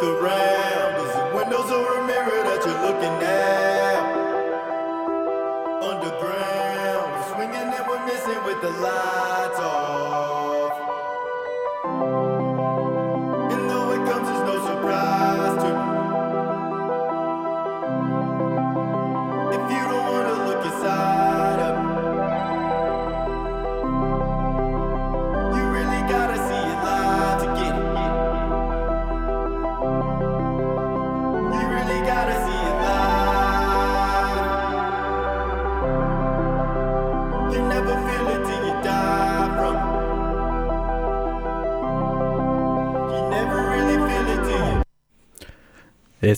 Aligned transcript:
the 0.00 0.12
rain. 0.22 0.47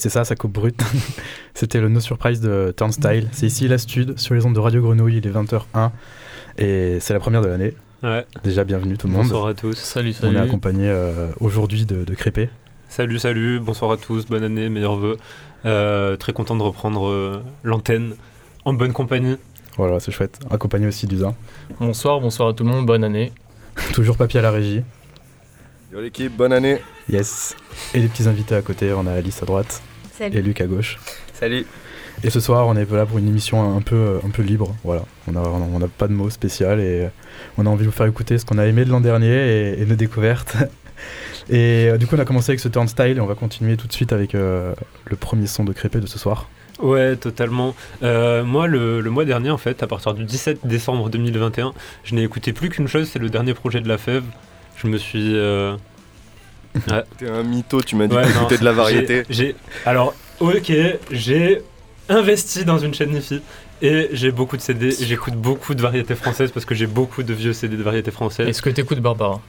C'est 0.01 0.09
ça, 0.09 0.25
ça 0.25 0.35
coupe 0.35 0.53
brut. 0.53 0.81
C'était 1.55 1.81
le 1.81 1.89
No 1.89 2.01
Surprise 2.01 2.41
de 2.41 2.73
Turnstile. 2.77 3.29
C'est 3.33 3.47
ici 3.47 3.69
la 3.69 3.79
Stud, 3.79 4.19
sur 4.19 4.35
les 4.35 4.45
ondes 4.47 4.55
de 4.55 4.61
Radio 4.61 4.81
Grenouille, 4.81 5.19
il 5.19 5.27
est 5.27 5.31
20h01. 5.31 5.91
Et 6.59 6.99
c'est 7.01 7.13
la 7.13 7.21
première 7.21 7.43
de 7.43 7.49
l'année. 7.49 7.75
Ouais. 8.03 8.25
Déjà, 8.43 8.65
bienvenue 8.65 8.97
tout 8.97 9.07
le 9.07 9.13
monde. 9.13 9.25
Bonsoir 9.25 9.47
à 9.47 9.55
tous. 9.55 9.77
Salut, 9.77 10.15
On 10.19 10.23
salut. 10.23 10.37
est 10.37 10.41
accompagné 10.41 10.89
euh, 10.89 11.29
aujourd'hui 11.41 11.85
de, 11.85 12.05
de 12.05 12.15
Crépé. 12.15 12.49
Salut, 12.89 13.19
salut. 13.19 13.61
Bonsoir 13.61 13.91
à 13.93 13.97
tous. 13.99 14.27
Bonne 14.27 14.43
année, 14.43 14.69
meilleurs 14.71 14.97
vœux. 14.97 15.19
Euh, 15.67 16.17
très 16.17 16.33
content 16.33 16.57
de 16.57 16.63
reprendre 16.63 17.07
euh, 17.09 17.43
l'antenne 17.63 18.15
en 18.65 18.73
bonne 18.73 18.95
compagnie. 18.95 19.37
Voilà, 19.77 20.01
c'est 20.01 20.13
chouette. 20.13 20.41
Accompagné 20.51 20.87
aussi 20.87 21.07
d'Usa. 21.07 21.35
Bonsoir, 21.79 22.21
bonsoir 22.21 22.49
à 22.49 22.55
tout 22.55 22.65
le 22.65 22.71
monde, 22.71 22.87
bonne 22.87 23.05
année. 23.05 23.33
Toujours 23.93 24.17
papier 24.17 24.41
à 24.41 24.43
la 24.43 24.51
régie. 24.51 24.83
Yo 25.93 26.01
l'équipe, 26.01 26.35
bonne 26.35 26.53
année. 26.53 26.79
Yes. 27.11 27.55
Et 27.95 28.01
les 28.01 28.09
petits 28.09 28.29
invités 28.29 28.55
à 28.55 28.63
côté, 28.63 28.93
on 28.93 29.07
a 29.07 29.13
Alice 29.13 29.43
à 29.43 29.47
droite 29.47 29.83
et 30.21 30.33
Salut. 30.33 30.43
Luc 30.43 30.61
à 30.61 30.67
gauche. 30.67 30.99
Salut. 31.33 31.67
Et 32.23 32.29
ce 32.29 32.41
soir, 32.41 32.67
on 32.67 32.77
est 32.77 32.91
là 32.91 33.07
pour 33.07 33.19
une 33.19 33.29
émission 33.29 33.77
un 33.77 33.81
peu, 33.81 34.19
un 34.25 34.29
peu 34.29 34.43
libre. 34.43 34.75
Voilà, 34.85 35.05
on 35.27 35.33
n'a 35.33 35.41
on 35.41 35.79
n'a 35.79 35.89
pas 35.89 36.07
de 36.07 36.13
mots 36.13 36.29
spécial 36.29 36.79
et 36.81 37.09
on 37.57 37.65
a 37.65 37.71
envie 37.71 37.85
de 37.85 37.91
vous 37.91 37.97
faire 37.97 38.07
écouter 38.07 38.37
ce 38.37 38.45
qu'on 38.45 38.59
a 38.59 38.67
aimé 38.67 38.85
de 38.85 38.91
l'an 38.91 39.01
dernier 39.01 39.29
et, 39.29 39.81
et 39.81 39.87
nos 39.87 39.97
découvertes. 39.97 40.57
Et 41.49 41.89
euh, 41.89 41.97
du 41.97 42.07
coup, 42.07 42.15
on 42.15 42.19
a 42.19 42.25
commencé 42.25 42.51
avec 42.51 42.61
ce 42.61 42.69
turnstile 42.69 43.17
et 43.17 43.21
on 43.21 43.27
va 43.27 43.35
continuer 43.35 43.77
tout 43.77 43.87
de 43.87 43.93
suite 43.93 44.13
avec 44.13 44.35
euh, 44.35 44.75
le 45.07 45.17
premier 45.17 45.47
son 45.47 45.65
de 45.65 45.73
Crépé 45.73 45.99
de 45.99 46.07
ce 46.07 46.19
soir. 46.19 46.49
Ouais, 46.81 47.17
totalement. 47.17 47.75
Euh, 48.03 48.45
moi, 48.45 48.67
le, 48.67 49.01
le 49.01 49.11
mois 49.11 49.25
dernier, 49.25 49.51
en 49.51 49.59
fait, 49.59 49.83
à 49.83 49.87
partir 49.87 50.15
du 50.15 50.25
17 50.25 50.67
décembre 50.67 51.09
2021, 51.09 51.73
je 52.05 52.15
n'ai 52.15 52.23
écouté 52.23 52.53
plus 52.53 52.69
qu'une 52.69 52.87
chose, 52.87 53.09
c'est 53.11 53.19
le 53.19 53.31
dernier 53.31 53.55
projet 53.55 53.81
de 53.81 53.89
La 53.89 53.99
Fève. 53.99 54.25
Je 54.77 54.87
me 54.87 54.97
suis... 54.97 55.35
ouais. 56.75 57.03
T'es 57.19 57.29
un 57.29 57.43
mytho, 57.43 57.81
tu 57.83 57.97
m'as 57.97 58.07
dit 58.07 58.15
Ouais, 58.17 58.23
non, 58.27 58.33
d'écouter 58.33 58.59
de 58.59 58.65
la 58.65 58.73
variété. 58.73 59.23
J'ai, 59.29 59.47
j'ai- 59.49 59.57
alors, 59.87 60.15
ok, 60.41 60.73
j'ai 61.11 61.63
investi 62.09 62.65
dans 62.65 62.79
une 62.79 62.95
chaîne 62.95 63.15
IFI 63.17 63.41
et 63.83 64.09
j'ai 64.13 64.31
beaucoup 64.31 64.57
de 64.57 64.63
CD. 64.63 64.89
et 64.89 65.05
J'écoute 65.05 65.35
beaucoup 65.35 65.75
de 65.75 65.83
variétés 65.83 66.15
françaises 66.15 66.51
parce 66.51 66.67
que 66.67 66.75
j'ai 66.75 66.87
beaucoup 66.87 67.23
de 67.23 67.33
vieux 67.33 67.53
CD 67.53 67.77
de 67.77 67.83
variétés 67.83 68.11
françaises. 68.11 68.49
Est-ce 68.49 68.63
que 68.63 68.71
t'écoutes 68.71 69.01
Barbara? 69.01 69.41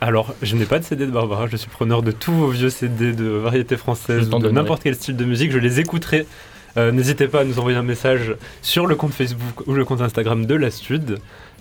Alors, 0.00 0.34
je 0.42 0.56
n'ai 0.56 0.66
pas 0.66 0.78
de 0.78 0.84
CD 0.84 1.06
de 1.06 1.10
Barbara, 1.10 1.46
je 1.46 1.56
suis 1.56 1.70
preneur 1.70 2.02
de 2.02 2.10
tous 2.12 2.32
vos 2.32 2.48
vieux 2.48 2.68
CD 2.70 3.12
de 3.12 3.24
variétés 3.24 3.76
françaises 3.78 4.24
Je 4.24 4.30
t'en 4.30 4.36
ou 4.36 4.40
de 4.40 4.44
donnerai. 4.48 4.62
n'importe 4.62 4.82
quel 4.82 4.94
style 4.94 5.16
de 5.16 5.24
musique, 5.24 5.52
je 5.52 5.58
les 5.58 5.80
écouterai. 5.80 6.26
Euh, 6.76 6.92
N'hésitez 6.92 7.26
pas 7.28 7.40
à 7.40 7.44
nous 7.44 7.58
envoyer 7.58 7.76
un 7.78 7.82
message 7.82 8.34
sur 8.62 8.86
le 8.86 8.94
compte 8.96 9.12
Facebook 9.12 9.66
ou 9.66 9.72
le 9.74 9.84
compte 9.84 10.00
Instagram 10.00 10.44
de 10.46 10.54
la 10.54 10.70
Stud. 10.70 11.18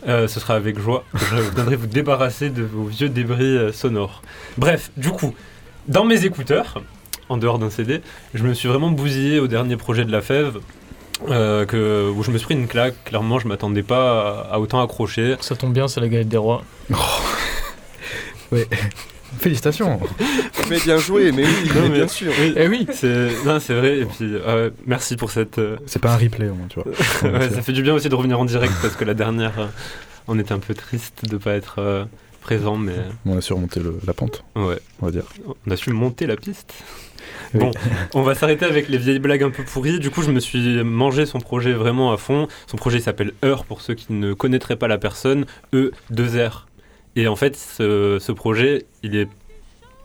Euh, 0.07 0.27
ce 0.27 0.39
sera 0.39 0.55
avec 0.55 0.77
joie 0.77 1.03
je 1.15 1.35
viendrai 1.55 1.75
vous 1.75 1.87
débarrasser 1.87 2.49
de 2.49 2.63
vos 2.63 2.83
vieux 2.83 3.09
débris 3.09 3.43
euh, 3.57 3.71
sonores. 3.71 4.21
Bref, 4.57 4.91
du 4.97 5.09
coup, 5.09 5.33
dans 5.87 6.03
mes 6.05 6.25
écouteurs, 6.25 6.81
en 7.29 7.37
dehors 7.37 7.57
d'un 7.59 7.69
CD, 7.71 8.01
je 8.33 8.43
me 8.43 8.53
suis 8.53 8.67
vraiment 8.67 8.91
bousillé 8.91 9.39
au 9.39 9.47
dernier 9.47 9.77
projet 9.77 10.05
de 10.05 10.11
la 10.11 10.21
Fève. 10.21 10.59
euh, 11.29 11.65
que, 11.65 12.09
où 12.09 12.21
je 12.23 12.29
me 12.31 12.37
suis 12.37 12.45
pris 12.45 12.55
une 12.55 12.67
claque, 12.67 12.95
clairement 13.05 13.39
je 13.39 13.47
m'attendais 13.47 13.83
pas 13.83 14.45
à, 14.49 14.55
à 14.55 14.59
autant 14.59 14.81
accrocher. 14.83 15.35
Ça 15.39 15.55
tombe 15.55 15.73
bien, 15.73 15.87
c'est 15.87 16.01
la 16.01 16.09
galette 16.09 16.27
des 16.29 16.37
rois. 16.37 16.61
Félicitations 19.39 19.99
Mais 20.69 20.79
bien 20.79 20.97
joué, 20.97 21.31
mais 21.31 21.43
oui, 21.43 21.69
Non, 21.75 21.81
mais 21.83 21.89
mais- 21.89 21.95
bien 21.97 22.07
sûr. 22.07 22.31
Oui, 22.39 22.53
Eh 22.57 22.67
oui 22.67 22.87
C'est 22.93 23.29
vrai. 23.73 23.99
Et 23.99 24.05
puis, 24.05 24.17
euh, 24.35 24.69
merci 24.87 25.15
pour 25.15 25.31
cette. 25.31 25.59
euh, 25.59 25.77
C'est 25.85 25.99
pas 26.01 26.13
un 26.13 26.17
replay, 26.17 26.49
au 26.49 26.55
moins, 26.55 26.67
tu 26.67 26.79
vois. 26.79 26.91
ouais, 27.39 27.49
ça 27.49 27.61
fait 27.61 27.73
du 27.73 27.81
bien 27.83 27.93
aussi 27.93 28.09
de 28.09 28.15
revenir 28.15 28.39
en 28.39 28.45
direct 28.45 28.73
parce 28.81 28.95
que 28.95 29.05
la 29.05 29.13
dernière, 29.13 29.59
euh, 29.59 29.65
on 30.27 30.39
était 30.39 30.53
un 30.53 30.59
peu 30.59 30.73
triste 30.73 31.23
de 31.29 31.37
pas 31.37 31.53
être 31.53 31.75
euh, 31.79 32.05
présent, 32.41 32.77
mais 32.77 32.93
On 33.25 33.37
a 33.37 33.41
surmonté 33.41 33.79
le- 33.79 33.99
la 34.07 34.13
pente, 34.13 34.43
ouais, 34.55 34.79
on 35.01 35.05
va 35.05 35.11
dire. 35.11 35.23
on 35.67 35.71
a 35.71 35.75
su 35.75 35.91
monter 35.91 36.25
la 36.27 36.35
piste. 36.35 36.73
Oui. 37.53 37.59
Bon, 37.59 37.71
on 38.13 38.21
va 38.23 38.33
s'arrêter 38.35 38.65
avec 38.65 38.89
les 38.89 38.97
vieilles 38.97 39.19
blagues 39.19 39.43
un 39.43 39.49
peu 39.51 39.63
pourries. 39.63 39.99
Du 39.99 40.09
coup, 40.09 40.21
je 40.23 40.31
me 40.31 40.39
suis 40.39 40.83
mangé 40.83 41.25
son 41.25 41.39
projet 41.39 41.73
vraiment 41.73 42.11
à 42.11 42.17
fond. 42.17 42.47
Son 42.67 42.77
projet 42.77 42.99
s'appelle 42.99 43.33
Heure 43.43 43.65
pour 43.65 43.81
ceux 43.81 43.93
qui 43.93 44.13
ne 44.13 44.33
connaîtraient 44.33 44.75
pas 44.77 44.87
la 44.87 44.97
personne. 44.97 45.45
E 45.73 45.91
2 46.09 46.25
R. 46.47 46.67
Et 47.15 47.27
en 47.27 47.35
fait, 47.35 47.55
ce, 47.55 48.17
ce 48.19 48.31
projet, 48.31 48.85
il 49.03 49.15
est 49.15 49.27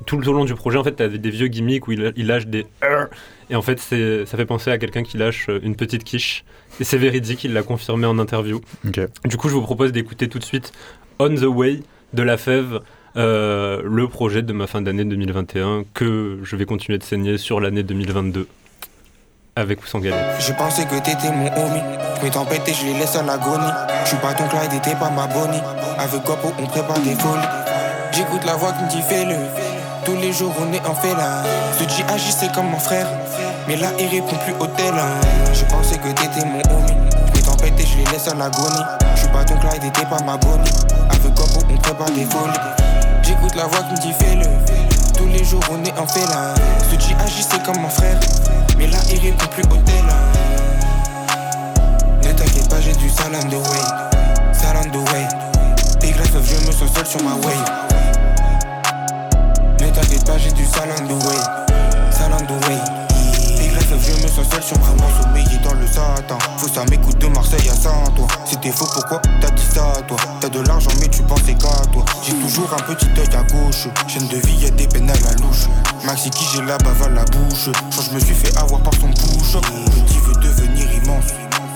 tout 0.06 0.18
le 0.18 0.24
long 0.24 0.44
du 0.44 0.54
projet, 0.54 0.78
en 0.78 0.84
fait, 0.84 0.96
tu 0.96 1.02
as 1.02 1.08
des 1.08 1.30
vieux 1.30 1.48
gimmicks 1.48 1.86
où 1.88 1.92
il, 1.92 2.12
il 2.16 2.26
lâche 2.26 2.46
des 2.46 2.66
Heure. 2.82 3.08
Et 3.50 3.56
en 3.56 3.62
fait, 3.62 3.78
ça 3.80 4.36
fait 4.36 4.46
penser 4.46 4.70
à 4.70 4.78
quelqu'un 4.78 5.02
qui 5.02 5.18
lâche 5.18 5.48
une 5.62 5.76
petite 5.76 6.04
quiche. 6.04 6.44
Et 6.78 6.84
c'est 6.84 6.98
véridique, 6.98 7.44
il 7.44 7.52
l'a 7.52 7.62
confirmé 7.62 8.06
en 8.06 8.18
interview. 8.18 8.60
Du 8.84 9.36
coup, 9.36 9.48
je 9.48 9.54
vous 9.54 9.62
propose 9.62 9.92
d'écouter 9.92 10.28
tout 10.28 10.38
de 10.38 10.44
suite 10.44 10.72
On 11.18 11.34
the 11.34 11.42
Way 11.42 11.82
de 12.14 12.22
La 12.22 12.36
Fève, 12.36 12.80
euh, 13.16 13.82
le 13.84 14.08
projet 14.08 14.42
de 14.42 14.52
ma 14.52 14.66
fin 14.66 14.80
d'année 14.82 15.04
2021 15.04 15.84
que 15.92 16.38
je 16.44 16.56
vais 16.56 16.64
continuer 16.64 16.96
de 16.96 17.02
saigner 17.02 17.38
sur 17.38 17.60
l'année 17.60 17.82
2022 17.82 18.46
avec 19.60 19.80
ou. 19.82 20.14
Je 20.40 20.52
pensais 20.52 20.84
que 20.84 20.96
t'étais 20.96 21.30
mon 21.30 21.46
homie. 21.46 21.82
Mais 22.22 22.30
tempêtes 22.30 22.68
et 22.68 22.74
je 22.74 22.84
les 22.86 22.94
laisse 22.98 23.16
à 23.16 23.22
l'agonie. 23.22 23.72
Je 24.04 24.08
suis 24.08 24.16
pas 24.18 24.32
ton 24.34 24.44
Clyde 24.48 24.72
et 24.74 24.80
t'es 24.80 24.94
pas 24.96 25.10
ma 25.10 25.26
Bonnie. 25.26 25.62
Avec 25.98 26.22
Guapo, 26.24 26.52
on 26.60 26.66
prépare 26.66 26.98
des 27.00 27.14
folies. 27.14 27.48
J'écoute 28.12 28.44
la 28.44 28.54
voix 28.56 28.72
qui 28.72 28.84
me 28.84 28.90
dit 28.90 29.02
fais-le. 29.02 29.36
Tous 30.04 30.16
les 30.16 30.32
jours, 30.32 30.52
on 30.60 30.72
est 30.72 30.86
en 30.86 30.94
fait 30.94 31.14
là. 31.14 31.42
Ce 31.78 31.84
dit 31.84 32.04
agissait 32.12 32.48
comme 32.54 32.68
mon 32.70 32.78
frère. 32.78 33.06
Mais 33.68 33.76
là, 33.76 33.88
il 33.98 34.08
répond 34.08 34.36
plus 34.44 34.54
au 34.58 34.66
tel. 34.66 34.92
hein. 34.94 35.20
Je 35.54 35.64
pensais 35.64 35.96
que 35.98 36.08
t'étais 36.08 36.44
mon 36.46 36.60
homie. 36.76 36.96
Mais 37.34 37.40
tempêtes 37.40 37.78
et 37.78 37.86
je 37.86 37.96
les 37.98 38.04
laisse 38.12 38.28
à 38.28 38.34
l'agonie. 38.34 38.84
Je 39.14 39.20
suis 39.20 39.28
pas 39.28 39.44
ton 39.44 39.56
Clyde 39.56 39.84
et 39.84 39.90
t'es 39.90 40.06
pas 40.06 40.20
ma 40.26 40.36
Bonnie. 40.36 40.70
Avec 41.10 41.32
Guapo, 41.34 41.60
on 41.70 41.76
prépare 41.78 42.10
des 42.10 42.24
folies. 42.24 42.60
J'écoute 43.22 43.54
la 43.54 43.64
voix 43.66 43.80
qui 43.80 43.92
me 43.92 44.00
dit 44.00 44.12
fais-le. 44.18 44.46
Tous 45.16 45.26
les 45.26 45.44
jours, 45.44 45.62
on 45.70 45.82
est 45.84 45.98
en 45.98 46.06
fait 46.06 46.26
là. 46.26 46.54
Ce 46.90 46.96
dit 46.96 47.14
agissait 47.24 47.58
comme 47.64 47.78
mon 47.80 47.88
frère. 47.90 48.18
Mais 48.80 48.86
là, 48.86 48.98
il 49.10 49.18
répond 49.20 49.46
plus 49.48 49.62
au 49.64 49.76
tel. 49.84 50.04
Ne 52.22 52.32
t'inquiète 52.32 52.70
pas, 52.70 52.80
j'ai 52.80 52.94
du 52.94 53.10
salam 53.10 53.46
de 53.50 53.56
way. 53.56 54.54
Salam 54.54 54.90
de 54.90 54.96
way. 54.96 55.28
Et 56.02 56.10
grâce 56.12 56.28
je 56.30 56.66
me 56.66 56.72
sens 56.72 56.90
seul 56.94 57.06
sur 57.06 57.22
ma 57.22 57.34
way. 57.46 57.56
Ne 59.80 59.90
t'inquiète 59.90 60.24
pas, 60.24 60.38
j'ai 60.38 60.52
du 60.52 60.64
salam 60.64 61.06
de 61.06 61.12
way. 61.12 61.36
Salam 62.10 62.46
de 62.46 62.54
way. 62.68 62.79
Seul 64.44 64.62
sur 64.62 64.76
way. 64.76 65.10
sommeiller 65.22 65.58
dans 65.58 65.74
le 65.74 65.86
satan. 65.86 66.38
Faut 66.56 66.68
ça 66.68 66.84
m'écoute 66.86 67.18
de 67.18 67.26
Marseille 67.28 67.68
à 67.68 67.74
Saint-Toi. 67.74 68.26
C'était 68.44 68.70
faux, 68.70 68.88
pourquoi 68.92 69.20
t'as 69.40 69.50
dit 69.50 69.66
ça, 69.74 69.92
toi? 70.06 70.16
T'as 70.40 70.48
de 70.48 70.60
l'argent, 70.60 70.90
mais 71.00 71.08
tu 71.08 71.22
pensais 71.22 71.54
qu'à 71.54 71.86
toi. 71.92 72.04
J'ai 72.24 72.34
toujours 72.34 72.72
un 72.72 72.82
petit 72.82 73.08
œil 73.18 73.36
à 73.36 73.42
gauche. 73.44 73.88
Chaîne 74.06 74.28
de 74.28 74.36
vie, 74.36 74.56
y'a 74.62 74.70
des 74.70 74.86
peines 74.86 75.10
à 75.10 75.14
la 75.14 75.32
louche. 75.34 75.68
Maxi 76.04 76.30
qui 76.30 76.44
j'ai 76.52 76.62
la 76.62 76.78
bave 76.78 77.02
à 77.02 77.08
la 77.08 77.24
bouche. 77.24 77.70
Quand 77.94 78.02
je 78.02 78.14
me 78.14 78.20
suis 78.20 78.34
fait 78.34 78.56
avoir 78.56 78.80
par 78.80 78.94
son 78.94 79.08
push. 79.08 79.52
Petit 79.52 80.18
veut 80.18 80.40
devenir 80.40 80.86
immense. 80.92 81.32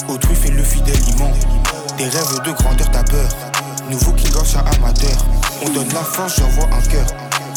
Autrui 0.08 0.34
fait 0.34 0.50
le 0.50 0.62
fidèle 0.62 1.00
immense. 1.08 1.38
Des 1.98 2.08
rêves 2.08 2.40
de 2.44 2.52
grandeur, 2.52 2.90
t'as 2.90 3.04
peur. 3.04 3.28
Nouveau 3.90 4.12
King 4.12 4.34
of 4.36 4.50
chat 4.50 4.64
amateur. 4.76 5.16
On 5.64 5.70
donne 5.70 5.88
la 5.92 6.02
force, 6.02 6.36
j'envoie 6.38 6.68
un 6.72 6.82
cœur. 6.82 7.06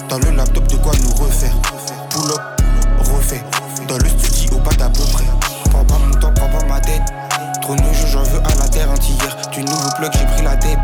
Dans 0.10 0.20
le 0.20 0.32
laptop, 0.32 0.68
de 0.68 0.78
quoi 0.78 0.94
nous 1.02 1.24
refaire. 1.24 1.54
Pull 2.10 2.32
up, 2.32 2.42
refait. 3.00 3.44
Dans 3.88 3.98
le 3.98 4.10
studio, 4.10 4.58
pas 4.60 4.76
d'à 4.76 4.90
peu 4.90 5.04
près. 5.14 5.24
Prends 5.72 5.86
pas 5.86 5.98
mon 5.98 6.14
temps, 6.20 6.34
prends 6.36 6.50
pas 6.50 6.66
ma 6.66 6.80
tête. 6.82 7.02
Trop 7.62 7.74
de 7.74 7.82
jeux, 7.94 8.08
j'en 8.08 8.24
veux 8.24 8.40
à 8.40 8.56
la 8.56 8.68
terre 8.68 8.92
entière. 8.92 9.38
Du 9.52 9.64
nouveau 9.64 9.90
plug, 9.96 10.12
j'ai 10.14 10.26
pris 10.26 10.42
la 10.44 10.58
tête. 10.58 10.80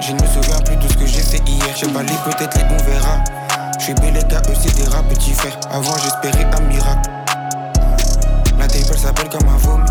Je 0.00 0.12
ne 0.12 0.20
me 0.20 0.26
souviens 0.26 0.58
plus 0.64 0.74
de 0.76 0.88
ce 0.88 0.94
que 0.94 1.06
j'ai 1.06 1.20
fait 1.20 1.40
hier. 1.46 1.68
J'ai 1.76 1.86
balayé 1.86 2.16
peut-être 2.24 2.58
les 2.58 2.64
bons 2.64 2.82
verras. 2.84 3.22
Je 3.78 3.84
suis 3.84 3.94
bel 3.94 4.16
eux 4.16 4.54
c'est 4.60 4.74
des 4.74 4.88
rats, 4.88 5.02
petit 5.04 5.32
frère. 5.32 5.56
Avant, 5.70 5.96
j'espérais 5.98 6.44
un 6.56 6.60
miracle. 6.62 7.10
La 8.58 8.66
table 8.66 8.98
s'appelle 8.98 9.28
comme 9.28 9.48
un 9.48 9.56
vomi. 9.56 9.88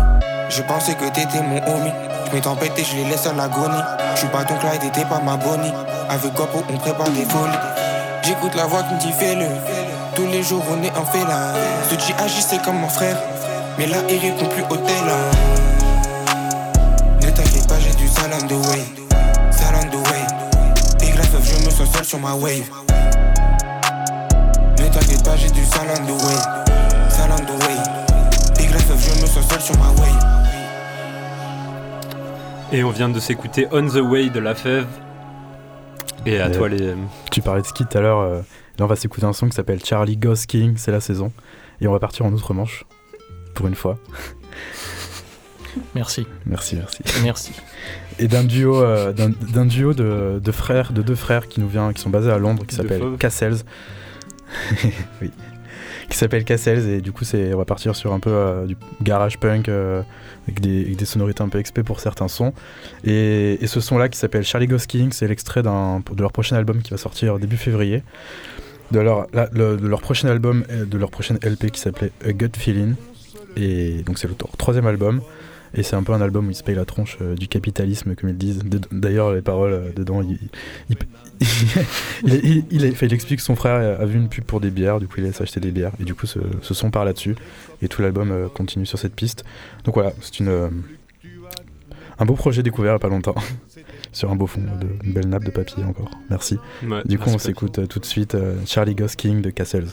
Je 0.50 0.60
pensais 0.62 0.94
que 0.94 1.06
t'étais 1.06 1.42
mon 1.42 1.56
homie. 1.66 1.92
Je 2.26 2.36
m'ai 2.36 2.42
tempêté, 2.42 2.84
je 2.84 2.96
les 2.96 3.04
laisse 3.04 3.26
à 3.26 3.32
l'agonie. 3.32 3.82
Je 4.14 4.20
suis 4.20 4.28
pas 4.28 4.44
ton 4.44 4.56
Clyde 4.56 4.82
et 4.84 4.90
t'es 4.90 5.06
pas 5.06 5.20
ma 5.20 5.36
Bonnie. 5.36 5.72
Avec 6.10 6.34
Guapo, 6.34 6.62
on 6.68 6.76
prépare 6.76 7.08
des 7.10 7.24
folies. 7.24 7.58
J'écoute 8.22 8.54
la 8.54 8.66
voix 8.66 8.82
qui 8.82 8.94
me 8.94 9.00
dit 9.00 9.12
fais-le. 9.12 9.79
Tous 10.14 10.26
les 10.26 10.42
jours 10.42 10.62
on 10.70 10.82
est 10.82 10.96
en 10.96 11.04
félin. 11.04 11.52
Ce 11.88 11.94
G 11.94 12.14
agissait 12.18 12.58
comme 12.64 12.76
mon 12.78 12.88
frère. 12.88 13.16
Mais 13.78 13.86
là 13.86 13.98
il 14.08 14.18
répond 14.18 14.46
plus 14.46 14.62
au 14.64 14.76
tel. 14.76 15.04
Ne 17.22 17.30
t'inquiète 17.30 17.68
pas, 17.68 17.78
j'ai 17.78 17.94
du 17.94 18.08
salam 18.08 18.46
de 18.48 18.54
way. 18.54 18.84
Salam 19.50 19.88
de 19.90 19.96
way. 19.96 20.26
Big 21.00 21.14
la 21.16 21.22
feuf, 21.22 21.44
je 21.44 21.64
me 21.64 21.70
sens 21.70 21.90
seul 21.92 22.04
sur 22.04 22.18
ma 22.18 22.34
wave. 22.34 22.68
Ne 24.78 24.88
t'inquiète 24.88 25.24
pas, 25.24 25.36
j'ai 25.36 25.50
du 25.50 25.64
salam 25.64 26.06
de 26.06 26.12
way. 26.12 26.38
Salam 27.08 27.40
de 27.46 27.52
way. 27.52 27.76
Big 28.58 28.70
la 28.72 28.78
feuf, 28.78 29.14
je 29.16 29.22
me 29.22 29.26
sens 29.26 29.46
seul 29.48 29.60
sur 29.60 29.76
ma 29.78 29.86
wave. 29.88 30.26
Et 32.72 32.84
on 32.84 32.90
vient 32.90 33.08
de 33.08 33.18
s'écouter 33.18 33.66
On 33.72 33.86
the 33.86 33.96
Way 34.00 34.30
de 34.30 34.38
La 34.38 34.54
Fève. 34.54 34.86
Et 36.24 36.40
à 36.40 36.48
Et- 36.48 36.52
toi 36.52 36.68
les. 36.68 36.94
Tu 37.30 37.40
parlais 37.42 37.62
de 37.62 37.66
ski 37.66 37.84
tout 37.84 37.98
à 37.98 38.00
l'heure. 38.00 38.20
euh, 38.20 38.42
là, 38.80 38.84
on 38.86 38.88
va 38.88 38.96
s'écouter 38.96 39.26
un 39.26 39.32
son 39.34 39.46
qui 39.48 39.54
s'appelle 39.54 39.84
Charlie 39.84 40.16
Goes 40.16 40.46
King, 40.48 40.74
c'est 40.78 40.90
la 40.90 41.00
saison. 41.00 41.32
Et 41.82 41.86
on 41.86 41.92
va 41.92 41.98
partir 41.98 42.24
en 42.26 42.32
outre-manche. 42.32 42.84
Pour 43.54 43.66
une 43.68 43.74
fois. 43.74 43.98
Merci, 45.94 46.26
Merci, 46.46 46.74
merci. 46.76 47.02
merci. 47.22 47.52
Et 48.18 48.26
d'un 48.26 48.42
duo, 48.42 48.82
euh, 48.82 49.12
d'un, 49.12 49.28
d'un 49.30 49.66
duo 49.66 49.94
de, 49.94 50.40
de 50.42 50.50
frères, 50.52 50.92
de 50.92 51.00
deux 51.00 51.14
frères 51.14 51.46
qui 51.46 51.60
nous 51.60 51.68
vient, 51.68 51.92
qui 51.92 52.00
sont 52.02 52.10
basés 52.10 52.30
à 52.32 52.38
Londres, 52.38 52.64
qui 52.66 52.74
De 52.76 52.82
s'appelle 52.82 53.00
fauves. 53.00 53.18
Cassels. 53.18 53.58
oui. 55.22 55.30
Qui 56.08 56.16
s'appelle 56.16 56.44
Cassels 56.44 56.88
et 56.88 57.00
du 57.00 57.12
coup 57.12 57.22
c'est, 57.24 57.54
on 57.54 57.58
va 57.58 57.64
partir 57.64 57.94
sur 57.94 58.12
un 58.12 58.18
peu 58.18 58.30
euh, 58.30 58.66
du 58.66 58.76
garage 59.00 59.38
punk 59.38 59.68
euh, 59.68 60.02
avec, 60.48 60.58
des, 60.60 60.80
avec 60.80 60.96
des 60.96 61.04
sonorités 61.04 61.42
un 61.44 61.48
peu 61.48 61.62
XP 61.62 61.82
pour 61.82 62.00
certains 62.00 62.26
sons. 62.26 62.52
Et, 63.04 63.62
et 63.62 63.66
ce 63.68 63.80
son 63.80 63.96
là 63.96 64.08
qui 64.08 64.18
s'appelle 64.18 64.42
Charlie 64.42 64.66
Goes 64.66 64.86
King, 64.88 65.12
c'est 65.12 65.28
l'extrait 65.28 65.62
d'un, 65.62 66.00
de 66.00 66.20
leur 66.20 66.32
prochain 66.32 66.56
album 66.56 66.82
qui 66.82 66.90
va 66.90 66.96
sortir 66.96 67.38
début 67.38 67.56
février. 67.58 68.02
De 68.90 68.98
leur, 68.98 70.00
prochain 70.00 70.28
album, 70.28 70.64
euh, 70.70 70.84
de 70.84 70.98
leur 70.98 71.10
prochaine 71.10 71.38
LP 71.44 71.70
qui 71.70 71.80
s'appelait 71.80 72.10
A 72.24 72.32
Gut 72.32 72.50
Feeling. 72.56 72.94
Et 73.56 74.02
donc 74.02 74.18
c'est 74.18 74.28
le 74.28 74.34
troisième 74.34 74.86
album. 74.86 75.20
Et 75.72 75.84
c'est 75.84 75.94
un 75.94 76.02
peu 76.02 76.12
un 76.12 76.20
album 76.20 76.48
où 76.48 76.50
ils 76.50 76.56
se 76.56 76.64
payent 76.64 76.74
la 76.74 76.84
tronche 76.84 77.16
euh, 77.22 77.36
du 77.36 77.46
capitalisme, 77.46 78.16
comme 78.16 78.30
ils 78.30 78.36
disent. 78.36 78.62
D'ailleurs, 78.90 79.32
les 79.32 79.42
paroles 79.42 79.72
euh, 79.72 79.92
dedans, 79.94 80.20
il, 80.20 80.36
il, 82.72 82.84
explique 82.84 83.38
que 83.38 83.44
son 83.44 83.54
frère 83.54 84.00
a 84.00 84.04
vu 84.04 84.18
une 84.18 84.28
pub 84.28 84.42
pour 84.42 84.60
des 84.60 84.70
bières, 84.70 84.98
du 84.98 85.06
coup 85.06 85.14
il 85.18 85.24
laisse 85.24 85.40
acheter 85.40 85.60
des 85.60 85.70
bières. 85.70 85.92
Et 86.00 86.04
du 86.04 86.16
coup, 86.16 86.26
ce, 86.26 86.40
son 86.60 86.90
part 86.90 87.04
là-dessus. 87.04 87.36
Et 87.82 87.88
tout 87.88 88.02
l'album 88.02 88.50
continue 88.52 88.84
sur 88.84 88.98
cette 88.98 89.14
piste. 89.14 89.44
Donc 89.84 89.94
voilà, 89.94 90.12
c'est 90.20 90.42
un 92.20 92.26
beau 92.26 92.34
projet 92.34 92.62
découvert 92.62 92.92
il 92.92 92.94
y 92.94 92.96
a 92.96 92.98
pas 92.98 93.08
longtemps. 93.08 93.34
sur 94.12 94.30
un 94.30 94.36
beau 94.36 94.46
fond, 94.46 94.62
de, 94.62 94.88
une 95.04 95.12
belle 95.12 95.28
nappe 95.28 95.44
de 95.44 95.50
papier 95.50 95.84
encore. 95.84 96.10
Merci. 96.30 96.58
Ouais, 96.86 97.02
Du 97.04 97.18
coup, 97.18 97.30
on 97.30 97.38
s'écoute 97.38 97.78
euh, 97.78 97.86
tout 97.86 97.98
de 97.98 98.04
suite 98.04 98.34
euh, 98.34 98.56
Charlie 98.66 98.94
Goes 98.94 99.08
King 99.16 99.42
de 99.42 99.50
Cassels. 99.50 99.88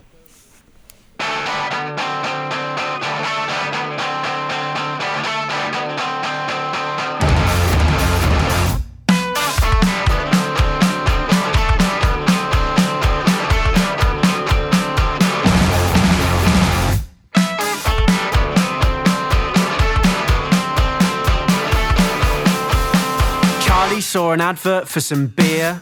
Saw 24.18 24.32
an 24.32 24.42
advert 24.42 24.88
for 24.88 25.00
some 25.00 25.28
beer, 25.28 25.80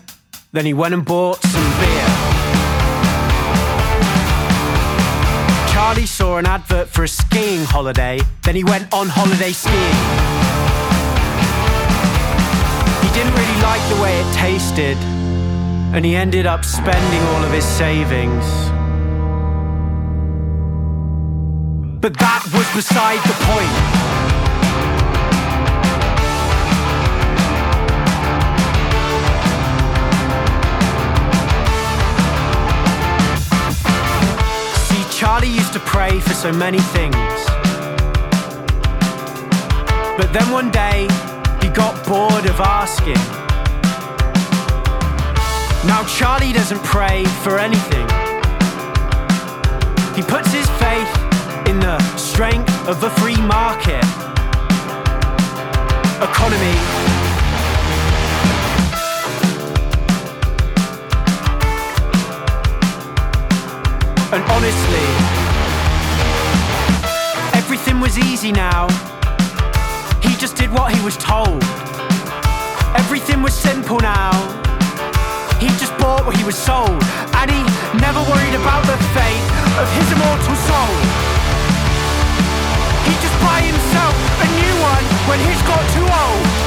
then 0.51 0.65
he 0.65 0.73
went 0.73 0.93
and 0.93 1.05
bought 1.05 1.41
some 1.41 1.69
beer. 1.79 2.07
Charlie 5.71 6.05
saw 6.05 6.35
an 6.35 6.45
advert 6.45 6.89
for 6.89 7.05
a 7.05 7.07
skiing 7.07 7.63
holiday, 7.63 8.19
then 8.43 8.55
he 8.55 8.63
went 8.65 8.93
on 8.93 9.07
holiday 9.07 9.53
skiing. 9.53 9.99
He 13.05 13.09
didn't 13.17 13.35
really 13.39 13.61
like 13.61 13.83
the 13.87 14.01
way 14.03 14.19
it 14.19 14.33
tasted, 14.35 14.97
and 15.95 16.03
he 16.03 16.17
ended 16.17 16.45
up 16.45 16.65
spending 16.65 17.21
all 17.29 17.41
of 17.41 17.53
his 17.53 17.63
savings. 17.63 18.43
But 22.01 22.17
that 22.17 22.43
was 22.53 22.67
beside 22.75 23.21
the 23.23 23.37
point. 23.47 24.14
Charlie 35.45 35.57
used 35.57 35.74
to 35.74 35.80
pray 35.81 36.19
for 36.21 36.33
so 36.33 36.51
many 36.51 36.80
things. 36.80 37.15
But 40.18 40.33
then 40.33 40.51
one 40.51 40.71
day, 40.71 41.07
he 41.62 41.69
got 41.69 41.94
bored 42.07 42.47
of 42.47 42.59
asking. 42.59 43.21
Now, 45.86 46.03
Charlie 46.06 46.51
doesn't 46.51 46.83
pray 46.83 47.25
for 47.44 47.59
anything. 47.59 48.07
He 50.15 50.24
puts 50.24 50.51
his 50.51 50.68
faith 50.81 51.13
in 51.69 51.80
the 51.80 52.00
strength 52.18 52.74
of 52.88 53.00
the 53.00 53.12
free 53.12 53.38
market 53.38 54.03
economy. 56.25 56.75
And 64.33 64.44
honestly, 64.51 65.34
was 68.00 68.18
easy 68.18 68.51
now. 68.51 68.88
He 70.21 70.36
just 70.38 70.56
did 70.56 70.71
what 70.71 70.94
he 70.94 71.01
was 71.03 71.18
told. 71.18 71.63
Everything 72.95 73.42
was 73.42 73.53
simple 73.53 74.00
now. 74.00 74.31
He 75.59 75.68
just 75.77 75.95
bought 75.97 76.25
what 76.25 76.36
he 76.36 76.44
was 76.44 76.57
sold. 76.57 77.01
And 77.39 77.51
he 77.51 77.62
never 78.00 78.19
worried 78.31 78.56
about 78.56 78.83
the 78.86 78.97
fate 79.13 79.45
of 79.77 79.88
his 79.97 80.07
immortal 80.12 80.56
soul. 80.69 80.95
He 83.06 83.13
just 83.21 83.38
buy 83.45 83.62
himself 83.62 84.15
a 84.42 84.47
new 84.59 84.74
one 84.81 85.06
when 85.30 85.39
he's 85.39 85.62
got 85.63 85.83
too 85.94 86.07
old. 86.09 86.64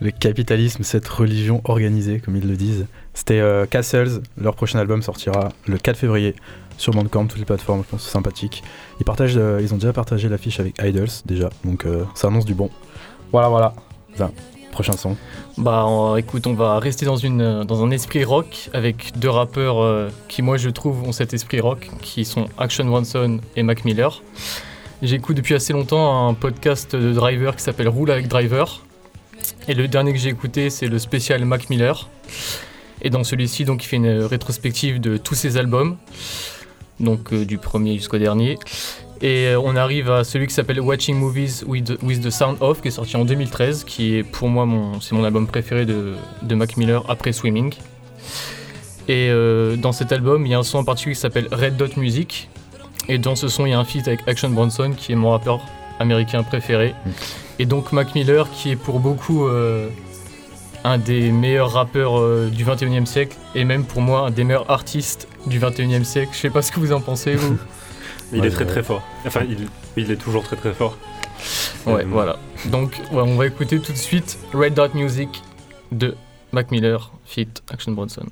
Le 0.00 0.10
capitalisme, 0.10 0.82
cette 0.82 1.06
religion 1.06 1.60
organisée, 1.64 2.20
comme 2.20 2.34
ils 2.34 2.48
le 2.48 2.56
disent. 2.56 2.86
C'était 3.12 3.40
euh, 3.40 3.66
Castles, 3.66 4.22
leur 4.40 4.54
prochain 4.54 4.78
album 4.78 5.02
sortira 5.02 5.50
le 5.66 5.76
4 5.76 5.96
février 5.96 6.34
sur 6.78 6.94
Bandcamp, 6.94 7.26
toutes 7.26 7.38
les 7.38 7.44
plateformes, 7.44 7.82
je 7.84 7.90
pense 7.90 8.04
c'est 8.04 8.10
sympathique. 8.10 8.62
Ils, 8.98 9.04
partagent, 9.04 9.36
euh, 9.36 9.60
ils 9.60 9.74
ont 9.74 9.76
déjà 9.76 9.92
partagé 9.92 10.30
l'affiche 10.30 10.58
avec 10.58 10.80
Idols, 10.82 11.10
déjà, 11.26 11.50
donc 11.64 11.84
euh, 11.84 12.04
ça 12.14 12.28
annonce 12.28 12.46
du 12.46 12.54
bon. 12.54 12.70
Voilà, 13.30 13.48
voilà. 13.48 13.74
Prochain 14.72 14.96
son. 14.96 15.16
Bah 15.58 16.14
écoute, 16.16 16.46
on 16.46 16.54
va 16.54 16.78
rester 16.78 17.04
dans, 17.04 17.16
une, 17.16 17.64
dans 17.64 17.84
un 17.84 17.90
esprit 17.90 18.24
rock 18.24 18.70
avec 18.72 19.12
deux 19.18 19.28
rappeurs 19.28 20.10
qui 20.28 20.42
moi 20.42 20.56
je 20.56 20.70
trouve 20.70 21.02
ont 21.02 21.12
cet 21.12 21.34
esprit 21.34 21.60
rock, 21.60 21.90
qui 22.02 22.24
sont 22.24 22.46
Action 22.56 22.84
Bronson 22.84 23.40
et 23.56 23.62
Mac 23.62 23.84
Miller. 23.84 24.22
J'écoute 25.02 25.36
depuis 25.36 25.54
assez 25.54 25.72
longtemps 25.72 26.28
un 26.28 26.34
podcast 26.34 26.94
de 26.94 27.12
Driver 27.12 27.56
qui 27.56 27.62
s'appelle 27.62 27.88
Roule 27.88 28.10
avec 28.10 28.28
Driver. 28.28 28.80
Et 29.68 29.74
le 29.74 29.88
dernier 29.88 30.12
que 30.12 30.18
j'ai 30.18 30.30
écouté 30.30 30.70
c'est 30.70 30.86
le 30.86 30.98
spécial 30.98 31.44
Mac 31.44 31.70
Miller. 31.70 32.08
Et 33.02 33.10
dans 33.10 33.24
celui-ci 33.24 33.64
donc 33.64 33.84
il 33.84 33.86
fait 33.86 33.96
une 33.96 34.22
rétrospective 34.24 35.00
de 35.00 35.16
tous 35.16 35.34
ses 35.34 35.56
albums, 35.56 35.96
donc 36.98 37.32
euh, 37.32 37.44
du 37.44 37.58
premier 37.58 37.94
jusqu'au 37.96 38.18
dernier. 38.18 38.58
Et 39.22 39.48
euh, 39.48 39.60
on 39.60 39.76
arrive 39.76 40.10
à 40.10 40.24
celui 40.24 40.46
qui 40.46 40.54
s'appelle 40.54 40.80
Watching 40.80 41.16
Movies 41.16 41.62
with, 41.66 41.98
with 42.02 42.22
the 42.22 42.30
Sound 42.30 42.56
Off, 42.60 42.80
qui 42.80 42.88
est 42.88 42.92
sorti 42.92 43.16
en 43.16 43.24
2013, 43.24 43.84
qui 43.84 44.16
est 44.16 44.22
pour 44.22 44.48
moi 44.48 44.64
mon, 44.64 45.00
c'est 45.00 45.14
mon 45.14 45.24
album 45.24 45.46
préféré 45.46 45.84
de, 45.84 46.14
de 46.42 46.54
Mac 46.54 46.76
Miller 46.78 47.04
après 47.08 47.32
Swimming. 47.32 47.74
Et 49.08 49.28
euh, 49.28 49.76
dans 49.76 49.92
cet 49.92 50.12
album, 50.12 50.46
il 50.46 50.52
y 50.52 50.54
a 50.54 50.58
un 50.58 50.62
son 50.62 50.78
en 50.78 50.84
particulier 50.84 51.14
qui 51.14 51.20
s'appelle 51.20 51.48
Red 51.50 51.76
Dot 51.76 51.96
Music. 51.96 52.48
Et 53.08 53.18
dans 53.18 53.34
ce 53.34 53.48
son, 53.48 53.66
il 53.66 53.70
y 53.70 53.72
a 53.72 53.78
un 53.78 53.84
feat 53.84 54.06
avec 54.06 54.20
Action 54.26 54.50
Bronson, 54.50 54.92
qui 54.96 55.12
est 55.12 55.16
mon 55.16 55.30
rappeur 55.30 55.60
américain 55.98 56.42
préféré. 56.42 56.94
Et 57.60 57.66
donc 57.66 57.92
Mac 57.92 58.14
Miller, 58.14 58.50
qui 58.50 58.70
est 58.70 58.76
pour 58.76 59.00
beaucoup 59.00 59.46
euh, 59.46 59.90
un 60.82 60.96
des 60.96 61.30
meilleurs 61.30 61.72
rappeurs 61.72 62.18
euh, 62.18 62.48
du 62.48 62.64
21e 62.64 63.04
siècle, 63.04 63.36
et 63.54 63.66
même 63.66 63.84
pour 63.84 64.00
moi 64.00 64.20
un 64.28 64.30
des 64.30 64.44
meilleurs 64.44 64.70
artistes 64.70 65.28
du 65.46 65.60
21e 65.60 66.04
siècle. 66.04 66.30
Je 66.32 66.38
sais 66.38 66.48
pas 66.48 66.62
ce 66.62 66.72
que 66.72 66.80
vous 66.80 66.92
en 66.92 67.02
pensez, 67.02 67.34
vous. 67.34 67.58
Il 68.32 68.40
Ouais, 68.40 68.46
est 68.46 68.50
très 68.50 68.64
très 68.64 68.82
fort. 68.82 69.02
Enfin, 69.26 69.40
il, 69.46 69.66
il 69.96 70.10
est 70.10 70.16
toujours 70.16 70.42
très 70.44 70.56
très 70.56 70.72
fort. 70.72 70.96
Ouais, 71.84 72.04
Euh, 72.04 72.04
voilà. 72.08 72.38
Donc, 72.66 72.92
ouais, 73.12 73.20
on 73.22 73.34
va 73.36 73.46
écouter 73.46 73.78
tout 73.80 73.92
de 73.92 73.98
suite 73.98 74.38
Red 74.54 74.72
Dot 74.74 74.94
Music 74.94 75.42
de 75.92 76.14
Mac 76.52 76.70
Miller, 76.70 77.10
feat 77.26 77.62
Action 77.70 77.92
Bronson. 77.92 78.22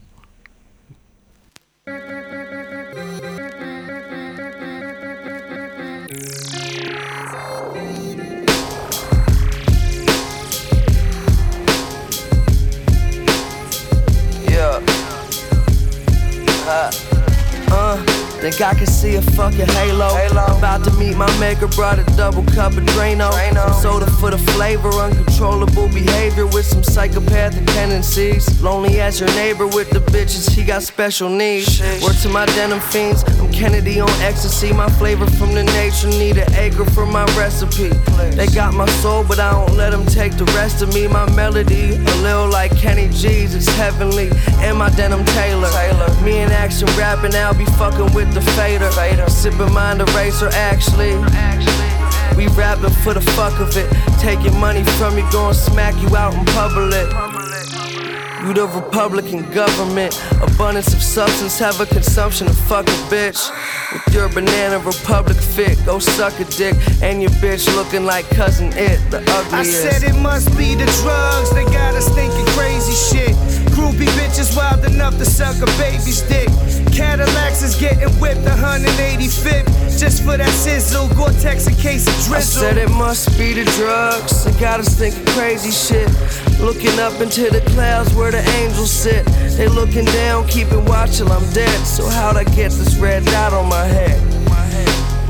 Uh, 17.73 17.97
think 18.41 18.61
I 18.61 18.75
can 18.75 18.87
see 18.87 19.17
a 19.17 19.23
fucking 19.23 19.67
halo. 19.67 20.15
halo. 20.15 20.45
About 20.59 20.85
to 20.85 20.93
meet 20.93 21.17
my 21.17 21.31
maker, 21.41 21.67
brought 21.69 21.99
a 21.99 22.05
double 22.17 22.45
cup 22.55 22.73
of 22.73 22.85
Drano. 22.95 23.31
Some 23.33 23.83
soda 23.83 24.11
for 24.13 24.31
the 24.31 24.39
flavor, 24.39 24.91
uncontrollable 24.91 25.89
behavior 25.89 26.47
with 26.47 26.65
some 26.65 26.83
psychopathic 26.83 27.67
tendencies. 27.67 28.63
Lonely 28.63 29.01
as 29.01 29.21
your 29.21 29.29
neighbor 29.31 29.67
with 29.67 29.91
the 29.91 30.01
bitches, 30.01 30.51
he 30.51 30.65
got 30.65 30.83
special 30.83 31.29
needs. 31.29 31.81
Word 32.03 32.17
to 32.23 32.29
my 32.29 32.47
denim 32.47 32.81
fiends, 32.81 33.25
I'm 33.41 33.48
Kennedy 33.59 33.99
on 33.99 34.09
ecstasy. 34.23 34.73
My 34.73 34.89
flavor 34.89 35.27
from 35.27 35.53
the 35.53 35.65
nature, 35.65 36.07
need 36.07 36.39
an 36.39 36.55
acre 36.55 36.85
for 36.85 37.05
my 37.05 37.25
recipe. 37.37 37.89
They 38.37 38.47
got 38.47 38.73
my 38.73 38.87
soul, 39.03 39.25
but 39.25 39.41
I 39.41 39.51
don't 39.51 39.77
let 39.77 39.91
them 39.91 40.07
take 40.07 40.37
the 40.37 40.45
rest 40.55 40.81
of 40.81 40.95
me. 40.95 41.09
My 41.09 41.29
melody, 41.35 41.97
a 41.97 42.17
little 42.23 42.49
like 42.49 42.71
Kenny 42.77 43.09
G's, 43.09 43.57
it's 43.57 43.67
heavenly. 43.75 44.31
And 44.63 44.79
my 44.79 44.91
denim 44.91 45.25
Taylor. 45.25 45.69
Me 46.23 46.39
in 46.39 46.53
Action 46.53 46.87
rapping, 46.97 47.35
I'll 47.35 47.53
be 47.53 47.65
fucking 47.83 48.15
with 48.15 48.33
the 48.33 48.43
fader. 48.55 48.89
Sipping 49.29 49.73
mind 49.73 50.03
eraser, 50.03 50.51
actually. 50.53 51.19
We 52.37 52.47
rapping 52.55 52.95
for 53.03 53.13
the 53.13 53.21
fuck 53.35 53.59
of 53.59 53.77
it. 53.77 53.91
Taking 54.21 54.57
money 54.61 54.85
from 54.99 55.19
you, 55.19 55.29
going 55.33 55.55
smack 55.55 56.01
you 56.01 56.17
out 56.17 56.33
in 56.33 56.45
public. 56.55 57.28
You 58.47 58.55
the 58.55 58.69
Republican 58.69 59.43
government. 59.51 60.15
Abundance 60.41 60.95
of 60.95 61.03
substance, 61.03 61.59
have 61.59 61.81
a 61.81 61.87
consumption 61.87 62.47
of 62.47 62.57
fuck 62.57 62.87
a 62.87 62.99
bitch. 63.11 63.51
With 63.93 64.15
your 64.15 64.29
banana 64.29 64.79
republic 64.79 65.37
fit, 65.37 65.77
go 65.85 65.99
suck 65.99 66.39
a 66.39 66.45
dick. 66.45 66.77
And 67.03 67.21
your 67.21 67.33
bitch 67.43 67.67
looking 67.75 68.05
like 68.05 68.29
cousin 68.31 68.73
it, 68.75 68.99
the 69.11 69.19
ugliest. 69.19 69.53
I 69.53 69.63
said 69.65 70.03
it 70.03 70.17
must 70.21 70.57
be 70.57 70.75
the 70.77 70.87
drugs, 71.03 71.51
they 71.53 71.65
got 71.65 71.95
us 71.95 72.09
thinking 72.15 72.47
crazy 72.55 72.95
shit. 72.95 73.35
Groupie 73.75 74.11
bitches 74.19 74.57
wild 74.57 74.85
enough 74.85 75.19
to 75.19 75.25
suck 75.25 75.57
a 75.57 75.67
baby's 75.79 76.23
dick. 76.23 76.49
Cadillacs 76.93 77.63
is 77.63 77.75
getting 77.75 78.09
whipped 78.21 78.41
185th 78.41 79.79
just 79.99 80.23
for 80.23 80.37
that 80.37 80.51
sizzle. 80.51 81.09
Gore-Tex 81.15 81.67
a 81.67 81.75
case 81.75 82.07
of 82.07 82.15
I 82.15 82.39
drizzle. 82.39 82.63
said 82.63 82.79
it 82.79 82.91
must 82.91 83.37
be 83.37 83.53
the 83.53 83.65
drugs. 83.77 84.45
They 84.45 84.53
got 84.61 84.81
us 84.81 84.95
thinking 84.95 85.25
crazy 85.35 85.71
shit. 85.71 86.09
Looking 86.61 86.99
up 86.99 87.21
into 87.21 87.51
the 87.51 87.61
clouds 87.73 88.15
where 88.15 88.28
the 88.31 88.43
angels 88.61 88.91
sit. 88.91 89.25
They 89.57 89.69
looking 89.69 90.05
down, 90.07 90.47
keeping 90.49 90.85
watch 90.85 91.19
till 91.19 91.31
I'm 91.33 91.49
dead. 91.53 91.87
So 91.87 92.07
how'd 92.09 92.37
I 92.37 92.45
get 92.45 92.73
this 92.73 92.97
red 92.97 93.25
dot 93.25 93.53
on 93.53 93.69
my 93.69 93.85
head? 93.85 94.19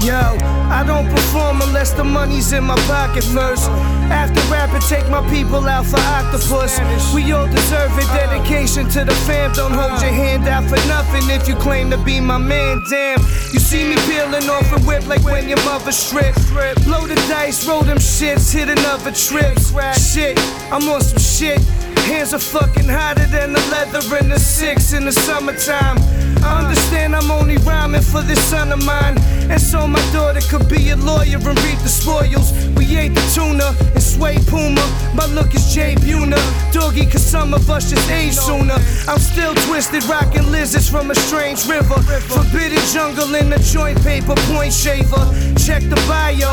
Yo, 0.00 0.14
I 0.14 0.84
don't 0.86 1.10
perform 1.10 1.60
unless 1.60 1.92
the 1.92 2.04
money's 2.04 2.52
in 2.52 2.62
my 2.62 2.76
pocket 2.86 3.24
first. 3.24 3.68
After 4.10 4.40
rapping, 4.50 4.80
take 4.82 5.08
my 5.10 5.28
people 5.28 5.66
out 5.66 5.86
for 5.86 5.98
octopus. 5.98 6.78
We 7.12 7.32
all 7.32 7.48
deserve 7.48 7.90
it. 7.98 8.06
Dedication 8.14 8.88
to 8.90 9.04
the 9.04 9.14
fam. 9.26 9.52
Don't 9.54 9.72
hold 9.72 10.00
your 10.00 10.12
hand 10.12 10.46
out 10.46 10.64
for 10.64 10.78
nothing 10.86 11.28
if 11.28 11.48
you 11.48 11.56
claim 11.56 11.90
to 11.90 11.98
be 11.98 12.20
my 12.20 12.38
man. 12.38 12.80
Damn, 12.88 13.20
you 13.52 13.58
see 13.58 13.88
me 13.88 13.96
peeling 14.06 14.48
off 14.48 14.70
a 14.72 14.80
whip 14.86 15.06
like 15.08 15.22
when 15.24 15.48
your 15.48 15.62
mother 15.64 15.90
stripped. 15.90 16.46
Blow 16.84 17.04
the 17.06 17.16
dice, 17.28 17.66
roll 17.66 17.82
them 17.82 17.98
shits, 17.98 18.54
hit 18.54 18.68
another 18.68 19.10
trip. 19.10 19.58
Shit, 19.98 20.38
I'm 20.72 20.88
on 20.88 21.00
some 21.02 21.18
shit. 21.18 21.60
Hands 22.08 22.32
are 22.32 22.38
fucking 22.38 22.88
hotter 22.88 23.26
than 23.26 23.52
the 23.52 23.60
leather 23.70 24.00
in 24.16 24.30
the 24.30 24.40
six 24.40 24.94
in 24.94 25.04
the 25.04 25.12
summertime. 25.12 25.98
I 26.42 26.64
understand 26.64 27.14
I'm 27.14 27.30
only 27.30 27.58
rhyming 27.58 28.00
for 28.00 28.22
this 28.22 28.42
son 28.48 28.72
of 28.72 28.82
mine. 28.82 29.18
And 29.50 29.60
so 29.60 29.86
my 29.86 30.00
daughter 30.10 30.40
could 30.48 30.70
be 30.70 30.88
a 30.88 30.96
lawyer 30.96 31.36
and 31.36 31.58
reap 31.64 31.78
the 31.80 31.92
spoils. 32.00 32.52
We 32.78 32.96
ate 32.96 33.14
the 33.14 33.26
tuna 33.34 33.76
sway 34.18 34.36
Puma. 34.50 34.84
My 35.14 35.26
look 35.26 35.54
is 35.54 35.72
Jay 35.72 35.94
Buna. 35.94 36.38
Doggy, 36.72 37.06
cause 37.06 37.24
some 37.24 37.54
of 37.54 37.70
us 37.70 37.90
just 37.90 38.10
age 38.10 38.34
sooner. 38.34 38.78
I'm 39.06 39.18
still 39.18 39.54
twisted, 39.66 40.04
rocking 40.04 40.50
lizards 40.50 40.88
from 40.88 41.10
a 41.10 41.14
strange 41.14 41.66
river. 41.66 41.98
Forbidden 42.34 42.82
jungle 42.92 43.34
in 43.36 43.48
the 43.50 43.58
joint 43.72 44.02
paper, 44.02 44.34
point 44.50 44.72
shaver. 44.72 45.24
Check 45.66 45.82
the 45.82 45.98
bio. 46.10 46.50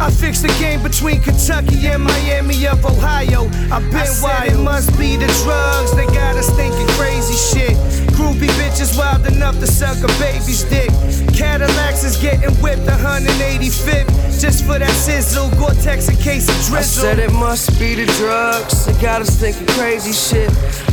I 0.00 0.10
fixed 0.10 0.42
the 0.42 0.54
game 0.58 0.82
between 0.82 1.20
Kentucky 1.20 1.86
and 1.88 2.02
Miami 2.02 2.66
of 2.66 2.84
Ohio. 2.84 3.50
I've 3.74 3.84
been 3.90 4.14
wild. 4.22 4.52
It 4.52 4.58
must 4.58 4.96
be 4.98 5.16
the 5.16 5.28
drugs, 5.44 5.94
they 5.94 6.06
got 6.06 6.36
us 6.36 6.48
thinking 6.56 6.88
crazy 6.96 7.36
shit. 7.50 7.76
Groupie 8.16 8.52
bitches 8.60 8.96
wild 8.96 9.26
enough 9.26 9.58
to 9.60 9.66
suck 9.66 9.98
a 9.98 10.10
baby's 10.18 10.62
dick. 10.64 10.90
Cadillacs 11.34 12.04
is 12.04 12.16
getting 12.16 12.54
whipped 12.62 12.86
185th 12.86 14.20
just 14.40 14.64
for 14.64 14.78
that 14.78 14.90
sizzle. 14.90 15.50
Gore-Tex 15.60 16.08
a 16.08 16.16
case 16.16 16.48
of 16.48 16.56
drizzle. 16.66 16.99
Said 17.00 17.18
it 17.18 17.32
must 17.32 17.78
be 17.78 17.94
the 17.94 18.04
drugs. 18.18 18.84
They 18.84 18.92
got 19.00 19.22
us 19.22 19.30
thinking 19.40 19.66
crazy 19.68 20.12
shit. 20.12 20.50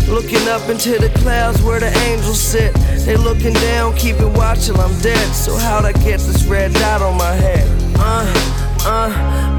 Looking 0.08 0.48
up 0.48 0.70
into 0.70 0.98
the 0.98 1.12
clouds 1.20 1.62
where 1.62 1.82
the 1.82 1.92
angels 2.08 2.40
sit. 2.40 2.74
They 3.06 3.18
looking 3.18 3.54
down, 3.54 3.94
keeping 3.98 4.34
watch 4.34 4.68
till 4.68 4.80
I'm 4.80 4.98
dead. 5.02 5.28
So 5.36 5.58
how'd 5.58 5.84
I 5.84 5.92
get 5.92 6.22
this 6.22 6.46
red 6.46 6.72
dot 6.74 7.02
on 7.02 7.18
my 7.18 7.34
head? 7.34 7.68
Uh, 8.00 8.54
Uh, 8.90 9.12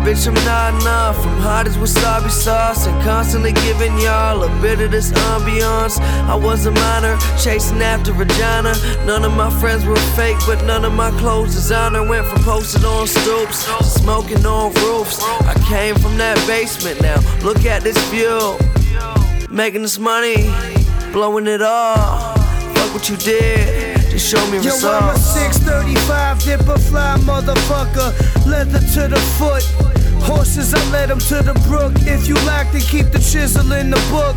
bitch, 0.05 0.26
I'm 0.26 0.35
not 0.45 0.81
enough. 0.81 1.19
I'm 1.26 1.38
hot 1.40 1.67
as 1.67 1.76
wasabi 1.76 2.31
sauce 2.31 2.87
and 2.87 3.02
constantly 3.02 3.52
giving 3.52 3.97
y'all 3.99 4.43
a 4.43 4.61
bit 4.61 4.81
of 4.81 4.90
this 4.90 5.11
ambiance. 5.12 6.00
I 6.28 6.35
was 6.35 6.67
a 6.67 6.71
minor, 6.71 7.17
chasing 7.43 7.83
after 7.83 8.12
Regina. 8.12 8.75
None 9.07 9.25
of 9.25 9.33
my 9.33 9.50
friends 9.61 9.85
were 9.85 9.97
fake, 10.17 10.38
but 10.47 10.64
none 10.64 10.85
of 10.85 10.93
my 10.93 11.11
clothes 11.19 11.55
designer 11.55 12.07
went 12.09 12.26
from 12.26 12.43
posted 12.43 12.85
on 12.85 13.07
stoops 13.07 13.67
smoking 13.85 14.45
on 14.47 14.73
roofs. 14.75 15.23
I 15.23 15.55
came 15.69 15.95
from 15.97 16.17
that 16.19 16.37
basement 16.47 17.00
now. 17.00 17.21
Look 17.43 17.64
at 17.64 17.83
this 17.83 17.99
view. 18.11 18.57
Making 19.50 19.83
this 19.83 19.99
money, 19.99 20.50
blowing 21.12 21.47
it 21.47 21.62
all. 21.62 22.37
Fuck 22.75 22.95
what 22.95 23.09
you 23.09 23.17
did, 23.17 23.88
show 24.18 24.44
me 24.50 24.58
Yo, 24.58 24.75
I'm 24.75 25.08
a 25.08 25.12
results. 25.12 25.34
635 25.34 26.44
dipper 26.44 26.78
fly 26.78 27.16
motherfucker. 27.20 28.10
Leather 28.46 28.80
to 28.80 29.08
the 29.08 29.20
foot. 29.38 29.62
Horses, 30.22 30.75
I 30.75 30.90
led 30.90 31.08
them 31.08 31.18
to 31.30 31.42
the 31.42 31.54
brook. 31.68 31.92
If 32.06 32.26
you 32.26 32.34
like 32.46 32.70
to 32.72 32.80
keep 32.80 33.10
the 33.10 33.18
chisel 33.18 33.72
in 33.72 33.90
the 33.90 34.02
book. 34.10 34.37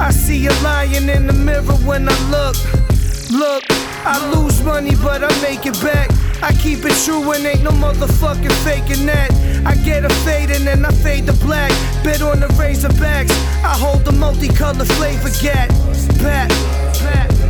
I 0.00 0.10
see 0.10 0.46
a 0.46 0.52
lion 0.62 1.08
in 1.08 1.26
the 1.26 1.32
mirror 1.32 1.76
when 1.84 2.08
I 2.08 2.16
look. 2.30 2.56
Look, 3.30 3.64
I 4.04 4.18
lose 4.34 4.62
money, 4.62 4.94
but 5.02 5.22
I 5.22 5.30
make 5.42 5.66
it 5.66 5.80
back. 5.82 6.10
I 6.42 6.52
keep 6.52 6.84
it 6.84 6.96
true 7.04 7.30
and 7.32 7.46
ain't 7.46 7.62
no 7.62 7.70
motherfucking 7.70 8.52
faking 8.64 9.06
that. 9.06 9.30
I 9.64 9.74
get 9.84 10.04
a 10.04 10.10
fade 10.24 10.50
and 10.50 10.66
then 10.66 10.84
I 10.84 10.90
fade 10.90 11.26
to 11.26 11.32
black. 11.34 11.70
Bet 12.02 12.22
on 12.22 12.40
the 12.40 12.48
razorbacks. 12.48 13.30
I 13.62 13.76
hold 13.76 14.04
the 14.04 14.12
multicolored 14.12 14.88
flavor 14.92 15.30
gat. 15.40 15.68
Pat, 16.18 16.50
pat. 16.98 17.41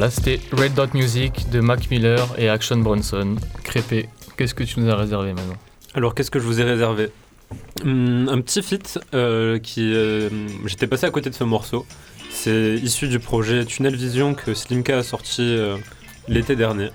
Voilà, 0.00 0.12
c'était 0.12 0.40
Red 0.52 0.72
Dot 0.72 0.94
Music 0.94 1.50
de 1.50 1.60
Mac 1.60 1.90
Miller 1.90 2.26
et 2.38 2.48
Action 2.48 2.78
Bronson. 2.78 3.36
Crépé, 3.64 4.08
qu'est-ce 4.38 4.54
que 4.54 4.64
tu 4.64 4.80
nous 4.80 4.88
as 4.88 4.96
réservé 4.96 5.34
maintenant 5.34 5.58
Alors, 5.92 6.14
qu'est-ce 6.14 6.30
que 6.30 6.38
je 6.38 6.44
vous 6.46 6.58
ai 6.58 6.64
réservé? 6.64 7.10
Hum, 7.84 8.26
Un 8.30 8.40
petit 8.40 8.62
feat 8.62 8.98
euh, 9.12 9.58
qui. 9.58 9.92
euh, 9.92 10.30
J'étais 10.64 10.86
passé 10.86 11.04
à 11.04 11.10
côté 11.10 11.28
de 11.28 11.34
ce 11.34 11.44
morceau. 11.44 11.84
C'est 12.30 12.76
issu 12.82 13.08
du 13.08 13.18
projet 13.18 13.66
Tunnel 13.66 13.94
Vision 13.94 14.32
que 14.32 14.54
Slimka 14.54 14.96
a 14.96 15.02
sorti 15.02 15.42
euh, 15.42 15.76
l'été 16.28 16.56
dernier. 16.56 16.88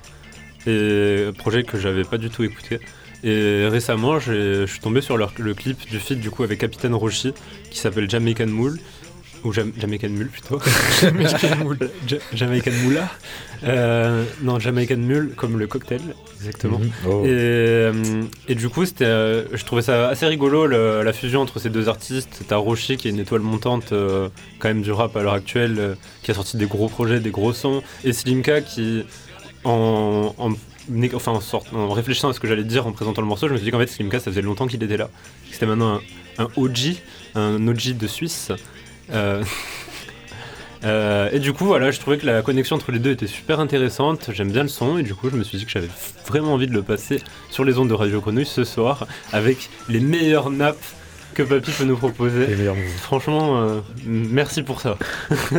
Et 0.66 1.28
projet 1.38 1.62
que 1.62 1.78
j'avais 1.78 2.06
pas 2.06 2.18
du 2.18 2.32
tout 2.32 2.44
écouté. 2.44 2.80
Et 3.24 3.68
récemment, 3.68 4.18
je 4.18 4.66
suis 4.66 4.80
tombé 4.80 5.02
sur 5.02 5.16
le 5.18 5.54
clip 5.54 5.78
du 5.92 6.00
feat 6.00 6.20
du 6.20 6.32
coup 6.32 6.42
avec 6.42 6.60
Capitaine 6.60 6.96
Roshi 6.96 7.34
qui 7.70 7.78
s'appelle 7.78 8.10
Jamaican 8.10 8.48
Mool. 8.48 8.80
Ou 9.46 9.54
Jam- 9.54 9.72
Jamaican 9.78 10.10
Mule 10.10 10.28
plutôt. 10.30 10.60
Jamaican. 11.02 11.48
Ja- 12.08 12.18
Jamaican 12.34 12.72
Moula. 12.84 13.08
Euh, 13.64 14.24
non, 14.42 14.60
Jamaican 14.60 14.98
Mule 14.98 15.34
comme 15.38 15.58
le 15.58 15.68
cocktail, 15.68 16.02
exactement. 16.40 16.80
Mhm. 16.80 16.92
Oh. 17.08 17.22
Et, 17.24 17.30
euh, 17.30 17.94
et 18.48 18.56
du 18.56 18.70
coup, 18.70 18.86
c'était, 18.86 19.06
euh, 19.06 19.44
je 19.54 19.64
trouvais 19.64 19.82
ça 19.84 20.10
assez 20.10 20.26
rigolo 20.26 20.66
le- 20.68 21.04
la 21.04 21.14
fusion 21.14 21.42
entre 21.42 21.60
ces 21.60 21.70
deux 21.70 21.88
artistes. 21.90 22.42
T'as 22.48 22.58
Roshi 22.58 22.98
qui 22.98 23.08
est 23.08 23.12
une 23.12 23.20
étoile 23.20 23.42
montante 23.42 23.92
euh, 23.94 24.30
quand 24.60 24.68
même 24.68 24.82
du 24.82 24.92
rap 24.92 25.16
à 25.16 25.22
l'heure 25.24 25.34
actuelle, 25.34 25.96
qui 26.24 26.32
a 26.32 26.34
sorti 26.34 26.58
des 26.58 26.66
gros 26.66 26.90
projets, 26.90 27.20
des 27.20 27.32
gros 27.32 27.54
sons, 27.54 27.82
et 28.04 28.14
Slimka 28.14 28.62
qui, 28.62 29.06
en, 29.64 30.34
en, 30.38 30.52
enfin, 31.14 31.32
en, 31.34 31.40
sort- 31.42 31.66
en 31.74 31.90
réfléchissant 31.90 32.30
à 32.30 32.34
ce 32.34 32.40
que 32.40 32.48
j'allais 32.48 32.64
dire 32.64 32.88
en 32.88 32.92
présentant 32.92 33.22
le 33.22 33.28
morceau, 33.28 33.48
je 33.48 33.54
me 33.54 33.58
suis 33.58 33.66
dit 33.66 33.72
qu'en 33.72 33.80
fait 33.80 33.88
Slimka 33.88 34.20
ça 34.20 34.32
faisait 34.32 34.42
longtemps 34.42 34.68
qu'il 34.68 34.84
était 34.84 34.98
là. 34.98 35.10
C'était 35.52 35.66
maintenant 35.68 36.02
un, 36.40 36.44
un 36.46 36.48
OG, 36.58 36.96
un 37.36 37.68
OG 37.68 37.96
de 37.98 38.08
Suisse. 38.08 38.52
Euh, 39.12 39.44
euh, 40.84 41.30
et 41.32 41.40
du 41.40 41.54
coup, 41.54 41.66
voilà, 41.66 41.92
je 41.92 42.00
trouvais 42.00 42.18
que 42.18 42.26
la 42.26 42.42
connexion 42.42 42.76
entre 42.76 42.92
les 42.92 43.00
deux 43.00 43.12
était 43.12 43.28
super 43.28 43.60
intéressante. 43.60 44.30
J'aime 44.34 44.52
bien 44.52 44.64
le 44.64 44.70
son, 44.70 44.98
et 44.98 45.04
du 45.04 45.16
coup, 45.16 45.30
je 45.30 45.36
me 45.36 45.44
suis 45.44 45.58
dit 45.58 45.66
que 45.66 45.72
j'avais 45.72 45.90
vraiment 46.28 46.54
envie 46.54 46.68
de 46.68 46.74
le 46.74 46.84
passer 46.84 47.22
sur 47.50 47.64
les 47.64 47.78
ondes 47.78 47.90
de 47.90 47.94
Radio 47.94 48.22
Grenouille 48.22 48.46
ce 48.46 48.64
soir 48.64 49.08
avec 49.32 49.70
les 49.90 50.00
meilleures 50.00 50.50
nappes 50.50 50.84
que 51.34 51.44
Papy 51.44 51.72
peut 51.72 51.84
nous 51.84 51.98
proposer. 51.98 52.48
Les 52.48 52.56
meilleurs 52.56 52.76
moves. 52.76 52.88
Franchement, 52.98 53.62
euh, 53.62 53.82
merci 54.06 54.64
pour 54.64 54.82
ça. 54.82 54.98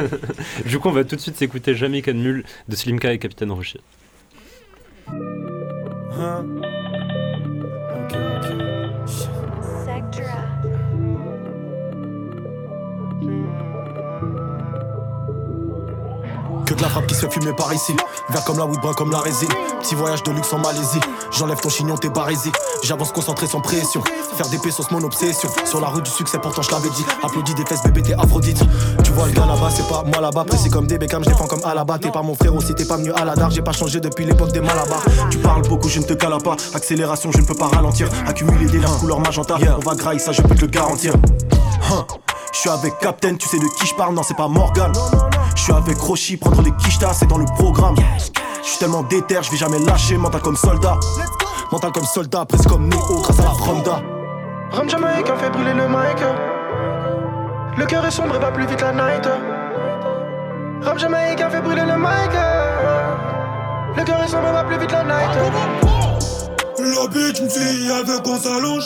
du 0.66 0.78
coup, 0.78 0.88
on 0.88 0.92
va 0.92 1.04
tout 1.04 1.16
de 1.16 1.20
suite 1.20 1.36
s'écouter 1.36 1.74
Jamais 1.74 2.00
de 2.00 2.12
Mule 2.12 2.44
de 2.68 2.76
Slimka 2.76 3.12
et 3.12 3.18
Capitaine 3.18 3.52
Rocher. 3.52 3.80
Que 16.66 16.74
de 16.74 16.82
la 16.82 16.88
frappe 16.88 17.06
qui 17.06 17.14
se 17.14 17.20
fait 17.20 17.30
fumer 17.30 17.52
par 17.52 17.72
ici. 17.72 17.94
Vert 18.28 18.44
comme 18.44 18.58
la 18.58 18.66
weed, 18.66 18.80
brun 18.80 18.92
comme 18.92 19.12
la 19.12 19.20
résine. 19.20 19.48
Petit 19.80 19.94
voyage 19.94 20.24
de 20.24 20.32
luxe 20.32 20.52
en 20.52 20.58
Malaisie. 20.58 20.98
J'enlève 21.30 21.60
ton 21.60 21.68
chignon, 21.68 21.96
t'es 21.96 22.08
barésie. 22.08 22.50
J'avance 22.82 23.12
concentré 23.12 23.46
sans 23.46 23.60
pression. 23.60 24.02
Faire 24.36 24.48
des 24.48 24.58
pesos, 24.58 24.84
mon 24.90 25.02
obsession. 25.04 25.48
Sur 25.64 25.80
la 25.80 25.86
route 25.86 26.02
du 26.02 26.10
succès, 26.10 26.38
pourtant 26.38 26.62
je 26.62 26.70
l'avais 26.72 26.90
dit. 26.90 27.04
Applaudis 27.22 27.54
des 27.54 27.64
fesses, 27.64 27.84
bébé, 27.84 28.02
t'es 28.02 28.14
Aphrodite. 28.14 28.60
Tu 29.04 29.12
vois 29.12 29.26
le 29.26 29.32
gars 29.32 29.46
là-bas, 29.46 29.70
c'est 29.70 29.86
pas 29.86 30.02
moi 30.02 30.20
là-bas. 30.20 30.44
Précis 30.44 30.68
comme 30.68 30.88
des 30.88 30.98
Beckham, 30.98 31.22
je 31.22 31.28
défends 31.28 31.46
comme 31.46 31.64
Alaba. 31.64 31.98
T'es 31.98 32.10
pas 32.10 32.22
mon 32.22 32.34
frère 32.34 32.54
aussi, 32.54 32.74
t'es 32.74 32.84
pas 32.84 32.98
mieux 32.98 33.16
à 33.16 33.24
la. 33.24 33.34
J'ai 33.50 33.62
pas 33.62 33.72
changé 33.72 34.00
depuis 34.00 34.24
l'époque 34.24 34.50
des 34.50 34.60
Malabar. 34.60 35.02
Tu 35.30 35.38
parles 35.38 35.62
beaucoup, 35.68 35.88
je 35.88 36.00
ne 36.00 36.04
te 36.04 36.14
cala 36.14 36.38
pas. 36.38 36.56
Accélération, 36.74 37.30
je 37.30 37.38
ne 37.38 37.46
peux 37.46 37.54
pas 37.54 37.68
ralentir. 37.68 38.08
Accumuler 38.26 38.66
des 38.66 38.80
larmes 38.80 38.98
couleur 38.98 39.20
magenta. 39.20 39.56
On 39.76 39.88
va 39.88 39.94
grailler, 39.94 40.18
ça 40.18 40.32
je 40.32 40.42
peux 40.42 40.54
te 40.54 40.62
le 40.62 40.66
garantir. 40.66 41.12
Je 42.56 42.62
suis 42.62 42.70
avec 42.70 42.98
Captain, 43.00 43.34
tu 43.34 43.46
sais 43.46 43.58
de 43.58 43.66
qui 43.78 43.86
je 43.86 43.94
parle, 43.94 44.14
non 44.14 44.22
c'est 44.22 44.34
pas 44.34 44.48
Morgan. 44.48 44.90
Je 45.54 45.60
suis 45.60 45.72
avec 45.74 45.98
Roshi, 45.98 46.38
prendre 46.38 46.62
les 46.62 46.72
quichetas, 46.72 47.12
c'est 47.12 47.26
dans 47.26 47.36
le 47.36 47.44
programme. 47.44 47.94
Je 48.62 48.66
suis 48.66 48.78
tellement 48.78 49.02
déter, 49.02 49.36
je 49.42 49.50
vais 49.50 49.58
jamais 49.58 49.78
lâcher, 49.80 50.16
mental 50.16 50.40
comme 50.40 50.56
soldat. 50.56 50.96
Mental 51.70 51.92
comme 51.92 52.06
soldat, 52.06 52.46
presque 52.46 52.66
comme 52.66 52.88
Neo 52.88 53.20
grâce 53.20 53.38
à 53.40 53.42
la 53.42 53.48
Ronda. 53.50 54.00
Rome 54.72 54.88
Jamaïcain 54.88 55.36
fait 55.36 55.50
brûler 55.50 55.74
le 55.74 55.86
mic. 55.86 56.18
Le 57.76 57.84
cœur 57.84 58.06
est 58.06 58.10
sombre 58.10 58.36
et 58.36 58.38
va 58.38 58.50
plus 58.50 58.66
vite 58.66 58.80
la 58.80 58.92
night. 58.92 59.28
Rome 60.82 60.98
Jamaïcain 60.98 61.50
fait 61.50 61.60
brûler 61.60 61.82
le 61.82 61.98
mic. 61.98 62.32
Le 63.98 64.02
cœur 64.02 64.22
est 64.24 64.28
sombre 64.28 64.48
et 64.48 64.52
va 64.52 64.64
plus 64.64 64.78
vite 64.78 64.92
la 64.92 65.04
night. 65.04 65.30
La 66.78 67.06
bitch 67.08 67.42
me 67.42 67.48
dit 67.48 67.90
elle 67.90 68.06
veut 68.06 68.20
qu'on 68.20 68.40
s'allonge 68.40 68.84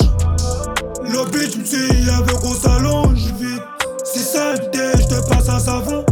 La 1.02 1.24
bitch 1.24 1.56
me 1.56 1.64
dit 1.64 1.76
elle 2.08 2.24
veut 2.24 2.38
qu'on 2.40 2.54
s'allonge 2.54 3.18
vite 3.38 3.62
C'est 4.04 4.20
ça 4.20 4.52
le 4.52 4.58
dé, 4.70 5.02
je 5.02 5.16
te 5.16 5.28
passe 5.28 5.48
un 5.48 5.58
savon. 5.58 6.04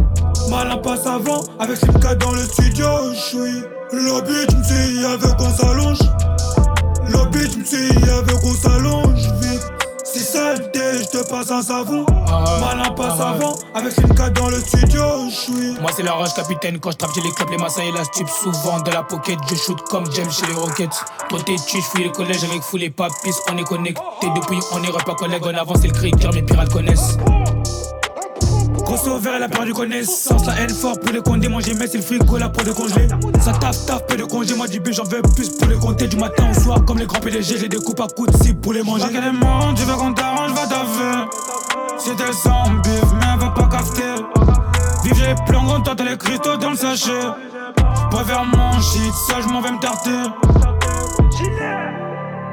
Malin 0.49 0.77
pas 0.77 0.97
savant, 0.97 1.43
avec 1.59 1.77
Simca 1.77 2.15
dans 2.15 2.31
le 2.31 2.41
studio, 2.41 2.87
je 3.13 3.19
suis. 3.19 3.63
La 3.91 4.21
bitch 4.21 4.55
me 4.55 4.63
dit 4.63 5.03
elle 5.03 5.19
veut 5.19 5.35
qu'on 5.37 5.49
s'allonge 5.49 5.99
La 7.13 7.25
bitch 7.25 7.57
me 7.57 7.63
dit 7.63 7.95
elle 8.03 8.25
veut 8.25 8.39
qu'on 8.41 8.53
s'allonge 8.53 9.21
vite 9.41 9.61
C'est 10.03 10.19
ça 10.19 10.53
le 10.53 10.59
dé, 10.73 10.78
je 11.03 11.09
te 11.09 11.29
passe 11.29 11.51
un 11.51 11.61
savon. 11.61 12.05
Malin 12.59 12.91
pas 12.91 13.15
savant, 13.15 13.55
avec 13.73 13.93
Simca 13.93 14.29
dans 14.29 14.49
le 14.49 14.59
studio, 14.59 15.03
je 15.29 15.35
suis. 15.35 15.79
Moi 15.81 15.91
c'est 15.95 16.03
la 16.03 16.13
rage 16.13 16.33
capitaine 16.33 16.79
quand 16.79 16.91
je 16.91 16.97
trappe 16.97 17.11
j'ai 17.15 17.21
les 17.21 17.31
clubs, 17.31 17.49
les 17.49 17.57
massas 17.57 17.83
et 17.83 17.91
la 17.91 18.03
stup 18.03 18.27
souvent 18.27 18.79
de 18.81 18.91
la 18.91 19.03
pocket 19.03 19.37
Je 19.49 19.55
shoot 19.55 19.79
comme 19.89 20.05
James 20.13 20.31
chez 20.31 20.45
les 20.47 20.53
Rockets. 20.53 20.89
Toi 21.29 21.39
t'es 21.45 21.55
tu, 21.67 21.77
je 21.77 21.81
fouille 21.81 22.03
les 22.03 22.11
collèges 22.11 22.43
avec 22.43 22.61
fou 22.61 22.77
les 22.77 22.89
papis. 22.89 23.33
On 23.51 23.57
est 23.57 23.63
connecté 23.63 24.01
depuis 24.35 24.59
on 24.73 24.83
est 24.83 24.89
repas 24.89 25.15
collègues 25.15 25.43
On 25.45 25.53
avance 25.55 25.79
c'est 25.81 25.87
le 25.87 25.93
cri 25.93 26.11
car 26.11 26.33
mes 26.33 26.41
pirates 26.41 26.71
connaissent 26.71 27.17
Vert 29.07 29.33
elle 29.35 29.43
a 29.43 29.49
perdu 29.49 29.73
connaissance. 29.73 30.45
La 30.45 30.59
haine 30.59 30.69
fort 30.69 30.99
pour 30.99 31.11
les 31.11 31.21
condés 31.21 31.47
Manger 31.47 31.73
mais 31.79 31.87
c'est 31.87 31.97
le 31.97 32.03
frigo 32.03 32.37
là 32.37 32.49
pour 32.49 32.63
le 32.63 32.73
congeler 32.73 33.07
Ça 33.41 33.53
taf 33.53 33.85
taf 33.85 34.05
peu 34.05 34.15
de 34.17 34.23
congé 34.23 34.55
Moi 34.55 34.67
du 34.67 34.79
but 34.79 34.93
j'en 34.93 35.03
veux 35.03 35.21
plus 35.21 35.49
pour 35.49 35.67
les 35.67 35.75
compter 35.75 36.07
Du 36.07 36.17
matin 36.17 36.49
au 36.51 36.59
soir. 36.59 36.83
Comme 36.85 36.99
les 36.99 37.05
grands 37.05 37.19
PDG 37.19 37.57
J'ai 37.57 37.67
des 37.69 37.77
coupes 37.77 37.99
à 38.01 38.07
coups 38.07 38.31
de 38.31 38.43
cible 38.43 38.59
pour 38.59 38.73
les 38.73 38.83
manger. 38.83 39.07
Qu'elle 39.07 39.23
est 39.23 39.31
monde 39.31 39.75
tu 39.75 39.83
veux 39.83 39.95
qu'on 39.95 40.13
t'arrange 40.13 40.51
va 40.51 40.67
t'avoir 40.67 41.29
C'était 41.97 42.31
sans 42.33 42.69
bif 42.83 43.03
mais 43.19 43.25
elle 43.33 43.39
va 43.39 43.49
pas 43.49 43.67
cafeter 43.67 44.23
Vive 45.03 45.15
j'ai 45.15 45.35
plein 45.45 45.63
grand 45.63 45.81
temps 45.81 46.03
les 46.03 46.17
cristaux 46.17 46.57
dans 46.57 46.71
le 46.71 46.75
sachet. 46.75 47.11
Préfère 48.11 48.45
mon 48.45 48.79
shit 48.81 49.13
ça 49.27 49.35
je 49.41 49.47
m'en 49.47 49.61
vais 49.61 49.71
me 49.71 49.79
tarter. 49.79 50.11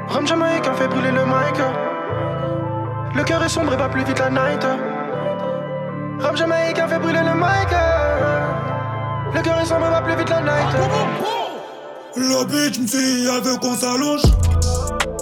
Rome 0.07 0.25
Jamaïcain 0.25 0.73
fait 0.73 0.87
brûler 0.87 1.11
le 1.11 1.25
mic. 1.25 1.61
Le 3.15 3.23
cœur 3.23 3.43
est 3.43 3.49
sombre 3.49 3.73
et 3.73 3.77
va 3.77 3.89
plus 3.89 4.03
vite 4.03 4.19
la 4.19 4.29
night. 4.29 4.65
Rome 6.19 6.35
Jamaïcain 6.35 6.87
fait 6.87 6.99
brûler 6.99 7.19
le 7.19 7.35
mic. 7.35 7.69
Le 9.35 9.41
cœur 9.41 9.59
est 9.61 9.65
sombre, 9.65 9.89
va 9.89 10.01
plus 10.01 10.15
vite 10.15 10.29
la 10.29 10.41
night. 10.41 10.75
Le 12.15 12.45
bitch 12.45 12.79
me 12.79 12.87
suit, 12.87 13.27
elle 13.27 13.43
veut 13.43 13.57
qu'on 13.57 13.75
s'allonge. 13.75 14.23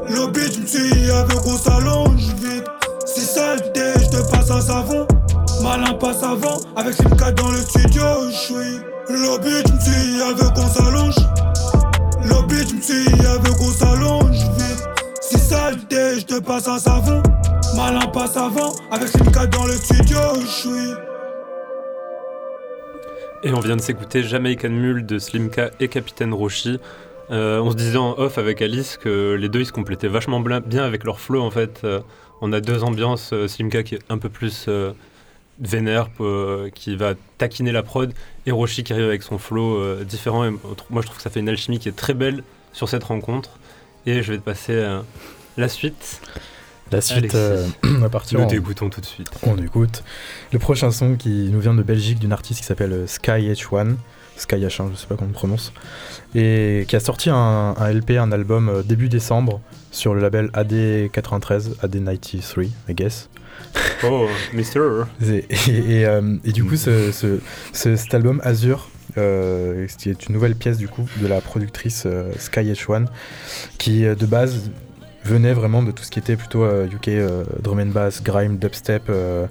Le 0.07 0.27
bitch 0.27 0.59
me 0.59 0.65
suit, 0.65 1.09
elle 1.09 1.25
veut 1.27 1.41
qu'on 1.41 1.57
s'allonge 1.57 2.21
vite. 2.41 2.63
C'est 3.05 3.21
saleté, 3.21 3.93
je 3.99 4.17
te 4.17 4.31
passe 4.31 4.49
un 4.49 4.61
savon. 4.61 5.05
Malin 5.61 5.93
pas 5.93 6.13
savant, 6.13 6.59
avec 6.75 6.93
Simca 6.93 7.31
dans 7.31 7.51
le 7.51 7.57
studio, 7.57 8.03
je 8.29 8.35
suis. 8.35 8.79
Le 9.09 9.37
bitch 9.39 9.73
me 9.73 9.79
suit, 9.79 10.21
elle 10.21 10.35
veut 10.35 10.49
qu'on 10.51 10.67
s'allonge. 10.67 11.15
Le 12.23 12.47
bitch 12.47 12.73
me 12.73 12.81
suit, 12.81 13.05
elle 13.19 13.41
veut 13.41 13.53
qu'on 13.57 13.71
s'allonge 13.71 14.37
vite. 14.57 14.87
C'est 15.19 15.39
saleté, 15.39 16.19
je 16.19 16.25
te 16.25 16.39
passe 16.39 16.67
un 16.67 16.79
savon. 16.79 17.21
Malin 17.75 18.07
pas 18.07 18.27
savant, 18.27 18.73
avec 18.89 19.09
Simca 19.09 19.47
dans 19.47 19.65
le 19.65 19.73
studio, 19.73 20.17
je 20.39 20.45
suis. 20.45 20.93
Et 23.43 23.53
on 23.53 23.59
vient 23.59 23.75
de 23.75 23.81
s'écouter 23.81 24.23
Jamaican 24.23 24.69
Mule 24.69 25.05
de 25.05 25.19
Slimka 25.19 25.71
et 25.81 25.89
Capitaine 25.89 26.33
Roshi. 26.33 26.79
Euh, 27.31 27.59
on 27.59 27.71
se 27.71 27.75
disait 27.75 27.97
en 27.97 28.17
off 28.17 28.37
avec 28.37 28.61
Alice 28.61 28.97
que 28.97 29.33
les 29.33 29.49
deux 29.49 29.61
ils 29.61 29.65
se 29.65 29.73
complétaient 29.73 30.07
vachement 30.07 30.39
bien 30.39 30.83
avec 30.83 31.03
leur 31.03 31.19
flow 31.19 31.41
en 31.41 31.51
fait. 31.51 31.81
Euh, 31.83 31.99
on 32.39 32.53
a 32.53 32.61
deux 32.61 32.83
ambiances, 32.83 33.33
euh, 33.33 33.49
Slimka 33.49 33.83
qui 33.83 33.95
est 33.95 34.01
un 34.07 34.19
peu 34.19 34.29
plus 34.29 34.69
vénère, 35.59 36.09
qui 36.73 36.95
va 36.95 37.13
taquiner 37.37 37.71
la 37.71 37.83
prod, 37.83 38.13
et 38.45 38.51
Roshi 38.51 38.83
qui 38.83 38.93
arrive 38.93 39.05
avec 39.05 39.23
son 39.23 39.37
flow 39.37 40.03
différent. 40.03 40.45
Et 40.45 40.49
moi 40.49 41.01
je 41.01 41.07
trouve 41.07 41.17
que 41.17 41.23
ça 41.23 41.29
fait 41.29 41.41
une 41.41 41.49
alchimie 41.49 41.79
qui 41.79 41.89
est 41.89 41.95
très 41.95 42.13
belle 42.13 42.43
sur 42.71 42.87
cette 42.87 43.03
rencontre. 43.03 43.59
Et 44.05 44.23
je 44.23 44.31
vais 44.31 44.37
te 44.37 44.43
passer 44.43 44.81
la 45.57 45.67
suite. 45.67 46.21
La 46.91 47.01
suite, 47.01 47.33
euh, 47.35 47.67
on 47.83 47.97
va 47.99 48.09
partir 48.09 48.39
Nous 48.39 48.47
t'écoutons 48.47 48.89
tout 48.89 49.01
de 49.01 49.05
suite. 49.05 49.29
On 49.43 49.57
écoute. 49.57 50.03
Le 50.53 50.59
prochain 50.59 50.91
son 50.91 51.15
qui 51.15 51.49
nous 51.51 51.59
vient 51.59 51.73
de 51.73 51.83
Belgique 51.83 52.19
d'une 52.19 52.31
artiste 52.33 52.59
qui 52.61 52.65
s'appelle 52.65 53.03
Sky 53.07 53.51
H1. 53.51 53.95
Sky 54.37 54.55
H1, 54.57 54.91
je 54.91 54.95
sais 54.97 55.07
pas 55.07 55.15
comment 55.15 55.29
on 55.31 55.33
prononce. 55.33 55.73
Et 56.35 56.85
qui 56.87 56.95
a 56.95 56.99
sorti 56.99 57.29
un, 57.29 57.73
un 57.77 57.91
LP, 57.91 58.11
un 58.11 58.31
album 58.31 58.69
euh, 58.69 58.83
début 58.83 59.09
décembre 59.09 59.61
sur 59.91 60.13
le 60.13 60.21
label 60.21 60.47
AD93, 60.53 61.75
AD93, 61.83 62.67
I 62.89 62.93
guess. 62.93 63.29
Oh, 64.03 64.27
Mister. 64.53 64.81
Et, 65.23 65.45
et, 65.69 65.99
et, 66.01 66.05
euh, 66.05 66.35
et 66.43 66.51
du 66.51 66.63
coup, 66.65 66.75
ce, 66.75 67.11
ce- 67.13 67.39
ce- 67.71 67.95
cet 67.95 68.13
album 68.13 68.41
Azure, 68.43 68.89
euh, 69.17 69.87
qui 69.97 70.09
est 70.09 70.27
une 70.27 70.33
nouvelle 70.35 70.55
pièce 70.55 70.77
du 70.77 70.89
coup 70.89 71.07
de 71.21 71.27
la 71.27 71.39
productrice 71.39 72.03
euh, 72.05 72.31
Sky 72.37 72.59
H1, 72.73 73.05
qui 73.77 74.01
de 74.01 74.25
base 74.25 74.69
venait 75.25 75.53
vraiment 75.53 75.83
de 75.83 75.91
tout 75.91 76.03
ce 76.03 76.11
qui 76.11 76.19
était 76.19 76.35
plutôt 76.35 76.63
euh, 76.63 76.87
UK 76.87 77.07
euh, 77.09 77.43
drum 77.61 77.79
and 77.79 77.87
bass, 77.87 78.21
grime, 78.23 78.57
dubstep, 78.57 79.03
euh, 79.09 79.47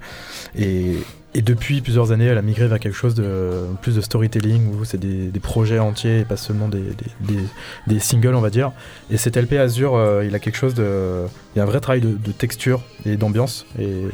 et, 0.57 0.97
depuis 1.41 1.81
plusieurs 1.81 2.11
années, 2.11 2.25
elle 2.25 2.37
a 2.37 2.41
migré 2.41 2.67
vers 2.67 2.79
quelque 2.79 2.95
chose 2.95 3.13
de 3.13 3.51
plus 3.81 3.95
de 3.95 4.01
storytelling 4.01 4.73
où 4.73 4.85
c'est 4.85 4.97
des, 4.97 5.39
projets 5.39 5.79
entiers 5.79 6.21
et 6.21 6.25
pas 6.25 6.37
seulement 6.37 6.69
des, 6.69 7.99
singles, 7.99 8.35
on 8.35 8.41
va 8.41 8.49
dire. 8.49 8.71
Et 9.11 9.17
cet 9.17 9.35
LP 9.35 9.53
Azure, 9.53 9.95
euh, 9.95 10.23
il 10.25 10.33
a 10.33 10.39
quelque 10.39 10.55
chose 10.55 10.73
de, 10.75 11.25
y 11.55 11.59
a 11.59 11.63
un 11.63 11.65
vrai 11.65 11.81
travail 11.81 11.99
de, 11.99 12.31
texture 12.31 12.81
et 13.05 13.17
d'ambiance 13.17 13.65
et, 13.79 14.07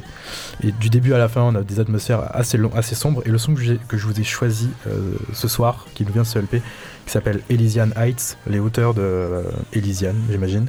du 0.80 0.90
début 0.90 1.14
à 1.14 1.18
la 1.18 1.28
fin, 1.28 1.42
on 1.42 1.56
a 1.56 1.62
des 1.62 1.80
atmosphères 1.80 2.36
assez, 2.36 2.58
long, 2.58 2.72
assez 2.76 2.96
sombres. 2.96 3.22
Et 3.26 3.30
le 3.30 3.38
son 3.38 3.54
que, 3.54 3.98
je 3.98 4.08
vous 4.08 4.20
ai 4.20 4.24
choisi 4.24 4.70
euh, 4.88 5.14
ce 5.34 5.48
soir, 5.48 5.86
qui 5.94 6.06
nous 6.06 6.14
vient 6.14 6.24
de 6.24 6.28
ce 6.28 6.40
LP, 6.40 6.62
qui 7.06 7.12
s'appelle 7.12 7.42
Elysian 7.50 7.90
Heights, 7.96 8.38
les 8.48 8.60
hauteurs 8.60 8.94
de 8.94 9.02
euh, 9.02 9.44
Elysian, 9.74 10.16
j'imagine. 10.30 10.68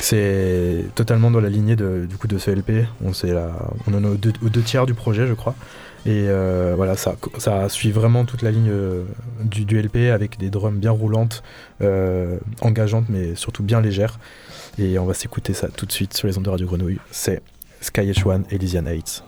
C'est 0.00 0.84
totalement 0.94 1.30
dans 1.30 1.40
la 1.40 1.48
lignée 1.48 1.76
de, 1.76 2.06
du 2.08 2.16
coup 2.16 2.28
de 2.28 2.38
ce 2.38 2.50
LP. 2.50 2.86
On, 3.04 3.10
en 3.10 4.04
est 4.04 4.06
aux 4.06 4.16
deux, 4.16 4.62
tiers 4.62 4.86
du 4.86 4.94
projet, 4.94 5.26
je 5.26 5.34
crois. 5.34 5.54
Et 6.06 6.26
euh, 6.28 6.74
voilà, 6.76 6.96
ça, 6.96 7.16
suit 7.68 7.90
vraiment 7.90 8.24
toute 8.24 8.42
la 8.42 8.50
ligne 8.50 8.70
euh, 8.70 9.04
du, 9.42 9.64
du 9.64 9.80
LP 9.82 10.10
avec 10.12 10.38
des 10.38 10.50
drums 10.50 10.78
bien 10.78 10.92
roulantes, 10.92 11.42
euh, 11.82 12.38
engageantes, 12.60 13.06
mais 13.08 13.34
surtout 13.34 13.62
bien 13.62 13.80
légères. 13.80 14.18
Et 14.78 14.98
on 14.98 15.04
va 15.04 15.14
s'écouter 15.14 15.52
ça 15.52 15.68
tout 15.68 15.86
de 15.86 15.92
suite 15.92 16.14
sur 16.14 16.28
les 16.28 16.38
ondes 16.38 16.44
de 16.44 16.50
Radio 16.50 16.66
Grenouille. 16.66 17.00
C'est 17.10 17.42
Sky 17.80 18.12
H1 18.12 18.44
Elysian 18.50 18.86
Heights. 18.86 19.24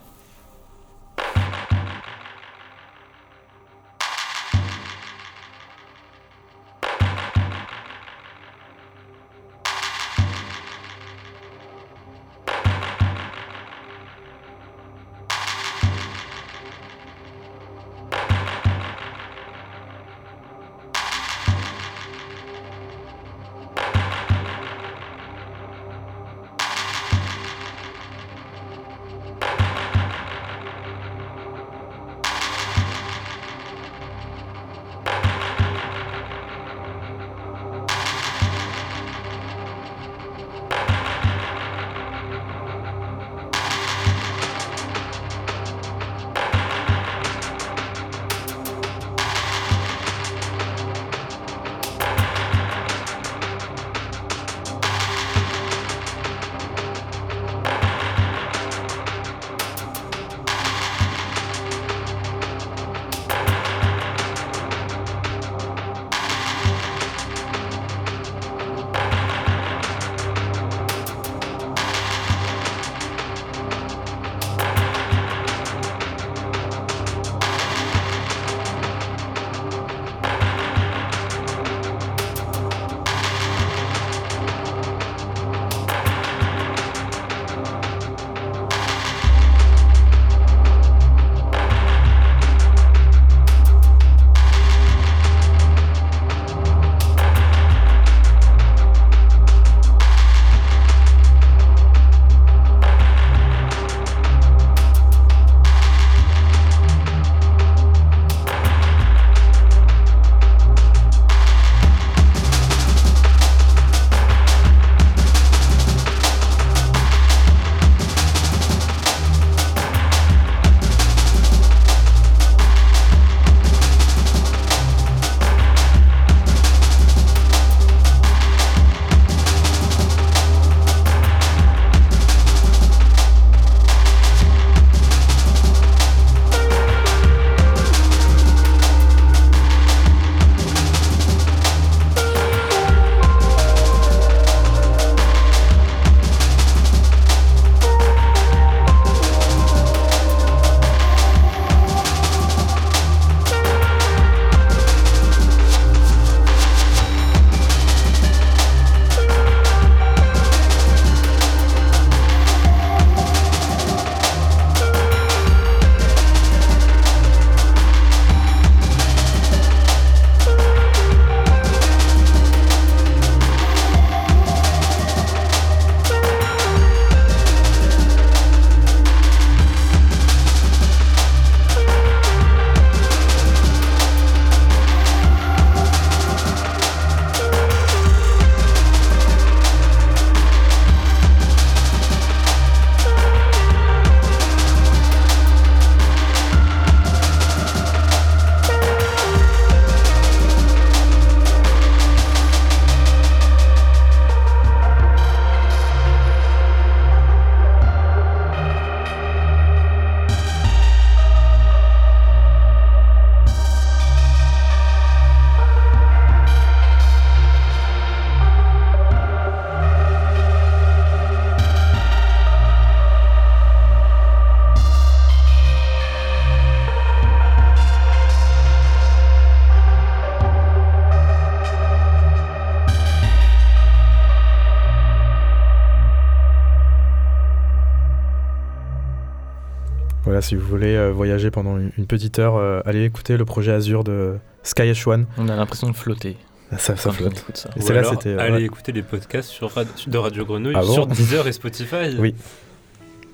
Si 240.51 240.57
vous 240.57 240.67
voulez 240.67 240.97
euh, 240.97 241.13
voyager 241.13 241.51
pendant 241.53 241.79
une, 241.79 242.07
petite 242.07 242.39
heure, 242.41 242.57
euh, 242.57 242.81
allez 242.85 243.05
écouter 243.05 243.37
le 243.37 243.45
projet 243.45 243.71
Azure 243.73 244.03
de 244.03 244.35
Sky 244.65 244.83
H1. 244.83 245.25
On 245.39 245.49
a 245.49 245.55
l'impression 245.55 245.89
de 245.89 245.95
flotter. 245.97 246.37
Ça, 246.77 246.97
ça 246.97 247.13
flotte. 247.13 247.45
ça. 247.55 247.71
Et 247.77 247.79
Ou 247.79 247.87
celle-là, 247.87 248.01
alors, 248.01 248.13
c'était. 248.13 248.35
allez 248.37 248.53
ouais. 248.55 248.63
écouter 248.65 248.91
les 248.93 249.03
podcasts 249.03 249.49
sur 249.49 249.71
Rad- 249.73 249.87
de 250.07 250.19
Radio 250.19 250.45
Grenouille 250.45 250.75
Ah 250.77 250.81
bon 250.81 250.93
sur 250.93 251.07
Deezer 251.07 251.47
et 251.47 251.53
Spotify. 251.53 252.17
Oui. 252.19 252.35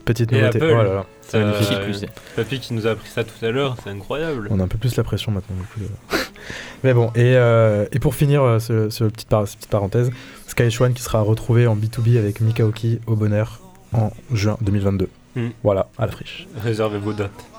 Petite 0.04 0.30
Et 0.32 0.36
nouveauté. 0.40 0.58
Apple. 0.58 0.70
Oh 0.72 0.76
là 0.76 0.84
là. 0.84 1.06
Ça, 1.22 1.38
magnifique. 1.38 1.72
euh, 2.04 2.06
Papy 2.36 2.60
qui 2.60 2.74
nous 2.74 2.86
a 2.86 2.90
appris 2.90 3.08
ça 3.08 3.24
tout 3.24 3.44
à 3.44 3.50
l'heure, 3.50 3.76
c'est 3.82 3.90
incroyable. 3.90 4.46
On 4.50 4.60
a 4.60 4.62
un 4.64 4.68
peu 4.68 4.78
plus 4.78 4.94
la 4.96 5.02
pression 5.02 5.32
maintenant. 5.32 5.56
du 5.56 5.62
coup, 5.66 5.80
de- 5.80 6.16
Mais 6.84 6.92
bon, 6.94 7.08
et, 7.16 7.34
euh, 7.36 7.86
et 7.92 7.98
pour 7.98 8.14
finir 8.14 8.42
euh, 8.42 8.58
ce, 8.58 8.88
ce 8.90 9.04
petite 9.04 9.28
par- 9.28 9.48
cette 9.48 9.56
petite 9.58 9.70
parenthèse, 9.70 10.10
Sky 10.48 10.64
H1 10.64 10.92
qui 10.92 11.02
sera 11.02 11.22
retrouvé 11.22 11.66
en 11.66 11.76
B2B 11.76 12.18
avec 12.18 12.40
Mikaoki 12.42 13.00
au 13.06 13.16
bonheur 13.16 13.60
en 13.94 14.10
juin 14.32 14.56
2022. 14.60 15.08
Hmm. 15.36 15.50
Voilà, 15.62 15.88
à 15.98 16.06
la 16.06 16.12
friche. 16.12 16.48
Réservez 16.56 16.98
vos 16.98 17.12
dates. 17.12 17.30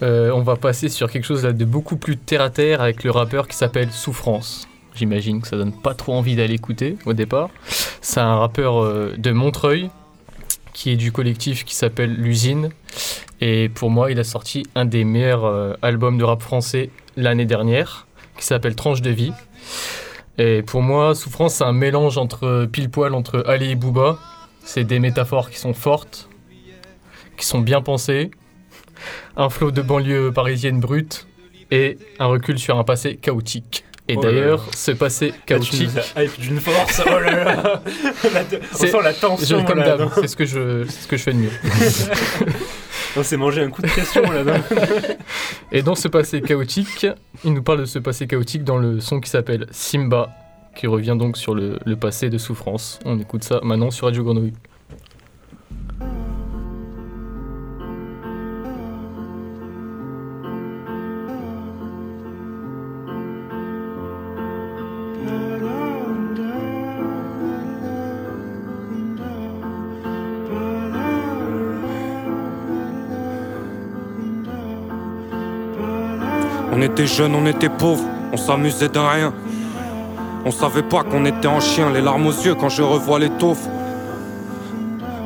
Euh, 0.00 0.30
on 0.30 0.42
va 0.42 0.54
passer 0.54 0.88
sur 0.88 1.10
quelque 1.10 1.24
chose 1.24 1.44
là 1.44 1.52
de 1.52 1.64
beaucoup 1.64 1.96
plus 1.96 2.16
terre 2.16 2.40
à 2.40 2.50
terre 2.50 2.80
avec 2.80 3.02
le 3.02 3.10
rappeur 3.10 3.48
qui 3.48 3.56
s'appelle 3.56 3.90
Souffrance. 3.90 4.68
J'imagine 4.94 5.40
que 5.40 5.48
ça 5.48 5.56
donne 5.56 5.72
pas 5.72 5.92
trop 5.92 6.12
envie 6.14 6.36
d'aller 6.36 6.54
écouter 6.54 6.96
au 7.04 7.14
départ. 7.14 7.50
C'est 8.00 8.20
un 8.20 8.36
rappeur 8.36 8.80
euh, 8.80 9.16
de 9.18 9.32
Montreuil 9.32 9.90
qui 10.72 10.92
est 10.92 10.96
du 10.96 11.10
collectif 11.10 11.64
qui 11.64 11.74
s'appelle 11.74 12.14
L'usine. 12.14 12.70
Et 13.40 13.68
pour 13.68 13.90
moi, 13.90 14.12
il 14.12 14.20
a 14.20 14.24
sorti 14.24 14.62
un 14.76 14.84
des 14.84 15.02
meilleurs 15.02 15.44
euh, 15.46 15.74
albums 15.82 16.16
de 16.16 16.22
rap 16.22 16.42
français 16.42 16.90
l'année 17.16 17.44
dernière 17.44 18.06
qui 18.36 18.44
s'appelle 18.44 18.76
Tranche 18.76 19.02
de 19.02 19.10
vie. 19.10 19.32
Et 20.38 20.62
pour 20.62 20.80
moi, 20.80 21.16
Souffrance, 21.16 21.54
c'est 21.54 21.64
un 21.64 21.72
mélange 21.72 22.18
entre 22.18 22.68
pile 22.70 22.88
poil 22.88 23.14
entre 23.14 23.42
Ali 23.48 23.72
et 23.72 23.74
Booba. 23.74 24.16
C'est 24.70 24.84
des 24.84 24.98
métaphores 24.98 25.48
qui 25.48 25.58
sont 25.58 25.72
fortes, 25.72 26.28
qui 27.38 27.46
sont 27.46 27.60
bien 27.60 27.80
pensées, 27.80 28.30
un 29.34 29.48
flot 29.48 29.70
de 29.70 29.80
banlieue 29.80 30.30
parisienne 30.30 30.78
brute 30.78 31.26
et 31.70 31.96
un 32.18 32.26
recul 32.26 32.58
sur 32.58 32.78
un 32.78 32.84
passé 32.84 33.16
chaotique. 33.16 33.86
Et 34.08 34.16
Oh 34.18 34.20
d'ailleurs, 34.20 34.66
ce 34.74 34.90
passé 34.90 35.32
chaotique. 35.46 35.88
d'une 36.38 36.60
force. 36.60 37.00
Oh 37.06 37.18
là 37.18 37.44
là. 37.44 37.82
C'est- 38.72 38.88
sent 38.88 38.98
la 39.02 39.14
tension 39.14 39.60
je- 39.60 39.64
comme 39.64 39.78
d'hab, 39.82 40.10
c'est 40.16 40.28
ce 40.28 40.36
que 40.36 40.44
je, 40.44 40.84
ce 40.84 41.06
que 41.06 41.16
je 41.16 41.22
fais 41.22 41.32
de 41.32 41.38
mieux. 41.38 41.50
On 43.16 43.22
s'est 43.22 43.38
mangé 43.38 43.62
un 43.62 43.70
coup 43.70 43.80
de 43.80 43.86
pression 43.88 44.20
là. 44.30 44.42
Et 45.72 45.80
dans 45.80 45.94
ce 45.94 46.08
passé 46.08 46.42
chaotique, 46.42 47.06
il 47.42 47.54
nous 47.54 47.62
parle 47.62 47.80
de 47.80 47.84
ce 47.86 47.98
passé 47.98 48.26
chaotique 48.26 48.64
dans 48.64 48.76
le 48.76 49.00
son 49.00 49.18
qui 49.18 49.30
s'appelle 49.30 49.66
Simba, 49.70 50.30
qui 50.78 50.86
revient 50.86 51.16
donc 51.18 51.36
sur 51.36 51.56
le, 51.56 51.76
passé 51.96 52.30
de 52.30 52.38
souffrance. 52.38 53.00
On 53.04 53.18
écoute 53.18 53.42
ça 53.42 53.58
maintenant 53.64 53.90
sur 53.90 54.06
Radio 54.06 54.22
Grenouille. 54.22 54.52
On 76.70 76.80
était 76.80 77.08
jeunes, 77.08 77.34
on 77.34 77.44
était 77.46 77.68
pauvres, 77.68 78.04
on 78.32 78.36
s'amusait 78.36 78.88
de 78.88 78.98
rien. 79.00 79.34
On 80.48 80.50
savait 80.50 80.82
pas 80.82 81.04
qu'on 81.04 81.26
était 81.26 81.46
en 81.46 81.60
chien, 81.60 81.92
les 81.92 82.00
larmes 82.00 82.26
aux 82.26 82.32
yeux 82.32 82.54
quand 82.54 82.70
je 82.70 82.80
revois 82.82 83.18
les. 83.18 83.28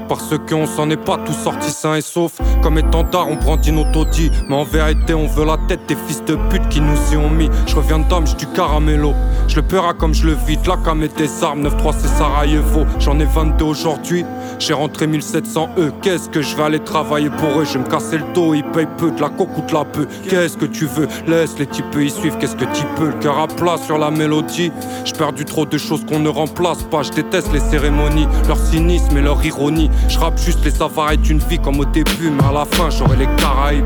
Parce 0.08 0.34
qu'on 0.48 0.66
s'en 0.66 0.90
est 0.90 0.96
pas 0.96 1.16
tous 1.24 1.32
sortis 1.32 1.70
sains 1.70 1.94
et 1.94 2.00
saufs. 2.00 2.40
Comme 2.60 2.76
étendard, 2.76 3.28
on 3.28 3.36
brandit 3.36 3.70
nos 3.70 3.84
taudis. 3.92 4.32
Mais 4.48 4.56
en 4.56 4.64
vérité, 4.64 5.14
on 5.14 5.28
veut 5.28 5.44
la 5.44 5.58
tête 5.68 5.86
des 5.86 5.94
fils 6.08 6.24
de 6.24 6.34
pute 6.50 6.68
qui 6.70 6.80
nous 6.80 6.98
y 7.12 7.16
ont 7.16 7.30
mis. 7.30 7.48
Je 7.68 7.76
reviens 7.76 8.00
de 8.00 8.08
Dame, 8.08 8.24
du 8.24 8.46
caramello. 8.48 9.14
Je 9.46 9.54
le 9.54 9.62
paiera 9.62 9.94
comme 9.94 10.12
je 10.12 10.26
le 10.26 10.32
vide. 10.32 10.66
La 10.66 10.76
cam 10.76 11.00
et 11.04 11.08
des 11.08 11.44
armes, 11.44 11.68
9-3 11.68 11.94
c'est 11.98 12.08
Sarajevo. 12.08 12.84
J'en 12.98 13.20
ai 13.20 13.24
22 13.24 13.64
aujourd'hui. 13.64 14.24
J'ai 14.64 14.74
rentré 14.74 15.08
1700 15.08 15.70
E. 15.76 15.90
Qu'est-ce 16.02 16.28
que 16.28 16.40
je 16.40 16.54
vais 16.54 16.62
aller 16.62 16.78
travailler 16.78 17.30
pour 17.30 17.60
eux? 17.60 17.64
Je 17.64 17.72
vais 17.72 17.80
me 17.80 17.90
casser 17.90 18.18
le 18.18 18.32
dos, 18.32 18.54
ils 18.54 18.62
payent 18.62 18.86
peu. 18.96 19.10
De 19.10 19.20
la 19.20 19.28
coque 19.28 19.58
ou 19.58 19.62
de 19.62 19.72
la 19.72 19.84
peu. 19.84 20.06
Qu'est-ce 20.28 20.56
que 20.56 20.66
tu 20.66 20.86
veux? 20.86 21.08
Laisse 21.26 21.58
les 21.58 21.66
types 21.66 21.86
y 21.98 22.08
suivre. 22.08 22.38
Qu'est-ce 22.38 22.54
que 22.54 22.66
tu 22.66 22.84
peux? 22.94 23.08
Le 23.08 23.14
cœur 23.14 23.40
à 23.40 23.48
plat 23.48 23.76
sur 23.76 23.98
la 23.98 24.12
mélodie. 24.12 24.70
J'ai 25.04 25.14
perdu 25.14 25.44
trop 25.44 25.66
de 25.66 25.76
choses 25.78 26.06
qu'on 26.06 26.20
ne 26.20 26.28
remplace 26.28 26.84
pas. 26.84 27.02
Je 27.02 27.10
déteste 27.10 27.52
les 27.52 27.58
cérémonies, 27.58 28.28
leur 28.46 28.56
cynisme 28.56 29.18
et 29.18 29.22
leur 29.22 29.44
ironie. 29.44 29.90
Je 30.08 30.16
rappe 30.16 30.38
juste 30.38 30.64
les 30.64 30.80
avaries 30.80 31.18
d'une 31.18 31.40
vie 31.40 31.58
comme 31.58 31.80
au 31.80 31.84
début, 31.84 32.30
mais 32.30 32.44
à 32.44 32.52
la 32.52 32.64
fin 32.64 32.88
j'aurai 32.88 33.16
les 33.16 33.28
Caraïbes. 33.38 33.84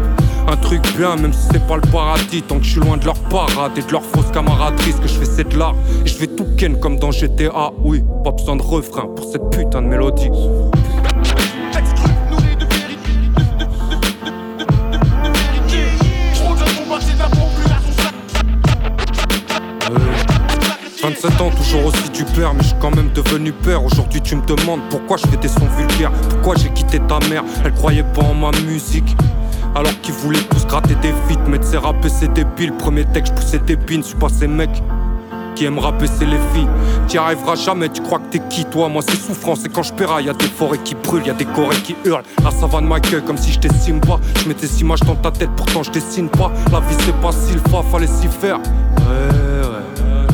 Un 0.49 0.57
truc 0.57 0.81
bien, 0.97 1.17
même 1.17 1.33
si 1.33 1.49
c'est 1.51 1.67
pas 1.67 1.77
le 1.77 1.83
paradis, 1.91 2.43
tant 2.43 2.59
que 2.59 2.65
je 2.65 2.71
suis 2.71 2.81
loin 2.81 2.97
de 2.97 3.05
leur 3.05 3.19
parade 3.19 3.77
et 3.77 3.83
de 3.83 3.91
leur 3.91 4.03
fausse 4.03 4.31
camaraderie. 4.33 4.93
Ce 4.93 4.99
que 4.99 5.09
je 5.09 5.15
fais, 5.15 5.25
c'est 5.25 5.49
de 5.49 5.59
l'art. 5.59 5.75
Et 6.05 6.09
je 6.09 6.19
vais 6.19 6.29
tout 6.29 6.47
ken 6.57 6.79
comme 6.79 6.99
dans 6.99 7.11
GTA. 7.11 7.73
Oui, 7.83 8.05
pas 8.23 8.31
besoin 8.31 8.57
de 8.57 8.63
refrain 8.63 9.07
pour 9.15 9.31
cette 9.31 9.51
putain 9.51 9.83
de 9.83 9.89
mélodie. 9.89 10.31
27 21.03 21.41
ans, 21.41 21.51
toujours 21.51 21.87
aussi 21.87 22.11
du 22.11 22.25
père, 22.25 22.53
mais 22.55 22.63
je 22.63 22.69
suis 22.69 22.77
quand 22.81 22.95
même 22.95 23.11
devenu 23.13 23.53
père. 23.53 23.85
Aujourd'hui, 23.85 24.21
tu 24.21 24.35
me 24.35 24.45
demandes 24.45 24.81
pourquoi 24.91 25.17
je 25.17 25.27
fais 25.27 25.37
des 25.37 25.49
sons 25.49 25.69
vulgaires, 25.77 26.11
pourquoi 26.31 26.57
j'ai 26.57 26.69
quitté 26.71 26.99
ta 27.01 27.21
mère? 27.29 27.45
Elle 27.65 27.73
croyait 27.75 28.03
pas 28.03 28.23
en 28.23 28.35
ma 28.35 28.51
musique. 28.67 29.17
Alors 29.77 30.01
qu'ils 30.01 30.15
voulaient 30.15 30.39
tous 30.51 30.67
gratter 30.67 30.95
des 31.03 31.13
feats, 31.29 31.47
mettre 31.47 31.67
ses 31.67 31.77
rappeurs, 31.77 32.11
c'est 32.11 32.33
débile. 32.33 32.73
Premier 32.73 33.05
texte, 33.05 33.35
je 33.37 33.43
poussais 33.43 33.59
des 33.59 33.77
pins, 33.77 33.97
je 33.97 34.07
suis 34.07 34.17
pas 34.17 34.31
ces 34.31 34.49
mecs 34.49 34.83
qui 35.55 35.67
aiment 35.67 35.79
rapper, 35.79 36.07
c'est 36.07 36.25
les 36.25 36.39
filles. 36.55 36.69
T'y 37.09 37.19
arriveras 37.19 37.57
jamais, 37.57 37.91
tu 37.91 38.01
crois 38.01 38.19
que 38.21 38.25
t'es 38.31 38.43
qui 38.49 38.65
toi? 38.65 38.89
Moi 38.89 39.03
c'est 39.07 39.19
souffrance, 39.19 39.67
et 39.67 39.69
quand 39.69 39.83
je 39.83 39.93
y 39.93 40.25
y 40.25 40.31
a 40.31 40.33
des 40.33 40.47
forêts 40.47 40.79
qui 40.79 40.95
brûlent, 40.95 41.27
y 41.27 41.31
a 41.31 41.35
des 41.35 41.45
corées 41.45 41.77
qui 41.77 41.95
hurlent. 42.07 42.23
La 42.43 42.51
savane 42.51 42.87
m'accueille 42.87 43.23
comme 43.23 43.37
si 43.37 43.53
j'étais 43.53 43.69
Simba. 43.69 44.19
Je 44.43 44.49
mets 44.49 44.55
des 44.55 44.81
images 44.81 45.01
dans 45.01 45.15
ta 45.15 45.31
tête, 45.31 45.51
pourtant 45.55 45.83
je 45.83 45.91
dessine 45.91 46.31
pas. 46.31 46.51
La 46.73 46.81
vie 46.81 46.97
c'est 47.01 47.21
pas 47.21 47.33
si 47.33 47.53
le 47.53 47.61
fa, 47.71 47.83
fallait 47.83 48.07
s'y 48.07 48.29
faire. 48.29 48.57
Ouais, 48.57 49.61
ouais. 49.61 50.27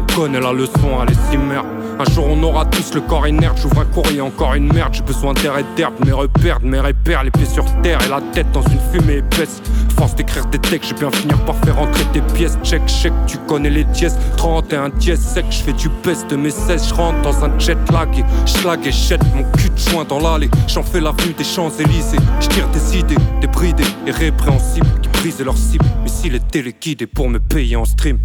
On 0.00 0.14
connaît 0.14 0.40
la 0.40 0.52
leçon, 0.52 0.98
allez 1.00 1.14
s'y 1.30 1.36
merde. 1.36 1.66
Un 2.00 2.10
jour 2.14 2.28
on 2.30 2.42
aura 2.42 2.64
tous 2.64 2.94
le 2.94 3.02
corps 3.02 3.28
inerte, 3.28 3.58
j'ouvre 3.60 3.80
un 3.80 3.84
courrier, 3.84 4.22
encore 4.22 4.54
une 4.54 4.72
merde. 4.72 4.94
J'ai 4.94 5.02
besoin 5.02 5.34
d'air 5.34 5.58
et 5.58 5.64
d'herbe, 5.76 5.92
mes 6.02 6.12
repères, 6.12 6.58
mes 6.62 6.80
repères, 6.80 7.24
les 7.24 7.30
pieds 7.30 7.44
sur 7.44 7.66
terre 7.82 7.98
et 8.02 8.08
la 8.08 8.22
tête 8.32 8.50
dans 8.52 8.62
une 8.62 8.80
fumée 8.90 9.18
épaisse. 9.18 9.60
Force 9.98 10.14
d'écrire 10.14 10.46
des 10.46 10.58
textes, 10.60 10.88
je 10.88 10.94
bien 10.94 11.10
finir 11.10 11.38
par 11.44 11.56
faire 11.56 11.78
entrer 11.78 12.04
des 12.14 12.22
pièces. 12.32 12.56
Check, 12.64 12.86
check, 12.86 13.12
tu 13.26 13.36
connais 13.46 13.68
les 13.68 13.84
dièses. 13.84 14.16
31 14.38 14.88
dièse 14.88 15.20
sec, 15.20 15.44
je 15.50 15.58
fais 15.58 15.74
du 15.74 15.90
peste 16.02 16.30
de 16.30 16.36
mes 16.36 16.48
16. 16.48 16.88
Je 16.88 16.94
rentre 16.94 17.20
dans 17.20 17.44
un 17.44 17.58
jet 17.58 17.76
lag 17.92 18.08
et 18.18 18.24
schlag 18.46 18.80
et 18.86 18.92
jette 18.92 19.22
mon 19.34 19.42
cul 19.52 19.68
de 19.68 19.76
joint 19.76 20.06
dans 20.06 20.20
l'allée. 20.20 20.48
J'en 20.68 20.82
fais 20.82 21.02
l'avenue 21.02 21.34
des 21.34 21.44
Champs-Élysées. 21.44 22.16
Je 22.40 22.48
tire 22.48 22.68
des 22.68 22.98
idées, 22.98 23.16
des 23.42 23.46
bridés 23.46 23.84
et 24.06 24.10
répréhensibles 24.10 24.88
qui 25.02 25.10
brisaient 25.10 25.44
leur 25.44 25.58
cible. 25.58 25.84
Mais 26.02 26.34
était 26.34 26.62
liquide 26.62 27.02
et 27.02 27.06
pour 27.06 27.28
me 27.28 27.38
payer 27.38 27.76
en 27.76 27.84
stream. 27.84 28.18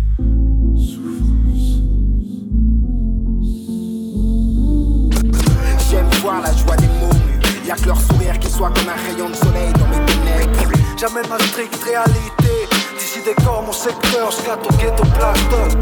Y'a 7.65 7.75
que 7.75 7.87
leur 7.87 7.99
sourire 7.99 8.37
qui 8.37 8.47
soit 8.47 8.69
comme 8.69 8.89
un 8.89 9.11
rayon 9.11 9.27
de 9.27 9.35
soleil 9.35 9.73
dans 9.73 9.87
mes 9.87 10.05
ténèbres. 10.05 10.71
J'amène 10.97 11.27
ma 11.27 11.39
stricte 11.39 11.83
réalité. 11.83 12.67
D'ici 12.99 13.21
des 13.25 13.33
corps, 13.43 13.63
mon 13.65 13.71
secteur, 13.71 14.29
je 14.29 14.51
au 14.51 14.77
ghetto 14.77 15.03
plateau. 15.15 15.77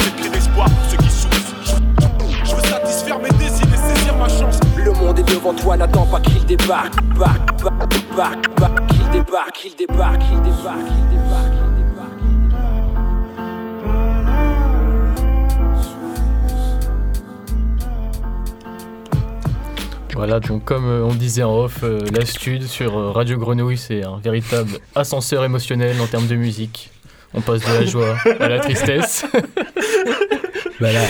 J'ai 0.00 0.10
pris 0.10 0.28
l'espoir 0.28 0.66
pour 0.66 0.90
ceux 0.90 0.96
qui 0.96 1.10
souffrent. 1.10 1.80
Je 2.44 2.54
veux 2.54 2.62
satisfaire 2.62 3.20
mes 3.20 3.30
désirs 3.30 3.68
et 3.72 3.94
saisir 3.94 4.16
ma 4.16 4.28
chance. 4.28 4.58
Le 4.76 4.90
monde 4.90 5.20
est 5.20 5.28
devant 5.34 5.54
toi, 5.54 5.76
n'attends 5.76 6.06
pas 6.06 6.20
qu'il 6.20 6.44
débarque. 6.44 7.00
Barque, 7.16 7.62
barque, 7.62 8.16
barque, 8.16 8.58
barque, 8.58 8.86
qu'il 8.88 9.08
débarque, 9.10 9.52
qu'il 9.52 9.76
débarque, 9.76 10.18
qu'il 10.18 10.42
débarque, 10.42 10.84
qu'il 10.84 11.08
débarque. 11.10 11.27
Voilà, 20.18 20.40
donc 20.40 20.64
comme 20.64 20.84
euh, 20.86 21.04
on 21.04 21.14
disait 21.14 21.44
en 21.44 21.56
off, 21.56 21.84
euh, 21.84 22.00
la 22.12 22.26
stud 22.26 22.64
sur 22.64 22.98
euh, 22.98 23.12
Radio 23.12 23.38
Grenouille, 23.38 23.78
c'est 23.78 24.02
un 24.04 24.18
véritable 24.18 24.70
ascenseur 24.96 25.44
émotionnel 25.44 26.00
en 26.00 26.08
termes 26.08 26.26
de 26.26 26.34
musique. 26.34 26.90
On 27.34 27.40
passe 27.40 27.60
de 27.60 27.72
la 27.72 27.84
joie 27.86 28.16
à 28.40 28.48
la 28.48 28.58
tristesse. 28.58 29.24
Voilà. 30.80 31.00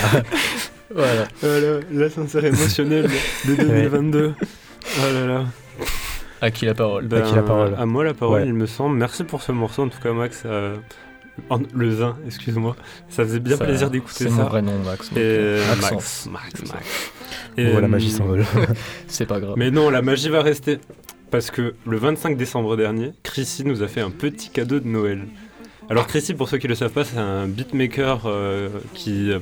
voilà. 0.95 1.25
Voilà, 1.43 1.81
l'ascenseur 1.93 2.43
émotionnel 2.45 3.07
de 3.47 3.55
2022. 3.55 4.33
Oh 4.39 5.01
là 5.13 5.27
là. 5.27 5.45
À 6.41 6.51
qui 6.51 6.65
la 6.65 6.73
parole 6.75 7.07
Ben, 7.07 7.23
À 7.23 7.29
qui 7.29 7.35
la 7.35 7.43
parole 7.43 7.75
À 7.79 7.85
moi 7.85 8.03
la 8.05 8.15
parole, 8.15 8.41
Ouais. 8.43 8.47
il 8.47 8.55
me 8.55 8.65
semble. 8.67 8.97
Merci 8.97 9.25
pour 9.25 9.43
ce 9.43 9.53
morceau, 9.53 9.83
en 9.83 9.89
tout 9.89 10.01
cas, 10.01 10.13
Max. 10.13 10.43
euh, 10.47 10.77
en- 11.51 11.61
le 11.75 11.91
Zin, 11.97 12.17
excuse-moi. 12.27 12.77
Ça 13.11 13.25
faisait 13.25 13.41
bien 13.41 13.59
Ça, 13.59 13.65
plaisir 13.67 13.91
d'écouter 13.91 14.25
c'est 14.25 14.31
ça. 14.31 14.37
mon 14.37 14.45
vrai 14.45 14.63
nom, 14.63 14.79
Max, 14.85 15.11
Et 15.17 15.59
Max, 15.69 15.81
Maxence. 15.83 16.29
Max, 16.31 16.73
Max. 16.73 16.87
Voit 17.73 17.81
la 17.81 17.89
magie 17.89 18.13
euh, 18.13 18.17
s'envole. 18.17 18.45
C'est 19.09 19.27
pas 19.27 19.41
grave. 19.41 19.55
Mais 19.57 19.71
non, 19.71 19.91
la 19.91 20.03
magie 20.03 20.29
va 20.29 20.43
rester. 20.43 20.79
parce 21.31 21.51
que 21.51 21.75
le 21.87 21.97
25 21.97 22.37
décembre 22.37 22.77
dernier, 22.77 23.13
Chrissy 23.23 23.65
nous 23.65 23.83
a 23.83 23.89
fait 23.89 24.01
un 24.01 24.11
petit 24.11 24.51
cadeau 24.51 24.81
de 24.81 24.89
Noël. 24.89 25.27
Alors 25.91 26.07
Chrissy, 26.07 26.35
pour 26.35 26.49
ceux 26.49 26.59
qui 26.59 26.67
ne 26.67 26.71
le 26.71 26.75
savent 26.77 26.93
pas, 26.93 27.05
c'est 27.05 27.19
un 27.19 27.47
beatmaker 27.47 28.23
euh, 28.27 28.69
qui, 28.95 29.31
euh, 29.31 29.39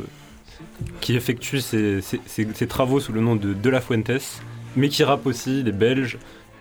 qui 1.00 1.16
effectue 1.16 1.60
ses, 1.60 2.00
ses- 2.00 2.20
ses- 2.26 2.48
ses 2.54 2.66
travaux 2.66 3.00
sous 3.00 3.12
le 3.12 3.20
nom 3.20 3.36
de 3.36 3.52
De 3.52 3.70
La 3.70 3.80
Fuentes, 3.80 4.40
mais 4.76 4.88
qui 4.88 5.02
rappe 5.04 5.26
aussi, 5.26 5.60
il 5.60 5.68
est 5.68 5.72
belge. 5.72 6.18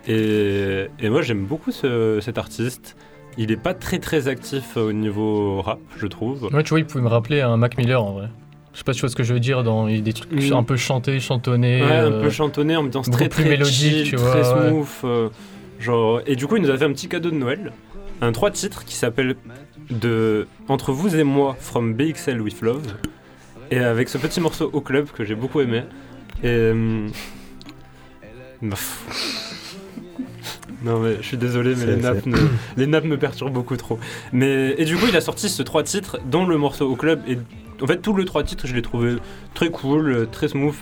Et, 0.07 0.85
et 0.99 1.09
moi 1.09 1.21
j'aime 1.21 1.45
beaucoup 1.45 1.71
ce- 1.71 2.19
cet 2.21 2.37
artiste. 2.37 2.95
Il 3.37 3.51
est 3.51 3.57
pas 3.57 3.73
très 3.73 3.99
très 3.99 4.27
actif 4.29 4.77
au 4.77 4.93
niveau 4.93 5.61
rap, 5.61 5.79
je 5.97 6.07
trouve. 6.07 6.43
Ouais, 6.53 6.63
tu 6.63 6.69
vois, 6.69 6.79
il 6.79 6.85
pouvait 6.85 7.03
me 7.03 7.09
rappeler 7.09 7.41
un 7.41 7.57
Mac 7.57 7.77
Miller 7.77 8.01
en 8.01 8.13
vrai. 8.13 8.29
Je 8.75 8.79
sais 8.79 8.83
pas 8.83 8.91
si 8.91 8.97
tu 8.97 9.01
vois 9.05 9.09
ce 9.09 9.15
que 9.15 9.23
je 9.23 9.33
veux 9.33 9.39
dire 9.39 9.63
dans 9.63 9.87
des 9.87 10.11
trucs 10.11 10.51
un 10.51 10.63
peu 10.63 10.75
chantés, 10.75 11.21
chantonnés. 11.21 11.81
Ouais, 11.81 11.91
un 11.93 12.11
euh, 12.11 12.21
peu 12.23 12.29
chantonné, 12.29 12.75
ambiance 12.75 13.05
beaucoup 13.05 13.19
très 13.19 13.29
plus 13.29 13.43
très 13.43 13.49
mélodique, 13.51 13.73
chill, 13.73 14.09
tu 14.09 14.15
très 14.17 14.41
vois, 14.41 14.67
smooth. 14.67 14.87
euh, 15.05 15.29
genre, 15.79 16.19
et 16.25 16.35
du 16.35 16.45
coup, 16.45 16.57
il 16.57 16.61
nous 16.61 16.69
a 16.69 16.77
fait 16.77 16.83
un 16.83 16.91
petit 16.91 17.07
cadeau 17.07 17.31
de 17.31 17.37
Noël, 17.37 17.71
un 18.19 18.33
trois 18.33 18.51
titres 18.51 18.83
qui 18.83 18.95
s'appelle 18.95 19.37
de 19.89 20.45
Entre 20.67 20.91
vous 20.91 21.15
et 21.15 21.23
moi, 21.23 21.55
From 21.57 21.93
BXL 21.93 22.41
with 22.41 22.61
Love, 22.61 22.83
et 23.71 23.79
avec 23.79 24.09
ce 24.09 24.17
petit 24.17 24.41
morceau 24.41 24.69
au 24.73 24.81
club 24.81 25.07
que 25.09 25.23
j'ai 25.23 25.35
beaucoup 25.35 25.61
aimé. 25.61 25.83
Et 26.43 26.47
euh. 26.47 27.07
Non 30.83 30.99
mais 30.99 31.15
je 31.21 31.27
suis 31.27 31.37
désolé 31.37 31.75
mais 31.77 31.85
les 31.85 31.95
nappes, 31.95 32.25
ne- 32.25 32.37
les 32.77 32.87
nappes 32.87 33.05
me 33.05 33.17
perturbent 33.17 33.53
beaucoup 33.53 33.77
trop. 33.77 33.97
Mais 34.33 34.75
et 34.77 34.85
du 34.85 34.97
coup 34.97 35.05
il 35.07 35.15
a 35.15 35.21
sorti 35.21 35.49
ce 35.49 35.63
trois 35.63 35.83
titres 35.83 36.19
dont 36.29 36.45
le 36.45 36.57
morceau 36.57 36.89
au 36.89 36.95
club 36.95 37.21
et 37.27 37.37
en 37.81 37.87
fait 37.87 37.97
tout 37.97 38.13
le 38.13 38.25
trois 38.25 38.43
titres 38.43 38.67
je 38.67 38.73
l'ai 38.73 38.81
trouvé 38.81 39.15
très 39.53 39.69
cool, 39.69 40.11
euh, 40.11 40.25
très 40.25 40.47
smooth. 40.47 40.75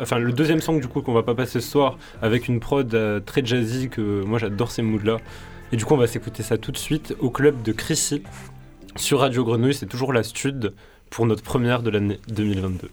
Enfin 0.00 0.18
le 0.18 0.32
deuxième 0.32 0.60
song 0.60 0.80
du 0.80 0.88
coup 0.88 1.02
qu'on 1.02 1.12
va 1.12 1.22
pas 1.22 1.34
passer 1.34 1.60
ce 1.60 1.68
soir 1.68 1.98
avec 2.22 2.48
une 2.48 2.60
prod 2.60 2.92
euh, 2.94 3.20
très 3.20 3.44
jazzy 3.44 3.88
que 3.88 4.22
moi 4.24 4.38
j'adore 4.38 4.70
ces 4.70 4.82
moods 4.82 5.04
là. 5.04 5.18
Et 5.72 5.76
du 5.76 5.84
coup 5.84 5.94
on 5.94 5.98
va 5.98 6.06
s'écouter 6.06 6.42
ça 6.42 6.58
tout 6.58 6.72
de 6.72 6.76
suite 6.76 7.14
au 7.20 7.30
club 7.30 7.62
de 7.62 7.72
Chrissy 7.72 8.22
sur 8.96 9.20
Radio 9.20 9.44
Grenouille, 9.44 9.74
c'est 9.74 9.86
toujours 9.86 10.12
la 10.12 10.22
stud 10.22 10.72
pour 11.10 11.26
notre 11.26 11.42
première 11.42 11.82
de 11.82 11.90
l'année 11.90 12.18
2022. 12.28 12.90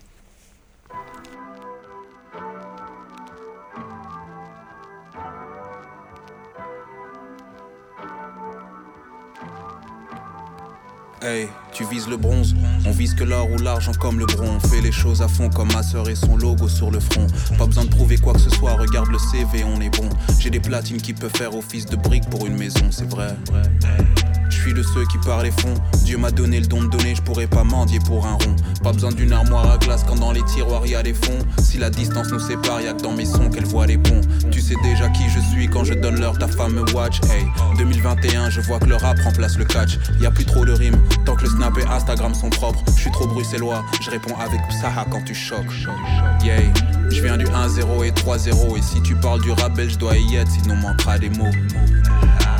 Hey, 11.21 11.49
tu 11.77 11.85
vises 11.85 12.07
le 12.07 12.17
bronze, 12.17 12.55
on 12.87 12.91
vise 12.91 13.13
que 13.13 13.23
l'or 13.23 13.51
ou 13.51 13.57
l'argent 13.61 13.91
comme 13.99 14.17
le 14.17 14.25
bronze. 14.25 14.63
On 14.63 14.67
fait 14.67 14.81
les 14.81 14.91
choses 14.91 15.21
à 15.21 15.27
fond 15.27 15.47
comme 15.47 15.71
ma 15.73 15.83
sœur 15.83 16.09
et 16.09 16.15
son 16.15 16.35
logo 16.35 16.67
sur 16.67 16.89
le 16.89 16.99
front. 16.99 17.27
Pas 17.55 17.67
besoin 17.67 17.85
de 17.85 17.89
prouver 17.89 18.17
quoi 18.17 18.33
que 18.33 18.39
ce 18.39 18.49
soit, 18.49 18.73
regarde 18.73 19.09
le 19.11 19.19
CV, 19.19 19.63
on 19.63 19.79
est 19.79 19.95
bon. 19.95 20.09
J'ai 20.39 20.49
des 20.49 20.59
platines 20.59 20.99
qui 20.99 21.13
peuvent 21.13 21.35
faire 21.35 21.55
office 21.55 21.85
de 21.85 21.95
briques 21.95 22.27
pour 22.31 22.47
une 22.47 22.57
maison, 22.57 22.87
c'est 22.89 23.07
vrai. 23.07 23.35
Je 24.49 24.55
suis 24.55 24.73
de 24.73 24.81
ceux 24.81 25.05
qui 25.05 25.17
parlent 25.19 25.43
les 25.43 25.51
fonds. 25.51 25.73
Dieu 26.03 26.17
m'a 26.17 26.31
donné 26.31 26.59
le 26.59 26.67
don 26.67 26.83
de 26.83 26.89
donner, 26.89 27.13
je 27.15 27.21
pourrais 27.21 27.47
pas 27.47 27.63
mendier 27.63 27.99
pour 27.99 28.25
un 28.25 28.33
rond. 28.33 28.55
Pas 28.81 28.93
besoin 28.93 29.11
d'une 29.11 29.33
armoire 29.33 29.69
à 29.69 29.77
glace 29.77 30.03
quand 30.07 30.15
dans 30.15 30.31
les 30.31 30.43
tiroirs 30.45 30.85
y 30.87 30.95
a 30.95 31.03
des 31.03 31.13
fonds. 31.13 31.39
Si 31.61 31.77
la 31.77 31.89
distance 31.89 32.31
nous 32.31 32.39
sépare, 32.39 32.81
y 32.81 32.87
a 32.87 32.93
que 32.93 33.01
dans 33.01 33.13
mes 33.13 33.25
sons 33.25 33.49
qu'elle 33.49 33.65
voit 33.65 33.85
les 33.85 33.97
ponts. 33.97 34.21
Tu 34.49 34.61
sais 34.61 34.75
déjà 34.83 35.09
qui 35.09 35.23
je 35.29 35.39
suis 35.51 35.67
quand 35.67 35.83
je 35.83 35.93
donne 35.93 36.19
l'heure, 36.19 36.37
ta 36.37 36.47
femme 36.47 36.73
me 36.73 36.93
watch. 36.93 37.19
Hey, 37.29 37.45
2021, 37.77 38.49
je 38.49 38.61
vois 38.61 38.79
que 38.79 38.85
le 38.85 38.95
rap 38.95 39.19
remplace 39.19 39.57
le 39.57 39.65
catch. 39.65 39.99
Y 40.21 40.25
a 40.25 40.31
plus 40.31 40.45
trop 40.45 40.65
de 40.65 40.71
rimes, 40.71 41.01
tant 41.25 41.35
que 41.35 41.43
le 41.43 41.49
snap 41.49 41.66
Instagram 41.89 42.33
sont 42.33 42.49
propres. 42.49 42.83
Je 42.95 43.01
suis 43.01 43.11
trop 43.11 43.27
bruxellois, 43.27 43.83
je 44.01 44.09
réponds 44.09 44.35
avec 44.39 44.59
Psaha 44.69 45.05
quand 45.09 45.23
tu 45.23 45.35
choques. 45.35 45.65
Yeah, 46.43 46.61
je 47.09 47.21
viens 47.21 47.37
du 47.37 47.45
1-0 47.45 48.05
et 48.05 48.11
3-0. 48.11 48.77
Et 48.77 48.81
si 48.81 49.01
tu 49.01 49.15
parles 49.15 49.41
du 49.41 49.51
rap 49.51 49.73
belge, 49.73 49.93
je 49.93 49.97
dois 49.97 50.17
y 50.17 50.35
être, 50.35 50.51
sinon 50.51 50.75
manquera 50.75 51.17
des 51.17 51.29
mots. 51.29 51.51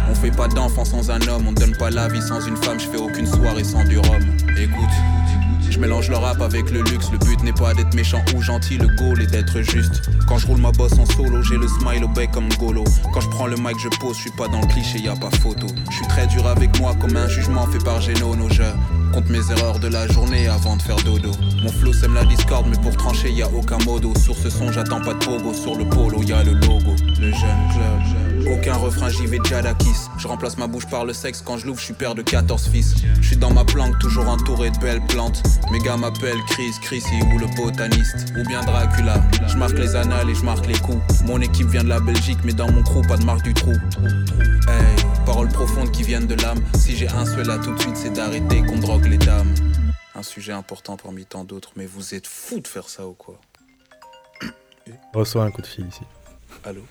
On 0.09 0.15
fait 0.15 0.31
pas 0.31 0.47
d'enfant 0.47 0.85
sans 0.85 1.11
un 1.11 1.21
homme, 1.27 1.47
on 1.47 1.51
donne 1.51 1.75
pas 1.77 1.89
la 1.89 2.07
vie 2.07 2.21
sans 2.21 2.45
une 2.45 2.57
femme, 2.57 2.79
je 2.79 2.87
fais 2.87 2.97
aucune 2.97 3.27
soirée 3.27 3.63
sans 3.63 3.83
du 3.83 3.97
rhum. 3.97 4.21
Écoute, 4.57 4.89
je 5.69 5.79
mélange 5.79 6.09
le 6.09 6.15
rap 6.15 6.41
avec 6.41 6.71
le 6.71 6.81
luxe, 6.81 7.11
le 7.11 7.17
but 7.17 7.43
n'est 7.43 7.53
pas 7.53 7.73
d'être 7.73 7.93
méchant 7.93 8.23
ou 8.35 8.41
gentil, 8.41 8.77
le 8.77 8.87
goal 8.95 9.21
est 9.21 9.27
d'être 9.27 9.61
juste. 9.61 10.09
Quand 10.27 10.37
je 10.37 10.47
roule 10.47 10.59
ma 10.59 10.71
bosse 10.71 10.97
en 10.97 11.05
solo, 11.05 11.43
j'ai 11.43 11.57
le 11.57 11.67
smile 11.67 12.03
au 12.05 12.07
bec 12.07 12.31
comme 12.31 12.49
Golo. 12.53 12.83
Quand 13.13 13.21
je 13.21 13.29
prends 13.29 13.47
le 13.47 13.57
mic, 13.57 13.77
je 13.79 13.89
pose, 13.99 14.15
je 14.15 14.21
suis 14.21 14.31
pas 14.31 14.47
dans 14.47 14.61
le 14.61 14.67
cliché, 14.67 14.99
y 14.99 15.07
a 15.07 15.15
pas 15.15 15.29
photo. 15.41 15.67
Je 15.89 15.95
suis 15.95 16.07
très 16.07 16.25
dur 16.27 16.47
avec 16.47 16.79
moi 16.79 16.95
comme 16.99 17.15
un 17.15 17.27
jugement 17.27 17.67
fait 17.67 17.83
par 17.83 18.01
Genono, 18.01 18.47
je 18.49 18.63
compte 19.07 19.29
mes 19.29 19.51
erreurs 19.51 19.79
de 19.79 19.87
la 19.87 20.07
journée 20.07 20.47
avant 20.47 20.75
de 20.75 20.81
faire 20.81 20.97
dodo. 20.97 21.31
Mon 21.63 21.71
flow 21.71 21.93
sème 21.93 22.13
la 22.13 22.25
discorde, 22.25 22.67
mais 22.69 22.77
pour 22.77 22.95
trancher, 22.95 23.31
y 23.31 23.41
a 23.41 23.49
aucun 23.49 23.77
modo. 23.85 24.13
Sur 24.19 24.35
ce 24.35 24.49
son, 24.49 24.71
j'attends 24.71 25.01
pas 25.01 25.13
de 25.13 25.25
pogo, 25.25 25.53
sur 25.53 25.75
le 25.75 25.85
polo, 25.85 26.21
y 26.23 26.33
a 26.33 26.43
le 26.43 26.53
logo, 26.53 26.95
le 27.19 27.31
jeune 27.31 27.67
club. 27.73 28.26
Aucun 28.51 28.75
refrain, 28.75 29.09
j'y 29.09 29.25
vais 29.25 29.39
déjà 29.39 29.61
kiss. 29.73 30.09
Je 30.17 30.27
remplace 30.27 30.57
ma 30.57 30.67
bouche 30.67 30.87
par 30.87 31.05
le 31.05 31.13
sexe 31.13 31.41
quand 31.41 31.57
je 31.57 31.67
l'ouvre, 31.67 31.79
je 31.79 31.85
suis 31.85 31.93
père 31.93 32.15
de 32.15 32.21
14 32.21 32.69
fils. 32.69 32.95
Je 33.19 33.27
suis 33.27 33.37
dans 33.37 33.51
ma 33.51 33.65
planque, 33.65 33.99
toujours 33.99 34.27
entouré 34.27 34.71
de 34.71 34.77
belles 34.79 35.05
plantes. 35.07 35.43
Mes 35.71 35.79
gars 35.79 35.97
m'appellent 35.97 36.43
Chris, 36.47 36.71
Chrissy 36.81 37.19
ou 37.33 37.37
le 37.37 37.47
botaniste? 37.55 38.33
Ou 38.37 38.43
bien 38.47 38.61
Dracula. 38.61 39.21
Je 39.47 39.57
marque 39.57 39.77
les 39.77 39.95
annales 39.95 40.29
et 40.29 40.35
je 40.35 40.43
marque 40.43 40.65
les 40.65 40.77
coups. 40.79 41.01
Mon 41.25 41.41
équipe 41.41 41.67
vient 41.67 41.83
de 41.83 41.89
la 41.89 41.99
Belgique, 41.99 42.39
mais 42.43 42.53
dans 42.53 42.71
mon 42.71 42.83
crew, 42.83 43.05
pas 43.07 43.17
de 43.17 43.25
marque 43.25 43.43
du 43.43 43.53
trou. 43.53 43.73
Hey, 44.67 44.95
paroles 45.25 45.49
profondes 45.49 45.91
qui 45.91 46.03
viennent 46.03 46.27
de 46.27 46.35
l'âme. 46.35 46.59
Si 46.75 46.95
j'ai 46.95 47.09
un 47.09 47.25
souhait 47.25 47.43
là 47.43 47.57
tout 47.57 47.73
de 47.73 47.79
suite, 47.79 47.97
c'est 47.97 48.13
d'arrêter 48.13 48.63
qu'on 48.65 48.79
drogue 48.79 49.05
les 49.05 49.17
dames. 49.17 49.53
Un 50.15 50.23
sujet 50.23 50.53
important 50.53 50.97
parmi 50.97 51.25
tant 51.25 51.43
d'autres, 51.43 51.71
mais 51.75 51.85
vous 51.85 52.15
êtes 52.15 52.27
fous 52.27 52.59
de 52.59 52.67
faire 52.67 52.89
ça 52.89 53.05
ou 53.07 53.13
quoi? 53.13 53.39
Reçois 55.13 55.43
un 55.43 55.51
coup 55.51 55.61
de 55.61 55.67
fil 55.67 55.87
ici. 55.87 56.01
Allô? 56.63 56.81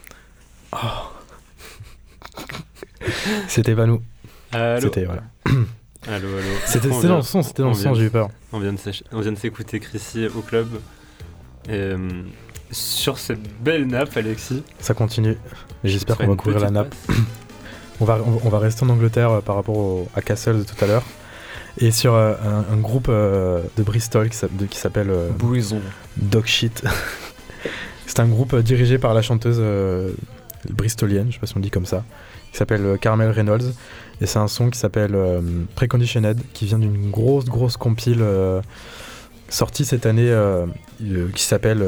C'était 3.48 3.74
pas 3.74 3.86
nous. 3.86 4.02
Allô 4.52 4.80
C'était, 4.80 5.04
voilà. 5.04 5.22
Allô, 6.08 6.28
allô. 6.28 6.46
C'était 6.66 6.88
dans 6.88 7.16
le 7.16 7.22
son, 7.22 7.42
c'était 7.42 7.62
dans 7.62 7.70
le 7.70 7.74
son, 7.74 7.94
j'ai 7.94 8.04
eu 8.04 8.10
peur. 8.10 8.28
On 8.52 8.60
vient 8.60 8.72
de 8.72 8.78
s'ach- 8.78 9.02
on 9.12 9.20
vient 9.20 9.32
de 9.32 9.38
s'écouter 9.38 9.80
Chrissy 9.80 10.26
au 10.28 10.40
club. 10.40 10.68
Et, 11.68 11.72
euh, 11.72 11.98
sur 12.70 13.18
cette 13.18 13.40
belle 13.62 13.86
nappe, 13.88 14.16
Alexis. 14.16 14.62
Ça 14.78 14.94
continue. 14.94 15.36
J'espère 15.82 16.16
qu'on 16.16 16.28
va 16.28 16.36
couvrir 16.36 16.60
la 16.60 16.70
nappe. 16.70 16.94
on, 18.00 18.04
va, 18.04 18.20
on, 18.24 18.30
va- 18.30 18.40
on 18.44 18.48
va 18.48 18.58
rester 18.60 18.84
en 18.84 18.88
Angleterre 18.88 19.30
euh, 19.30 19.40
par 19.40 19.56
rapport 19.56 19.76
au- 19.76 20.08
à 20.14 20.22
Castle 20.22 20.58
de 20.58 20.62
tout 20.62 20.76
à 20.84 20.86
l'heure. 20.86 21.02
Et 21.78 21.90
sur 21.90 22.14
euh, 22.14 22.34
un, 22.44 22.72
un 22.72 22.76
groupe 22.76 23.08
euh, 23.08 23.62
de 23.76 23.82
Bristol 23.82 24.28
qui 24.30 24.36
s'app- 24.36 24.56
de- 24.56 24.66
qui 24.66 24.78
s'appelle 24.78 25.10
euh, 25.10 25.28
Dog 26.16 26.46
Shit. 26.46 26.84
C'est 28.06 28.20
un 28.20 28.28
groupe 28.28 28.54
dirigé 28.56 28.98
par 28.98 29.12
la 29.12 29.22
chanteuse 29.22 29.58
euh, 29.58 30.12
bristolienne, 30.70 31.26
je 31.30 31.34
sais 31.34 31.40
pas 31.40 31.46
si 31.48 31.56
on 31.56 31.60
dit 31.60 31.70
comme 31.70 31.84
ça, 31.86 32.04
qui 32.52 32.58
s'appelle 32.58 32.84
euh, 32.84 32.96
Carmel 32.96 33.30
Reynolds. 33.30 33.72
Et 34.20 34.26
c'est 34.26 34.38
un 34.38 34.48
son 34.48 34.70
qui 34.70 34.78
s'appelle 34.78 35.14
euh, 35.14 35.40
Preconditioned, 35.74 36.38
qui 36.54 36.66
vient 36.66 36.78
d'une 36.78 37.10
grosse, 37.10 37.44
grosse 37.44 37.76
compile 37.76 38.20
euh, 38.20 38.62
sortie 39.48 39.84
cette 39.84 40.06
année 40.06 40.30
euh, 40.30 40.66
qui 41.34 41.42
s'appelle 41.42 41.84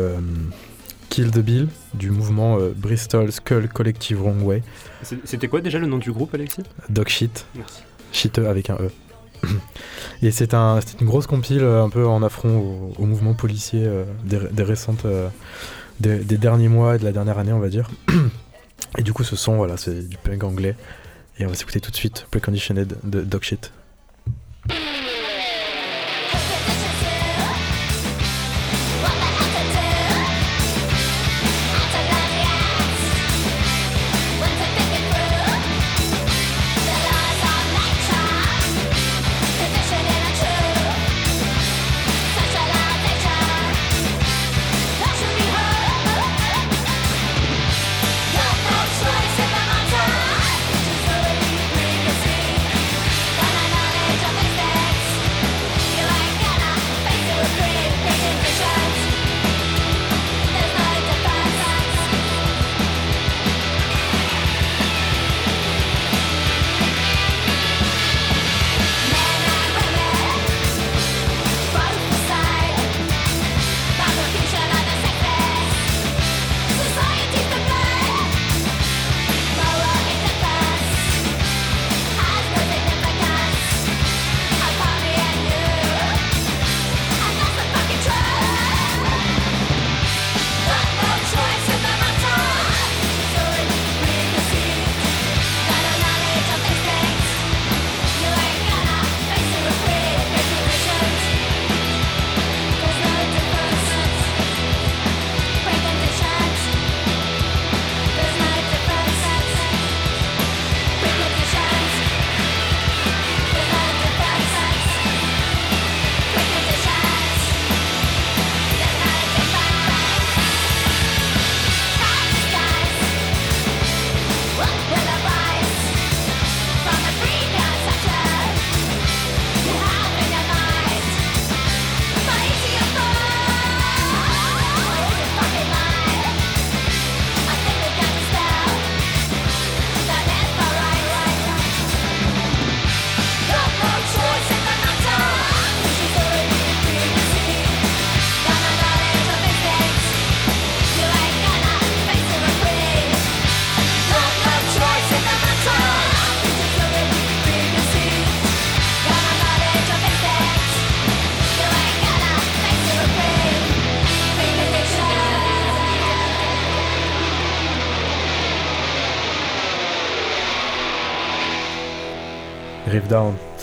Kill 1.09 1.31
the 1.31 1.39
Bill, 1.39 1.69
du 1.95 2.11
mouvement 2.11 2.59
Bristol 2.77 3.33
Skull 3.33 3.69
Collective 3.69 4.21
Wrong 4.21 4.43
Way. 4.43 4.63
C'était 5.25 5.49
quoi 5.49 5.61
déjà 5.61 5.79
le 5.79 5.87
nom 5.87 5.99
du 5.99 6.13
groupe, 6.13 6.35
Alexis? 6.35 6.63
Dog 6.91 7.09
Shit. 7.09 7.47
Merci. 7.57 7.83
Shit 8.13 8.39
avec 8.39 8.71
un 8.71 8.77
E. 8.77 8.91
Et 10.23 10.31
c'est 10.31 10.53
un, 10.53 10.81
une 11.01 11.07
grosse 11.07 11.27
compile 11.27 11.63
un 11.63 11.89
peu 11.89 12.07
en 12.07 12.23
affront 12.23 12.59
au, 12.59 12.93
au 12.99 13.07
mouvement 13.07 13.35
policier 13.35 13.89
des, 14.25 14.39
des 14.53 14.63
récentes, 14.63 15.07
des, 16.01 16.19
des 16.19 16.37
derniers 16.37 16.69
mois 16.69 16.97
et 16.97 16.99
de 16.99 17.05
la 17.05 17.13
dernière 17.13 17.39
année, 17.39 17.53
on 17.53 17.61
va 17.61 17.69
dire. 17.69 17.89
Et 18.97 19.03
du 19.03 19.13
coup, 19.13 19.25
ce 19.25 19.37
son, 19.37 19.57
voilà, 19.57 19.77
c'est 19.77 20.09
du 20.09 20.17
punk 20.17 20.45
anglais. 20.45 20.75
Et 21.39 21.47
on 21.47 21.49
va 21.49 21.55
s'écouter 21.55 21.81
tout 21.81 21.91
de 21.91 21.97
suite 21.97 22.27
Preconditioned 22.31 22.97
de 23.05 23.21
Dog 23.21 23.45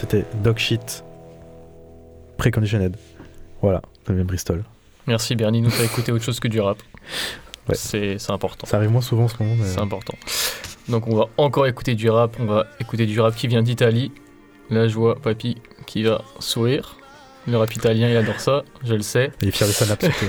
c'était 0.06 0.26
Dog 0.44 0.58
Shit. 0.58 1.04
Preconditioned. 2.38 2.96
Voilà, 3.62 3.82
de 4.08 4.24
Bristol. 4.24 4.64
Merci 5.08 5.36
Bernie, 5.36 5.62
nous 5.62 5.70
faire 5.72 5.86
écouter 5.86 6.12
autre 6.12 6.24
chose 6.24 6.40
que 6.40 6.48
du 6.48 6.60
rap. 6.60 6.78
Ouais. 7.68 7.74
C'est 7.74 8.30
important. 8.30 8.68
Ça 8.68 8.78
arrive 8.78 8.92
moins 8.92 9.02
souvent 9.02 9.24
en 9.24 9.28
ce 9.28 9.42
moment, 9.42 9.56
mais. 9.58 9.66
C'est 9.66 9.80
important. 9.80 10.14
Donc 10.88 11.08
on 11.08 11.16
va 11.16 11.30
encore 11.38 11.66
écouter 11.66 11.96
du 11.96 12.12
rap, 12.12 12.38
on 12.40 12.46
va 12.46 12.68
écouter 12.80 13.08
du 13.08 13.20
rap 13.20 13.36
qui 13.36 13.48
vient 13.48 13.64
d'Italie. 13.64 14.12
Là 14.70 14.88
je 14.88 14.94
vois 14.94 15.16
Papy 15.16 15.58
qui 15.88 16.04
va 16.04 16.22
sourire. 16.38 16.96
Le 17.48 17.58
rap 17.58 17.76
italien 17.76 18.08
il 18.08 18.18
adore 18.18 18.40
ça, 18.40 18.64
je 18.84 18.94
le 18.94 19.02
sais. 19.02 19.32
Il 19.42 19.48
est 19.48 19.52
fier 19.52 19.68
de 19.68 19.74
sa 19.74 19.88
nappe, 19.88 20.02
surtout. 20.04 20.26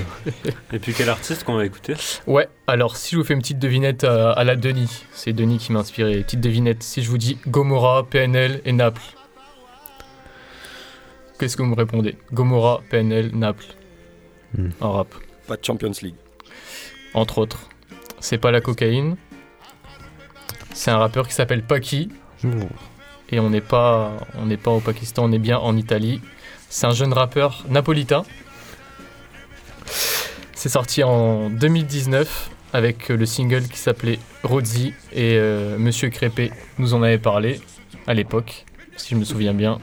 Et 0.73 0.79
puis 0.79 0.95
quel 0.97 1.09
artiste 1.09 1.43
qu'on 1.43 1.53
va 1.57 1.65
écouter? 1.67 1.93
Ouais, 2.25 2.47
alors 2.65 2.97
si 2.97 3.11
je 3.11 3.17
vous 3.19 3.23
fais 3.23 3.35
une 3.35 3.41
petite 3.41 3.59
devinette 3.59 4.03
à, 4.03 4.31
à 4.31 4.43
la 4.43 4.55
Denis, 4.55 5.03
c'est 5.11 5.31
Denis 5.31 5.59
qui 5.59 5.71
m'a 5.73 5.81
inspiré. 5.81 6.23
Petite 6.23 6.41
devinette, 6.41 6.81
si 6.81 7.03
je 7.03 7.09
vous 7.11 7.19
dis 7.19 7.37
Gomorra, 7.45 8.03
PNL 8.09 8.61
et 8.65 8.71
Naples, 8.71 9.03
qu'est-ce 11.37 11.57
que 11.57 11.61
vous 11.61 11.69
me 11.69 11.75
répondez? 11.75 12.15
Gomorra, 12.33 12.81
PNL, 12.89 13.31
Naples. 13.35 13.75
Hmm. 14.57 14.69
En 14.81 14.93
rap. 14.93 15.13
Pas 15.47 15.57
de 15.57 15.63
Champions 15.63 15.91
League. 16.01 16.15
Entre 17.13 17.37
autres. 17.37 17.69
C'est 18.19 18.37
pas 18.37 18.51
la 18.51 18.61
cocaïne. 18.61 19.15
C'est 20.73 20.91
un 20.91 20.97
rappeur 20.97 21.27
qui 21.27 21.33
s'appelle 21.33 21.63
Paki. 21.63 22.09
Et 23.29 23.39
on 23.39 23.49
n'est 23.49 23.61
pas, 23.61 24.11
on 24.37 24.45
n'est 24.45 24.57
pas 24.57 24.71
au 24.71 24.79
Pakistan, 24.79 25.25
on 25.25 25.31
est 25.31 25.39
bien 25.39 25.57
en 25.57 25.75
Italie. 25.75 26.21
C'est 26.69 26.85
un 26.85 26.91
jeune 26.91 27.13
rappeur 27.13 27.65
napolitain. 27.69 28.23
C'est 30.53 30.69
sorti 30.69 31.03
en 31.03 31.49
2019 31.49 32.51
avec 32.73 33.09
le 33.09 33.25
single 33.25 33.63
qui 33.63 33.77
s'appelait 33.77 34.19
Rozzi 34.43 34.93
et 35.13 35.35
euh, 35.35 35.77
Monsieur 35.77 36.09
Crépé 36.09 36.51
nous 36.77 36.93
en 36.93 37.01
avait 37.01 37.17
parlé 37.17 37.61
à 38.05 38.13
l'époque, 38.13 38.65
si 38.97 39.13
je 39.13 39.19
me 39.19 39.23
souviens 39.23 39.53
bien. 39.53 39.77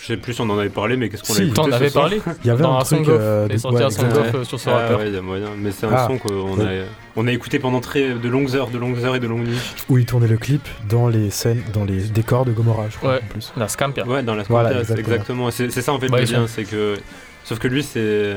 Je 0.00 0.06
sais 0.06 0.16
plus 0.16 0.34
si 0.34 0.40
on 0.40 0.50
en 0.50 0.58
avait 0.58 0.68
parlé, 0.68 0.96
mais 0.96 1.08
qu'est-ce 1.08 1.22
qu'on 1.24 1.32
a 1.32 1.36
Si, 1.36 1.42
écouté 1.44 1.54
t'en 1.54 1.72
avais 1.72 1.90
parlé 1.90 2.20
Il 2.44 2.46
y 2.46 2.50
avait 2.50 2.62
Dans 2.62 2.76
un 2.76 2.80
un 2.80 2.82
truc, 2.84 3.08
euh, 3.08 3.46
Il 3.48 3.52
est 3.52 3.54
de- 3.56 3.60
sorti 3.60 3.76
ouais, 3.78 3.82
un 3.84 3.90
Song 3.90 4.06
Ouais. 4.12 4.18
Off, 4.18 4.34
euh, 4.34 4.44
sur 4.44 4.60
ce 4.60 4.70
Ah 4.70 4.74
rappeur. 4.78 4.98
ouais, 5.00 5.08
il 5.08 5.14
y 5.14 5.18
a 5.18 5.22
moyen. 5.22 5.48
Mais 5.58 5.70
c'est 5.72 5.86
un 5.86 5.90
Ah. 5.92 6.06
son 6.08 6.18
qu'on 6.18 6.60
a, 6.60 6.68
on 7.16 7.26
a 7.26 7.32
écouté 7.32 7.58
pendant 7.58 7.80
très, 7.80 8.14
de 8.14 8.28
longues 8.28 8.54
heures, 8.54 8.68
de 8.70 8.78
longues 8.78 8.98
heures 9.04 9.16
et 9.16 9.20
de 9.20 9.26
longues 9.26 9.46
nuits. 9.46 9.58
Où 9.88 9.98
il 9.98 10.06
tournait 10.06 10.28
le 10.28 10.36
clip 10.36 10.62
dans 10.88 11.08
les 11.08 11.30
scènes, 11.30 11.62
dans 11.72 11.84
les 11.84 12.02
décors 12.02 12.44
de 12.44 12.52
Gomorrah, 12.52 12.86
je 12.90 12.96
crois, 12.98 13.10
Ouais, 13.14 13.20
en 13.24 13.26
plus. 13.32 13.52
la 13.56 13.68
Scampia. 13.68 14.06
Ouais, 14.06 14.22
dans 14.22 14.34
la 14.34 14.42
Voilà, 14.44 14.70
Scampia, 14.70 14.84
c'est- 14.94 15.00
exactement. 15.00 15.50
C'est 15.50 15.70
ça 15.70 15.92
en 15.92 15.98
fait 15.98 16.10
Ouais, 16.10 16.20
le 16.20 16.26
sont- 16.26 16.46
c'est 16.46 16.64
que. 16.64 16.96
Sauf 17.44 17.58
que 17.58 17.68
lui, 17.68 17.82
c'est. 17.82 18.34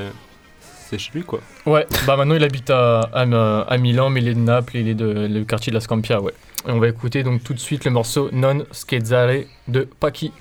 C'est 0.89 0.97
chez 0.97 1.11
lui 1.13 1.23
quoi. 1.23 1.39
Ouais, 1.67 1.85
bah 2.07 2.15
maintenant 2.17 2.33
il 2.33 2.43
habite 2.43 2.71
à, 2.71 3.01
à, 3.13 3.21
à 3.61 3.77
Milan, 3.77 4.09
mais 4.09 4.21
il 4.21 4.27
est 4.27 4.33
de 4.33 4.39
Naples, 4.39 4.77
il 4.77 4.87
est 4.87 4.95
de 4.95 5.27
le 5.29 5.43
quartier 5.45 5.69
de 5.69 5.75
la 5.75 5.81
Scampia, 5.81 6.19
ouais. 6.19 6.33
Et 6.67 6.71
on 6.71 6.79
va 6.79 6.87
écouter 6.87 7.21
donc 7.21 7.43
tout 7.43 7.53
de 7.53 7.59
suite 7.59 7.85
le 7.85 7.91
morceau 7.91 8.29
Non 8.31 8.65
Scherzare 8.71 9.43
de 9.67 9.87
Paki. 9.99 10.31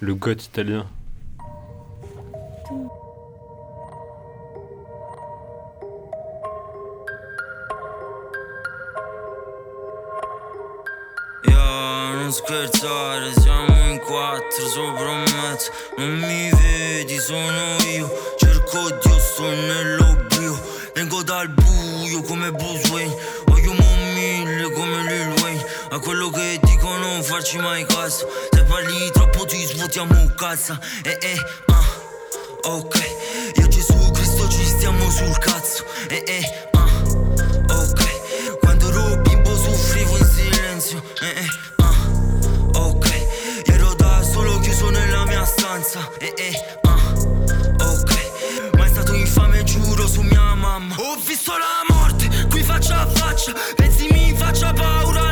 Le 0.00 0.14
goth 0.14 0.44
italien. 0.44 0.86
Yeah, 11.48 12.14
non 12.16 12.30
scherzare, 12.32 13.32
siamo 13.40 13.74
in 13.90 13.98
quattro 13.98 14.66
sopra 14.68 15.10
un 15.10 15.22
mezzo 15.22 15.70
Non 15.98 16.18
mi 16.18 16.50
vedi, 16.50 17.18
sono 17.18 17.76
io 17.94 18.08
Cerco 18.38 18.88
Dio, 19.02 19.11
sto 19.42 19.50
nell'oblio. 19.50 20.60
Vengo 20.94 21.22
dal 21.24 21.48
buio 21.48 22.22
come 22.22 22.52
Bruce 22.52 22.88
Wayne. 22.90 23.16
Voglio 23.46 23.70
un 23.72 24.12
mille 24.14 24.70
come 24.70 25.02
Lil 25.02 25.40
Wayne. 25.40 25.66
A 25.90 25.98
quello 25.98 26.30
che 26.30 26.60
dicono 26.62 26.98
non 26.98 27.22
farci 27.22 27.58
mai 27.58 27.84
caso 27.84 28.26
Se 28.50 28.62
parli 28.62 29.10
troppo 29.10 29.44
ti 29.44 29.64
svuotiamo 29.66 30.32
cazzo. 30.36 30.78
Eh 31.02 31.18
eh, 31.20 31.36
ah, 31.66 32.70
ok. 32.70 32.96
Io 33.56 33.68
Gesù 33.68 34.10
Cristo 34.12 34.48
ci 34.48 34.64
stiamo 34.64 35.10
sul 35.10 35.36
cazzo. 35.38 35.84
Eh 36.08 36.22
eh, 36.24 36.68
ah, 36.72 37.74
ok. 37.74 38.58
Quando 38.60 38.88
ero 38.88 39.16
bimbo 39.22 39.56
soffrivo 39.56 40.18
in 40.18 40.26
silenzio. 40.26 41.02
Eh 41.20 41.40
eh, 41.40 41.48
ah, 41.78 42.78
ok. 42.78 43.66
Ero 43.66 43.92
da 43.94 44.22
solo 44.22 44.60
chiuso 44.60 44.90
nella 44.90 45.24
mia 45.24 45.44
stanza. 45.44 46.08
Eh 46.18 46.32
eh, 46.36 46.78
ah, 46.82 47.01
mamma 50.72 50.94
Ho 50.98 51.16
visto 51.16 51.52
la 51.52 51.94
morte 51.94 52.28
qui 52.48 52.62
faccia 52.62 53.00
a 53.00 53.06
faccia 53.06 53.52
Pensi 53.76 54.08
mi 54.10 54.34
faccia 54.34 54.72
paura 54.72 55.31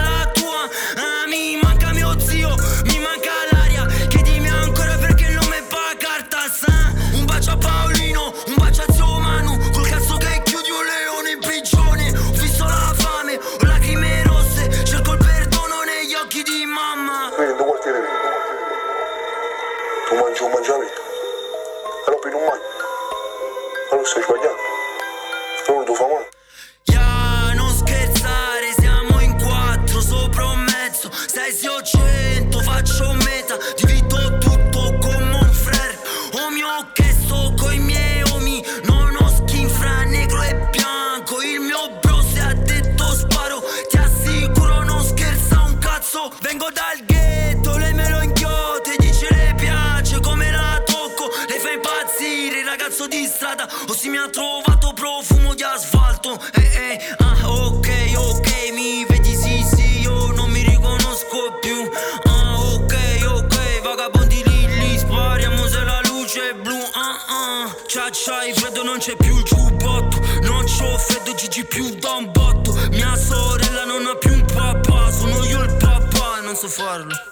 ha 54.21 54.29
trovato 54.29 54.93
profumo 54.93 55.55
di 55.55 55.63
asfalto. 55.63 56.39
Eh 56.55 56.61
eh, 56.61 57.15
ah 57.19 57.49
ok, 57.49 57.89
ok 58.17 58.71
Mi 58.73 59.05
vedi? 59.09 59.35
Sì 59.35 59.65
sì, 59.65 60.01
io 60.01 60.33
non 60.33 60.51
mi 60.51 60.63
riconosco 60.63 61.59
più. 61.61 61.89
Ah 62.25 62.61
ok, 62.61 62.95
ok 63.27 63.81
Vagabondi 63.83 64.43
lì 64.45 64.67
lì 64.79 64.99
Spariamo 64.99 65.67
se 65.67 65.85
la 65.85 66.01
luce 66.05 66.51
è 66.51 66.55
blu. 66.55 66.77
Ah 66.93 67.17
ah 67.29 67.77
Cia 67.87 68.09
c'hai 68.13 68.53
freddo 68.53 68.83
non 68.83 68.99
c'è 68.99 69.17
più 69.17 69.37
il 69.37 69.43
giubbotto. 69.45 70.19
Non 70.43 70.65
c'ho 70.65 70.99
freddo 70.99 71.35
Gigi 71.35 71.65
più 71.65 71.95
da 71.99 72.13
un 72.13 72.31
botto. 72.31 72.73
Mia 72.91 73.17
sorella 73.17 73.85
non 73.85 74.07
ha 74.07 74.17
più 74.17 74.33
un 74.33 74.45
papà 74.45 75.11
Sono 75.11 75.45
io 75.45 75.63
il 75.63 75.77
papà 75.77 76.41
Non 76.43 76.57
so 76.57 76.69
farlo 76.69 77.30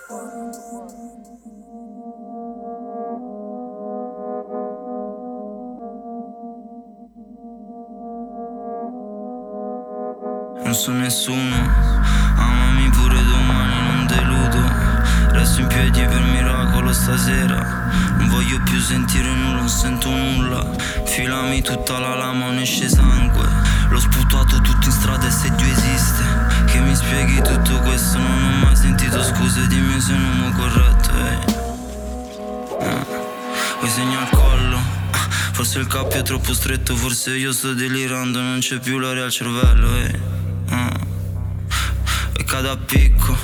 Non 10.68 10.76
so 10.76 10.92
nessuno, 10.92 11.56
amami 12.36 12.90
pure 12.90 13.24
domani, 13.24 13.74
non 13.86 14.06
deludo. 14.06 14.60
Resto 15.32 15.62
in 15.62 15.66
piedi 15.66 16.04
per 16.04 16.20
miracolo 16.20 16.92
stasera. 16.92 17.88
Non 18.18 18.28
voglio 18.28 18.60
più 18.64 18.78
sentire 18.78 19.32
nulla, 19.32 19.60
non 19.60 19.68
sento 19.70 20.10
nulla. 20.10 20.62
Filami 21.06 21.62
tutta 21.62 21.98
la 21.98 22.14
lama, 22.16 22.48
non 22.48 22.58
esce 22.58 22.86
sangue. 22.86 23.48
L'ho 23.88 23.98
sputato 23.98 24.60
tutto 24.60 24.84
in 24.84 24.92
strada 24.92 25.26
e 25.26 25.30
se 25.30 25.50
Dio 25.54 25.64
esiste. 25.64 26.22
Che 26.66 26.80
mi 26.80 26.94
spieghi 26.94 27.40
tutto 27.40 27.78
questo, 27.78 28.18
non 28.18 28.28
ho 28.28 28.64
mai 28.66 28.76
sentito 28.76 29.22
scuse, 29.22 29.66
dimmi 29.68 29.98
se 29.98 30.12
non 30.12 30.38
mi 30.38 30.52
corretto. 30.52 31.10
ehi. 31.16 31.56
Ah, 32.82 33.06
Vuoi 33.78 33.90
segno 33.90 34.18
al 34.18 34.28
collo? 34.28 34.78
Forse 35.52 35.78
il 35.78 35.86
cappio 35.86 36.18
è 36.18 36.22
troppo 36.22 36.52
stretto, 36.52 36.94
forse 36.94 37.34
io 37.36 37.52
sto 37.52 37.72
delirando, 37.72 38.42
non 38.42 38.58
c'è 38.58 38.78
più 38.78 38.98
l'aria 38.98 39.24
al 39.24 39.30
cervello, 39.30 39.96
ehi. 39.96 40.36
Cade 42.48 42.68
a 42.68 42.76
picco, 42.76 43.34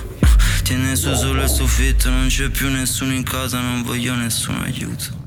tiene 0.62 0.96
su 0.96 1.12
solo 1.14 1.42
il 1.42 1.48
soffitto, 1.48 2.08
non 2.10 2.26
c'è 2.28 2.48
più 2.48 2.68
nessuno 2.70 3.12
in 3.12 3.22
casa, 3.22 3.60
non 3.60 3.82
voglio 3.82 4.14
nessun 4.14 4.56
aiuto. 4.64 5.22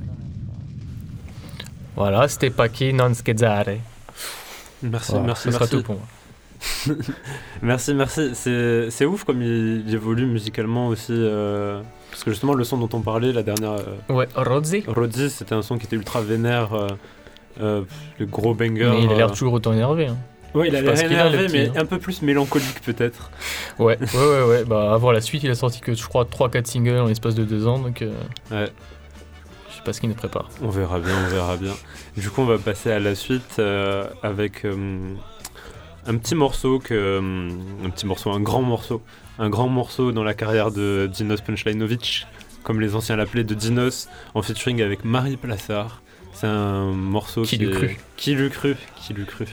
Voilà, 1.95 2.27
c'était 2.27 2.49
Paki 2.51 2.91
Non 2.93 3.13
Scherzare. 3.13 3.79
Merci, 4.81 5.11
Voilà, 5.11 5.25
merci, 5.27 5.43
ce 5.43 5.51
sera 5.51 5.65
merci. 5.65 5.75
tout 5.75 5.83
pour 5.83 5.95
moi. 5.95 6.95
merci, 7.61 7.93
merci. 7.93 8.31
C'est 8.33 9.05
ouf 9.05 9.23
comme 9.23 9.41
il, 9.41 9.83
il 9.87 9.93
évolue 9.93 10.25
musicalement 10.25 10.87
aussi. 10.87 11.13
euh, 11.13 11.81
parce 12.11 12.23
que 12.23 12.31
justement, 12.31 12.53
le 12.53 12.63
son 12.63 12.77
dont 12.77 12.89
on 12.93 13.01
parlait 13.01 13.31
la 13.31 13.43
dernière. 13.43 13.73
euh, 13.73 14.13
Ouais, 14.13 14.27
Rozzi. 14.35 14.83
Rozzi, 14.87 15.29
c'était 15.29 15.53
un 15.55 15.61
son 15.61 15.77
qui 15.77 15.85
était 15.85 15.95
ultra 15.95 16.21
vénère. 16.21 16.73
euh, 16.73 16.87
euh, 17.59 17.81
le 18.19 18.25
gros 18.27 18.53
banger. 18.53 18.89
Mais 18.91 19.03
il 19.03 19.11
a 19.11 19.15
l'air 19.15 19.27
euh, 19.27 19.31
toujours 19.33 19.53
autant 19.53 19.73
énervé. 19.73 20.07
hein. 20.07 20.17
Ouais, 20.53 20.69
il 20.69 20.75
a 20.75 20.81
le 20.81 20.99
énervé, 21.03 21.47
mais 21.51 21.67
hein. 21.69 21.81
un 21.81 21.85
peu 21.85 21.99
plus 21.99 22.21
mélancolique 22.21 22.81
peut-être. 22.81 23.31
Ouais, 23.79 23.97
ouais, 23.99 24.07
ouais, 24.13 24.43
ouais. 24.43 24.63
Bah, 24.67 24.93
avant 24.93 25.11
la 25.11 25.21
suite, 25.21 25.43
il 25.43 25.49
a 25.51 25.55
sorti 25.55 25.81
que 25.81 25.93
je 25.93 26.03
crois 26.07 26.23
3-4 26.25 26.65
singles 26.65 26.99
en 26.99 27.05
l'espace 27.07 27.35
de 27.35 27.43
2 27.43 27.67
ans, 27.67 27.79
donc 27.79 28.01
euh, 28.01 28.11
Ouais. 28.51 28.69
je 29.69 29.75
sais 29.75 29.81
pas 29.83 29.93
ce 29.93 29.99
qu'il 29.99 30.09
nous 30.09 30.15
prépare. 30.15 30.49
On 30.61 30.69
verra 30.69 30.99
bien, 30.99 31.13
on 31.25 31.29
verra 31.29 31.57
bien. 31.57 31.73
Du 32.15 32.29
coup, 32.29 32.41
on 32.41 32.45
va 32.45 32.57
passer 32.57 32.91
à 32.91 32.99
la 32.99 33.13
suite 33.13 33.57
euh, 33.59 34.05
avec 34.23 34.65
euh, 34.65 35.13
un 36.07 36.17
petit 36.17 36.35
morceau, 36.35 36.79
que, 36.79 37.19
un 37.85 37.89
petit 37.89 38.05
morceau, 38.05 38.31
un 38.31 38.39
grand 38.39 38.61
morceau, 38.61 39.03
un 39.39 39.49
grand 39.49 39.67
morceau 39.67 40.11
dans 40.11 40.23
la 40.23 40.33
carrière 40.33 40.71
de 40.71 41.09
Dinos 41.11 41.41
Punchlinovic, 41.41 42.25
comme 42.63 42.81
les 42.81 42.95
anciens 42.95 43.15
l'appelaient, 43.15 43.43
de 43.43 43.53
Dinos, 43.53 44.09
en 44.33 44.41
featuring 44.41 44.81
avec 44.81 45.05
Marie 45.05 45.37
Plassard. 45.37 46.01
C'est 46.33 46.47
un 46.47 46.91
morceau 46.91 47.41
Qui 47.43 47.57
qui, 47.57 47.65
l'eût 47.65 47.71
cru? 47.71 47.97
Qui 48.15 48.35
l'eût 48.35 48.49
cru? 48.49 48.75
Qui 48.95 49.13
l'eût 49.13 49.25
cru? 49.25 49.45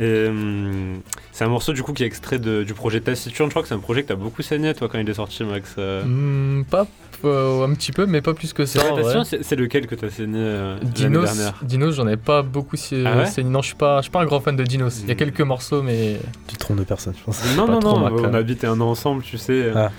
Euh, 0.00 0.96
c'est 1.32 1.44
un 1.44 1.48
morceau 1.48 1.72
du 1.72 1.82
coup 1.82 1.92
qui 1.92 2.02
est 2.02 2.06
extrait 2.06 2.38
de- 2.38 2.62
du 2.62 2.74
projet 2.74 3.00
Taciturne. 3.00 3.48
Je 3.48 3.52
crois 3.52 3.62
que 3.62 3.68
c'est 3.68 3.74
un 3.74 3.78
projet 3.78 4.02
que 4.02 4.08
t'as 4.08 4.14
beaucoup 4.14 4.42
saigné 4.42 4.74
toi 4.74 4.88
quand 4.90 4.98
il 4.98 5.08
est 5.08 5.14
sorti, 5.14 5.44
Max. 5.44 5.74
euh. 5.78 6.02
Hmm, 6.04 6.64
pas 6.64 6.86
euh, 7.24 7.66
un 7.66 7.74
petit 7.74 7.92
peu, 7.92 8.06
mais 8.06 8.22
pas 8.22 8.32
plus 8.32 8.52
que 8.54 8.64
ça. 8.64 8.80
c'est 9.42 9.56
lequel 9.56 9.86
que 9.86 9.94
t'as 9.94 10.08
saigné 10.10 10.38
euh, 10.38 10.78
Dinos, 10.82 11.24
dernière 11.24 11.54
Dinos, 11.62 11.94
j'en 11.94 12.08
ai 12.08 12.16
pas 12.16 12.42
beaucoup. 12.42 12.76
Ah 13.04 13.16
ouais 13.18 13.26
c'est- 13.26 13.42
non, 13.42 13.60
je 13.60 13.66
suis 13.68 13.76
pas, 13.76 13.98
je 13.98 14.02
suis 14.04 14.10
pas 14.10 14.20
un 14.22 14.26
grand 14.26 14.40
fan 14.40 14.56
de 14.56 14.64
Dinos. 14.64 15.00
Il 15.02 15.08
y 15.08 15.10
a 15.10 15.14
Hmm. 15.14 15.16
quelques 15.18 15.40
morceaux, 15.42 15.82
mais 15.82 16.18
Tu 16.46 16.54
te 16.56 16.60
trompes 16.60 16.78
de 16.78 16.84
personne, 16.84 17.14
je 17.18 17.22
pense. 17.24 17.42
Non, 17.56 17.66
non, 17.66 17.80
non, 17.80 18.06
on 18.06 18.22
cam. 18.22 18.34
habitait 18.34 18.66
un 18.66 18.80
an 18.80 18.90
ensemble, 18.90 19.22
tu 19.22 19.36
sais. 19.38 19.70
Ah. 19.74 19.90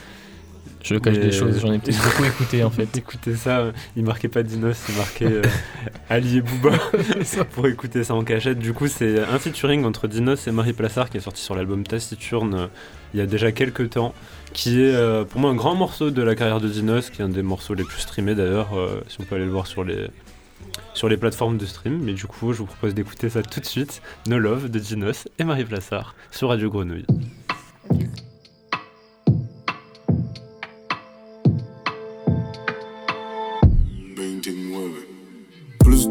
Je 0.84 0.96
cache 0.96 1.20
des 1.20 1.32
choses. 1.32 1.60
J'en 1.60 1.74
ai 1.74 1.80
peut-être 1.80 2.04
beaucoup 2.04 2.26
écouté 2.26 2.64
en 2.64 2.70
fait. 2.72 2.98
Écoutez 2.98 3.36
ça, 3.36 3.60
euh, 3.60 3.72
il 3.96 4.04
marquait 4.04 4.28
pas 4.28 4.44
Dinos, 4.44 4.78
il 4.90 4.96
marquait 4.96 5.26
euh, 5.26 5.42
Ali 6.10 6.38
et 6.38 6.42
Booba 6.42 6.78
pour 7.52 7.68
écouter 7.68 8.04
ça 8.04 8.16
en 8.16 8.24
cachette. 8.24 8.60
Du 8.60 8.74
coup, 8.74 8.88
c'est 8.88 9.20
un 9.20 9.40
featuring 9.40 9.86
entre 9.86 10.08
Dinos 10.08 10.48
et 10.48 10.52
Marie 10.52 10.74
Plassard 10.74 11.10
qui 11.10 11.18
est 11.18 11.22
sorti 11.22 11.42
sur 11.42 11.56
l'album 11.56 11.84
Taciturne 11.84 12.54
euh, 12.54 12.68
il 13.14 13.20
y 13.20 13.24
a 13.24 13.26
déjà 13.26 13.52
quelques 13.52 13.92
temps, 13.92 14.14
qui 14.54 14.82
est 14.82 14.96
euh, 14.96 15.24
pour 15.26 15.42
moi 15.42 15.52
un 15.52 15.56
grand 15.56 15.76
morceau 15.76 16.12
de 16.12 16.22
la 16.22 16.36
carrière 16.36 16.62
de 16.62 16.68
Dinos, 16.68 17.10
qui 17.10 17.22
est 17.22 17.26
un 17.26 17.30
des 17.30 17.42
morceaux 17.42 17.74
les 17.74 17.84
plus 17.84 18.00
streamés 18.00 18.36
d'ailleurs, 18.36 18.78
euh, 18.78 19.02
si 19.08 19.18
on 19.20 19.24
peut 19.24 19.36
aller 19.36 19.46
le 19.46 19.52
voir 19.52 19.68
sur 19.68 19.84
les, 19.84 20.08
sur 20.94 21.10
les 21.10 21.18
plateformes 21.18 21.58
de 21.58 21.66
stream. 21.66 22.00
Mais 22.02 22.14
du 22.14 22.26
coup, 22.26 22.54
je 22.54 22.60
vous 22.60 22.66
propose 22.66 22.94
d'écouter 22.94 23.30
ça 23.30 23.42
tout 23.44 23.60
de 23.60 23.66
suite. 23.66 24.02
No 24.28 24.40
Love 24.40 24.70
de 24.70 24.80
Dinos 24.80 25.28
et 25.40 25.44
Marie 25.44 25.66
Plassard 25.66 26.16
sur 26.32 26.50
Radio 26.50 26.70
Grenouille. 26.70 27.06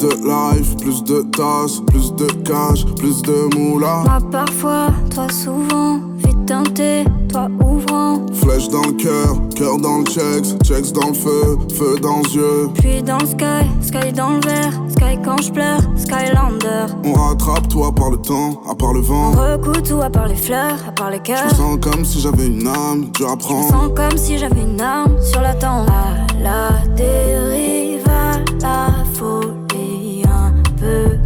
De 0.00 0.08
life, 0.24 0.76
plus 0.78 1.02
de 1.04 1.20
tasses, 1.36 1.80
plus 1.88 2.12
de 2.14 2.26
cash, 2.42 2.84
plus 2.96 3.20
de 3.22 3.54
moula. 3.56 4.02
Moi 4.04 4.18
parfois, 4.30 4.86
toi 5.14 5.26
souvent, 5.28 6.00
vite 6.16 6.46
teinté, 6.46 7.04
toi 7.28 7.48
ouvrant. 7.62 8.20
Flèche 8.32 8.68
dans 8.68 8.82
le 8.86 8.92
cœur, 8.92 9.36
cœur 9.54 9.78
dans 9.78 9.98
le 9.98 10.04
checks, 10.04 10.62
checks 10.64 10.92
dans 10.92 11.08
le 11.08 11.14
feu, 11.14 11.58
feu 11.74 11.96
dans 12.00 12.20
les 12.24 12.34
yeux. 12.34 12.68
Puis 12.78 13.02
dans 13.02 13.18
le 13.18 13.26
sky, 13.26 13.66
sky 13.82 14.12
dans 14.12 14.30
le 14.30 14.40
verre, 14.40 14.72
sky 14.88 15.18
quand 15.24 15.40
je 15.42 15.52
pleure, 15.52 15.80
Skylander. 15.96 16.86
On 17.04 17.12
rattrape 17.12 17.68
toi 17.68 17.92
par 17.94 18.10
le 18.10 18.16
temps, 18.16 18.60
à 18.70 18.74
part 18.74 18.92
le 18.94 19.00
On 19.00 19.02
vent. 19.02 19.30
recoue 19.32 19.80
tout 19.82 20.00
à 20.00 20.08
part 20.08 20.28
les 20.28 20.34
fleurs, 20.36 20.78
à 20.88 20.92
part 20.92 21.10
les 21.10 21.18
Je 21.18 21.22
cœurs. 21.22 21.44
me 21.44 21.54
sens 21.54 21.78
comme 21.82 22.04
si 22.04 22.20
j'avais 22.20 22.46
une 22.46 22.66
âme, 22.66 23.06
dur 23.14 23.28
à 23.30 23.36
Je 23.38 23.44
sens 23.68 23.90
comme 23.94 24.16
si 24.18 24.38
j'avais 24.38 24.62
une 24.62 24.80
arme 24.80 25.12
sur 25.22 25.40
la 25.42 25.54
tempe. 25.54 25.88
À 25.90 26.42
la 26.42 26.70
dérive, 26.96 27.69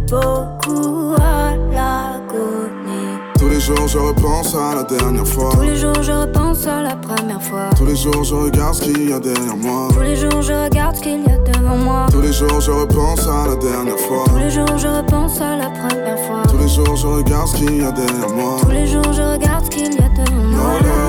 beaucoup 0.09 1.15
à 1.17 1.55
l'agonie. 1.71 3.17
Tous 3.37 3.49
les 3.49 3.59
jours 3.59 3.87
je 3.87 3.97
repense 3.97 4.55
à 4.55 4.75
la 4.75 4.83
dernière 4.83 5.27
fois. 5.27 5.49
Tous 5.53 5.61
les 5.61 5.75
jours 5.75 6.01
je 6.01 6.11
repense 6.11 6.65
à 6.67 6.81
la 6.81 6.95
première 6.95 7.41
fois. 7.41 7.69
Tous 7.77 7.85
les 7.85 7.95
jours 7.95 8.23
je 8.23 8.35
regarde 8.35 8.75
ce 8.75 8.81
qu'il 8.83 9.09
y 9.09 9.13
a 9.13 9.19
derrière 9.19 9.57
moi. 9.57 9.87
Tous 9.93 10.01
les 10.01 10.15
jours 10.15 10.41
je 10.41 10.53
regarde 10.53 10.95
ce 10.95 11.01
qu'il 11.01 11.23
y 11.23 11.31
a 11.31 11.37
devant 11.37 11.77
moi. 11.77 12.07
Tous 12.11 12.21
les 12.21 12.33
jours 12.33 12.61
je 12.61 12.71
repense 12.71 13.27
à 13.27 13.47
la 13.47 13.55
dernière 13.55 13.99
fois. 13.99 14.25
Tous 14.27 14.37
les 14.37 14.49
jours 14.49 14.77
je 14.77 14.87
repense 14.87 15.41
à 15.41 15.57
la 15.57 15.69
première 15.69 16.19
fois. 16.19 16.43
Tous 16.49 16.57
les 16.57 16.69
jours 16.69 16.95
je 16.95 17.07
regarde 17.07 17.47
ce 17.47 17.55
qu'il 17.57 17.77
y 17.77 17.83
a 17.83 17.91
derrière 17.91 18.29
moi. 18.35 18.57
Tous 18.61 18.71
les 18.71 18.87
jours 18.87 19.13
je 19.13 19.21
regarde 19.21 19.65
ce 19.65 19.69
qu'il 19.69 19.93
y 19.93 19.97
a 19.97 20.09
devant 20.09 20.41
moi. 20.41 21.04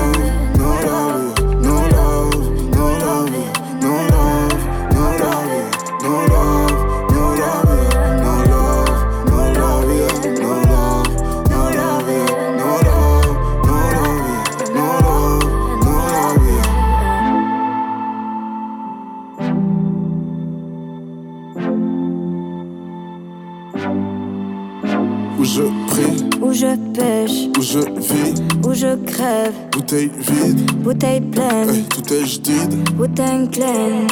Je 27.77 28.13
vis, 28.13 28.43
où 28.65 28.73
je 28.73 28.95
crève. 29.05 29.53
bouteille 29.71 30.11
vide, 30.17 30.71
Bouteille 30.83 31.21
pleine, 31.21 31.69
hey, 31.69 31.83
tout 31.83 32.13
est 32.13 32.25
jadide. 32.25 32.89
bouteille 32.95 33.47
pleine. 33.49 34.07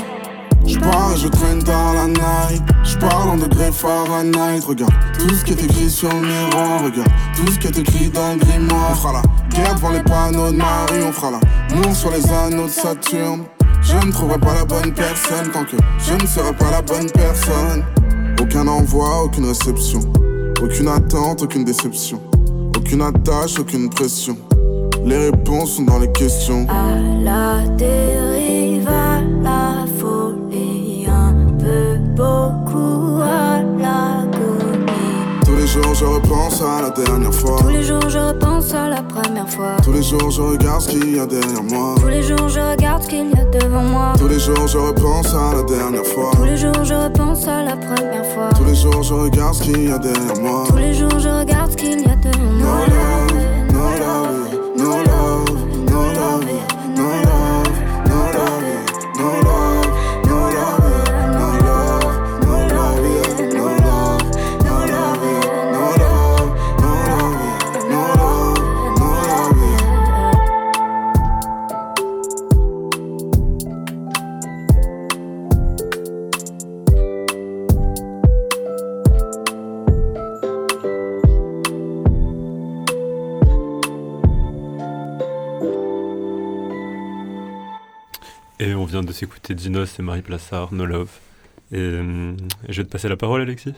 Je 0.67 0.79
pars 0.79 1.13
et 1.13 1.17
je 1.17 1.27
traîne 1.27 1.59
dans 1.59 1.93
la 1.93 2.07
night. 2.07 2.63
Je 2.83 2.97
parle 2.97 3.29
en 3.29 3.37
degrés 3.37 3.71
Fahrenheit. 3.71 4.61
Regarde 4.65 4.93
tout 5.19 5.29
ce 5.29 5.45
qui 5.45 5.51
est 5.51 5.63
écrit 5.63 5.89
sur 5.89 6.09
le 6.09 6.21
miroir. 6.21 6.83
Regarde 6.83 7.07
tout 7.35 7.51
ce 7.51 7.59
qui 7.59 7.67
est 7.67 7.77
écrit 7.77 8.09
dans 8.09 8.33
le 8.33 8.39
grimoire. 8.39 8.89
On 8.91 8.95
fera 8.95 9.13
la 9.13 9.55
guerre 9.55 9.75
devant 9.75 9.91
les 9.91 10.01
panneaux 10.01 10.51
de 10.51 10.57
Marie. 10.57 11.03
On 11.07 11.11
fera 11.11 11.31
la 11.31 11.75
mour 11.75 11.95
sur 11.95 12.09
les 12.09 12.27
anneaux 12.31 12.65
de 12.65 12.71
Saturne. 12.71 13.43
Je 13.83 13.95
ne 14.07 14.11
trouverai 14.11 14.39
pas 14.39 14.55
la 14.55 14.65
bonne 14.65 14.91
personne 14.91 15.51
tant 15.53 15.65
que 15.65 15.77
je 15.99 16.13
ne 16.13 16.27
serai 16.27 16.53
pas 16.53 16.71
la 16.71 16.81
bonne 16.81 17.11
personne. 17.11 17.83
Aucun 18.41 18.67
envoi, 18.67 19.23
aucune 19.25 19.45
réception. 19.45 19.99
Aucune 20.63 20.87
attente, 20.87 21.43
aucune 21.43 21.63
déception. 21.63 22.19
Aucune 22.85 23.01
attache, 23.01 23.57
aucune 23.59 23.89
pression. 23.89 24.37
Les 25.03 25.17
réponses 25.17 25.77
sont 25.77 25.85
dans 25.85 25.97
les 25.97 26.11
questions. 26.11 26.67
À 26.69 26.95
la 27.23 27.67
dérive, 27.75 28.87
à 28.87 29.21
la 29.41 29.85
folie, 29.97 31.07
un 31.09 31.33
peu 31.57 31.97
beaucoup 32.15 33.21
à 33.23 33.63
l'agonie. 33.63 34.85
Tous 35.45 35.55
les 35.55 35.65
jours 35.65 35.95
je 35.95 36.05
repense 36.05 36.61
à 36.61 36.83
la 36.83 36.89
dernière 36.91 37.33
fois. 37.33 37.57
Tous 37.59 37.69
les 37.69 37.81
jours 37.81 38.07
je 38.07 38.19
repense 38.19 38.71
à 38.75 38.87
la 38.89 39.01
première 39.01 39.49
fois. 39.49 39.77
Tous 39.83 39.91
les 39.91 40.03
jours 40.03 40.29
je 40.29 40.41
regarde 40.41 40.81
ce 40.81 40.89
qu'il 40.89 41.15
y 41.15 41.19
a 41.19 41.25
derrière 41.25 41.63
moi. 41.63 41.95
Tous 41.99 42.07
les 42.07 42.21
jours 42.21 42.49
je 42.49 42.59
regarde 42.59 43.01
ce 43.01 43.07
qu'il 43.07 43.31
y 43.31 43.39
a 43.39 43.45
devant 43.45 43.81
moi. 43.81 44.13
Tous 44.19 44.27
les 44.27 44.39
jours 44.39 44.67
je 44.67 44.77
repense 44.77 45.33
à 45.33 45.55
la 45.55 45.63
dernière 45.63 46.05
fois. 46.05 46.29
Tous 46.35 46.43
les 46.43 46.57
jours 46.57 46.83
je 46.83 46.93
repense 46.93 47.47
à 47.47 47.63
la 47.63 47.77
première 47.77 48.25
fois. 48.27 48.49
Tous 48.55 48.63
les 48.63 48.75
jours 48.75 49.01
je 49.01 49.13
regarde 49.15 49.55
ce 49.55 49.63
qu'il 49.63 49.89
y 49.89 49.91
a 49.91 49.97
derrière 49.97 50.39
moi. 50.39 50.65
Tous 50.69 50.77
les 50.77 50.93
jours 50.93 51.19
je 51.19 51.29
regarde 51.29 51.71
ce 51.71 51.77
qu'il 51.77 51.99
y 52.01 52.05
a 52.05 52.15
devant 52.15 52.43
moi. 52.43 52.54
Ooh. 52.77 53.24
S'écouter 89.15 89.55
Dinos 89.55 89.97
et 89.97 90.01
Marie 90.01 90.21
Plassard, 90.21 90.73
No 90.73 90.85
Love. 90.85 91.09
Et 91.71 91.77
euh, 91.77 92.35
je 92.67 92.81
vais 92.81 92.85
te 92.85 92.91
passer 92.91 93.07
la 93.07 93.15
parole, 93.15 93.41
Alexis. 93.41 93.73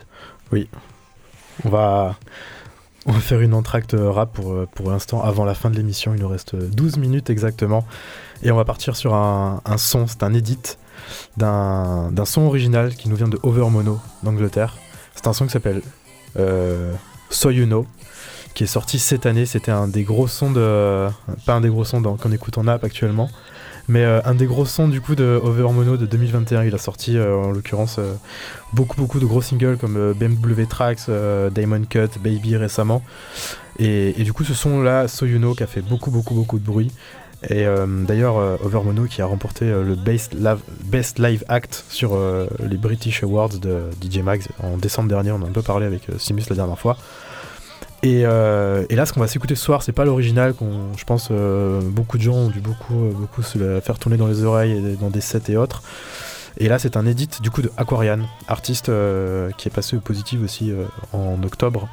Oui. 0.50 0.68
On 1.64 1.70
va, 1.70 2.16
on 3.06 3.12
va 3.12 3.20
faire 3.20 3.40
une 3.40 3.54
entracte 3.54 3.94
rap 3.96 4.32
pour, 4.32 4.52
euh, 4.52 4.68
pour 4.74 4.90
l'instant 4.90 5.22
avant 5.22 5.44
la 5.44 5.54
fin 5.54 5.70
de 5.70 5.76
l'émission. 5.76 6.12
Il 6.14 6.20
nous 6.20 6.28
reste 6.28 6.56
12 6.56 6.98
minutes 6.98 7.30
exactement. 7.30 7.86
Et 8.42 8.50
on 8.50 8.56
va 8.56 8.64
partir 8.64 8.96
sur 8.96 9.14
un, 9.14 9.60
son, 9.76 10.06
c'est 10.06 10.22
un 10.24 10.34
edit 10.34 10.76
d'un 11.36 12.10
son 12.24 12.42
original 12.42 12.94
qui 12.94 13.08
nous 13.08 13.16
vient 13.16 13.28
de 13.28 13.38
Overmono 13.44 14.00
d'Angleterre. 14.24 14.76
C'est 15.14 15.28
un 15.28 15.32
son 15.32 15.46
qui 15.46 15.52
s'appelle 15.52 15.82
euh, 16.36 16.92
qui 18.54 18.64
est 18.64 18.66
sorti 18.66 18.98
cette 18.98 19.24
année. 19.24 19.46
C'était 19.46 19.70
un 19.70 19.86
des 19.86 20.02
gros 20.02 20.26
sons 20.26 20.50
de. 20.50 21.08
Pas 21.46 21.54
un 21.54 21.60
des 21.60 21.68
gros 21.68 21.84
sons 21.84 22.02
qu'on 22.02 22.32
écoute 22.32 22.58
en 22.58 22.66
app 22.66 22.82
actuellement, 22.82 23.30
Mais 23.88 24.04
euh, 24.04 24.20
un 24.24 24.34
des 24.34 24.46
gros 24.46 24.66
sons 24.66 24.86
du 24.86 25.00
coup 25.00 25.14
de 25.14 25.40
Overmono 25.42 25.96
de 25.96 26.04
2021, 26.04 26.64
il 26.64 26.74
a 26.74 26.78
sorti 26.78 27.16
euh, 27.16 27.34
en 27.36 27.50
l'occurrence 27.50 27.96
euh, 27.98 28.14
beaucoup 28.74 28.96
beaucoup 28.96 29.18
de 29.18 29.24
gros 29.24 29.40
singles 29.40 29.78
comme 29.78 30.12
BMW 30.12 30.66
Tracks, 30.68 31.10
Diamond 31.52 31.84
Cut, 31.88 32.18
Baby 32.22 32.56
récemment. 32.56 33.02
Et, 33.78 34.12
du 34.24 34.32
coup 34.32 34.44
ce 34.44 34.54
son 34.54 34.82
là, 34.82 35.08
So 35.08 35.24
You 35.24 35.38
Know, 35.38 35.54
qui 35.54 35.62
a 35.62 35.66
fait 35.66 35.80
beaucoup 35.80 36.10
beaucoup 36.10 36.34
beaucoup 36.34 36.58
de 36.58 36.64
bruit. 36.64 36.92
Et 37.48 37.64
d'ailleurs 37.86 38.36
euh, 38.36 38.56
Overmono 38.62 39.04
qui 39.04 39.22
a 39.22 39.26
remporté 39.26 39.64
le 39.64 39.94
Best, 39.94 40.36
Best 40.84 41.18
Live 41.18 41.44
Act 41.48 41.84
sur 41.88 42.18
les 42.60 42.76
British 42.76 43.22
Awards 43.22 43.58
de 43.58 43.84
DJ 44.02 44.18
Mags 44.18 44.48
en 44.62 44.76
décembre 44.76 45.08
dernier, 45.08 45.30
on 45.30 45.36
en 45.36 45.44
a 45.44 45.46
un 45.46 45.52
peu 45.52 45.62
parlé 45.62 45.86
avec 45.86 46.02
Simus 46.18 46.44
la 46.50 46.56
dernière 46.56 46.78
fois. 46.78 46.98
Et, 48.02 48.22
euh, 48.24 48.84
et 48.90 48.94
là, 48.94 49.06
ce 49.06 49.12
qu'on 49.12 49.20
va 49.20 49.26
s'écouter 49.26 49.56
ce 49.56 49.64
soir, 49.64 49.82
c'est 49.82 49.92
pas 49.92 50.04
l'original 50.04 50.54
qu'on, 50.54 50.96
je 50.96 51.04
pense, 51.04 51.28
euh, 51.30 51.80
beaucoup 51.82 52.16
de 52.16 52.22
gens 52.22 52.34
ont 52.34 52.48
dû 52.48 52.60
beaucoup, 52.60 52.94
euh, 52.94 53.10
beaucoup 53.12 53.42
se 53.42 53.80
faire 53.80 53.98
tourner 53.98 54.16
dans 54.16 54.28
les 54.28 54.44
oreilles 54.44 54.72
et 54.72 54.96
dans 54.96 55.10
des 55.10 55.20
sets 55.20 55.50
et 55.50 55.56
autres. 55.56 55.82
Et 56.58 56.68
là, 56.68 56.78
c'est 56.78 56.96
un 56.96 57.06
edit 57.06 57.28
du 57.40 57.50
coup 57.50 57.62
de 57.62 57.70
Aquarian, 57.76 58.20
artiste 58.46 58.88
euh, 58.88 59.50
qui 59.58 59.68
est 59.68 59.70
passé 59.70 59.96
au 59.96 60.00
positif 60.00 60.40
aussi 60.42 60.72
en 61.12 61.42
octobre 61.42 61.88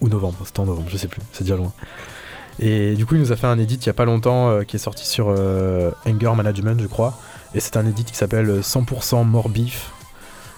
ou 0.00 0.08
novembre. 0.08 0.38
C'était 0.44 0.60
en 0.60 0.66
novembre, 0.66 0.88
je 0.90 0.96
sais 0.96 1.08
plus, 1.08 1.22
c'est 1.32 1.44
déjà 1.44 1.56
loin. 1.56 1.72
Et 2.60 2.94
du 2.94 3.06
coup, 3.06 3.14
il 3.14 3.20
nous 3.20 3.32
a 3.32 3.36
fait 3.36 3.46
un 3.46 3.58
edit 3.58 3.76
il 3.76 3.86
y 3.86 3.90
a 3.90 3.94
pas 3.94 4.04
longtemps 4.04 4.64
qui 4.64 4.76
est 4.76 4.80
sorti 4.80 5.06
sur 5.06 5.28
Anger 5.28 6.34
Management, 6.34 6.80
je 6.80 6.86
crois. 6.86 7.18
Et 7.54 7.60
c'est 7.60 7.76
un 7.76 7.86
edit 7.86 8.04
qui 8.04 8.14
s'appelle 8.14 8.50
euh, 8.50 8.60
100% 8.60 9.24
More 9.24 9.48
Beef, 9.48 9.90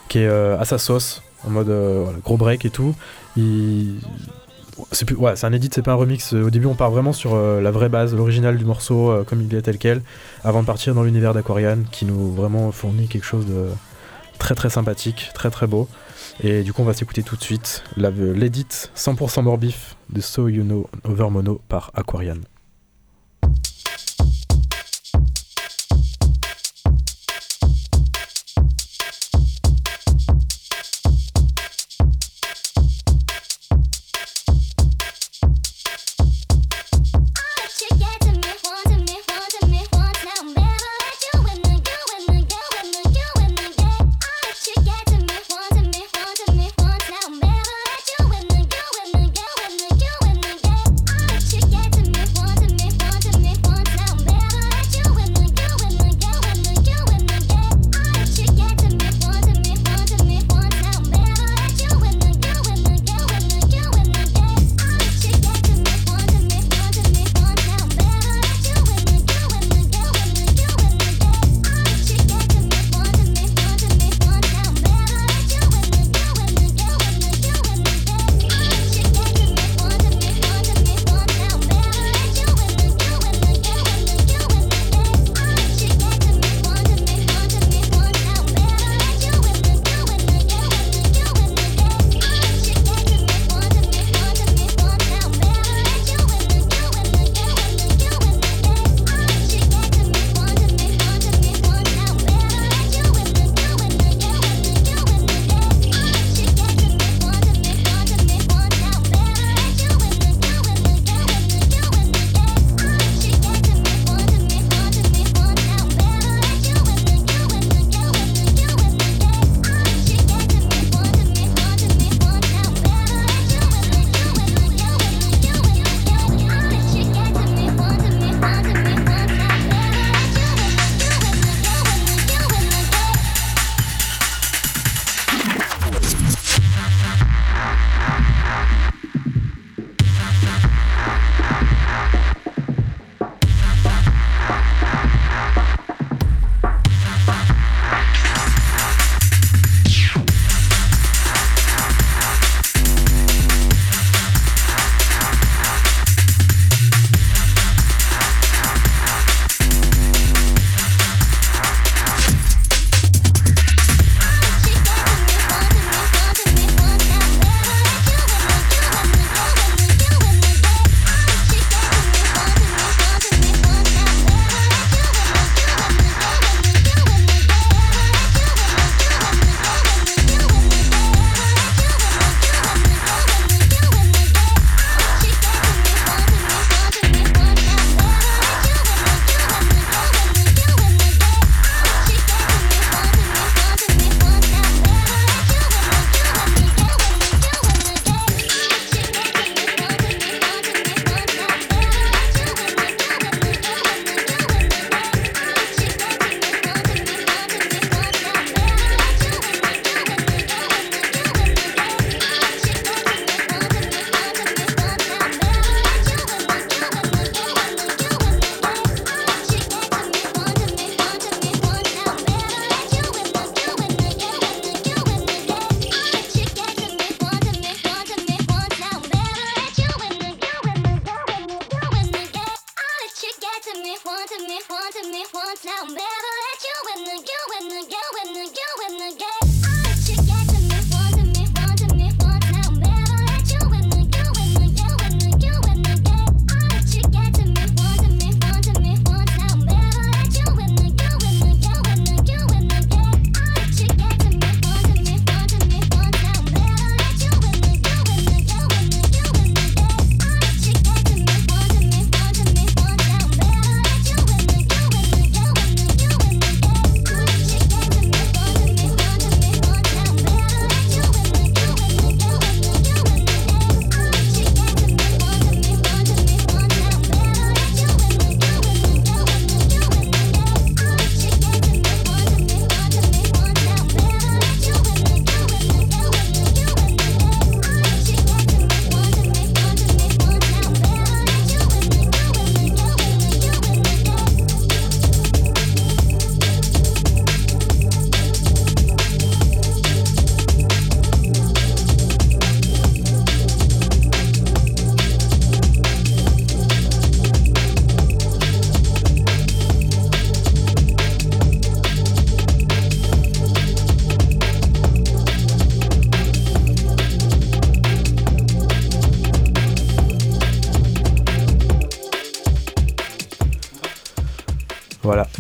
qui 0.09 0.19
est 0.19 0.29
à 0.29 0.65
sa 0.65 0.79
sauce, 0.79 1.23
en 1.47 1.51
mode 1.51 1.73
gros 2.25 2.37
break 2.37 2.65
et 2.65 2.71
tout. 2.71 2.95
Il... 3.37 4.01
C'est 4.93 5.11
ouais, 5.13 5.37
c'est 5.37 5.47
un 5.47 5.53
edit, 5.53 5.71
c'est 5.73 5.83
pas 5.83 5.93
un 5.93 5.97
remix. 5.97 6.33
Au 6.33 6.51
début, 6.51 6.67
on 6.67 6.75
part 6.75 6.91
vraiment 6.91 7.13
sur 7.13 7.35
euh, 7.35 7.61
la 7.61 7.71
vraie 7.71 7.89
base, 7.89 8.15
l'original 8.15 8.57
du 8.57 8.65
morceau, 8.65 9.11
euh, 9.11 9.25
comme 9.25 9.43
il 9.43 9.55
est 9.55 9.63
tel 9.63 9.79
quel, 9.79 10.03
avant 10.45 10.63
de 10.63 10.67
partir 10.67 10.95
dans 10.95 11.03
l'univers 11.03 11.35
d'Aquarian, 11.35 11.79
qui 11.91 12.05
nous 12.05 12.33
vraiment 12.33 12.73
fournit 12.73 13.09
quelque 13.09 13.25
chose 13.25 13.47
de 13.47 13.67
très 14.39 14.55
très 14.55 14.71
sympathique, 14.71 15.31
très 15.35 15.51
très 15.51 15.67
beau. 15.67 15.89
Et 16.43 16.63
du 16.63 16.73
coup, 16.73 16.83
on 16.83 16.87
va 16.87 16.95
s'écouter 16.95 17.23
tout 17.23 17.37
de 17.37 17.43
suite 17.43 17.85
l'edit 17.97 18.67
100% 18.97 19.43
More 19.43 19.59
Beef 19.59 19.97
de 20.11 20.21
So 20.21 20.49
You 20.49 20.63
Know 20.63 20.89
Over 21.05 21.31
Mono 21.31 21.61
par 21.69 21.91
Aquarian. 21.95 22.39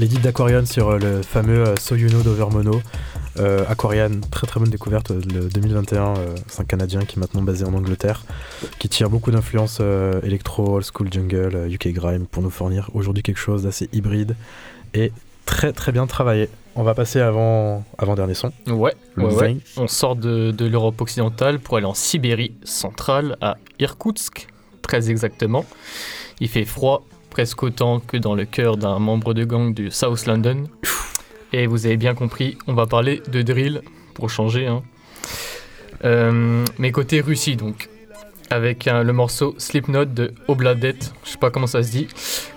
L'édite 0.00 0.22
d'Aquarian 0.22 0.64
sur 0.64 0.88
euh, 0.88 0.98
le 0.98 1.22
fameux 1.22 1.68
euh, 1.68 1.76
So 1.76 1.94
You 1.94 2.08
Know 2.08 2.22
d'Overmono. 2.22 2.80
Euh, 3.38 3.64
Aquarian, 3.68 4.10
très 4.30 4.46
très 4.46 4.58
bonne 4.58 4.70
découverte 4.70 5.10
le 5.10 5.48
2021. 5.48 6.16
euh, 6.16 6.34
c'est 6.48 6.62
un 6.62 6.64
Canadien 6.64 7.00
qui 7.04 7.18
est 7.18 7.20
maintenant 7.20 7.42
basé 7.42 7.64
en 7.64 7.74
Angleterre, 7.74 8.24
qui 8.78 8.88
tire 8.88 9.10
beaucoup 9.10 9.30
d'influences 9.30 9.80
électro, 10.22 10.76
old 10.76 10.84
school 10.84 11.12
jungle, 11.12 11.68
UK 11.70 11.88
grime 11.88 12.26
pour 12.26 12.42
nous 12.42 12.50
fournir 12.50 12.90
aujourd'hui 12.94 13.22
quelque 13.22 13.38
chose 13.38 13.62
d'assez 13.64 13.88
hybride 13.92 14.34
et 14.94 15.12
très 15.46 15.72
très 15.72 15.92
bien 15.92 16.06
travaillé. 16.06 16.48
On 16.74 16.82
va 16.82 16.94
passer 16.94 17.20
avant 17.20 17.84
avant 17.98 18.14
dernier 18.14 18.34
son. 18.34 18.52
Ouais, 18.68 18.94
Le 19.14 19.26
ouais. 19.26 19.58
On 19.76 19.86
sort 19.86 20.16
de, 20.16 20.50
de 20.50 20.66
l'Europe 20.66 21.00
occidentale 21.00 21.60
pour 21.60 21.76
aller 21.76 21.86
en 21.86 21.94
Sibérie 21.94 22.54
centrale, 22.64 23.36
à 23.40 23.58
Irkoutsk, 23.78 24.48
très 24.82 25.10
exactement. 25.10 25.64
Il 26.40 26.48
fait 26.48 26.64
froid, 26.64 27.04
presque 27.30 27.62
autant 27.62 28.00
que 28.00 28.16
dans 28.16 28.34
le 28.34 28.44
cœur 28.44 28.76
d'un 28.76 28.98
membre 28.98 29.34
de 29.34 29.44
gang 29.44 29.72
du 29.72 29.90
South 29.90 30.26
London. 30.26 30.64
Et 31.52 31.66
vous 31.66 31.86
avez 31.86 31.96
bien 31.96 32.14
compris, 32.14 32.56
on 32.66 32.74
va 32.74 32.86
parler 32.86 33.22
de 33.30 33.42
drill 33.42 33.82
pour 34.14 34.30
changer. 34.30 34.66
Hein. 34.66 34.82
Euh, 36.04 36.64
mais 36.78 36.92
côté 36.92 37.20
Russie, 37.20 37.56
donc, 37.56 37.88
avec 38.50 38.86
un- 38.88 39.02
le 39.02 39.12
morceau 39.12 39.54
Slipknot 39.58 40.06
de 40.06 40.32
Obladet, 40.48 40.96
je 41.24 41.30
sais 41.30 41.38
pas 41.38 41.50
comment 41.50 41.66
ça 41.66 41.82
se 41.82 41.90
dit. 41.90 42.08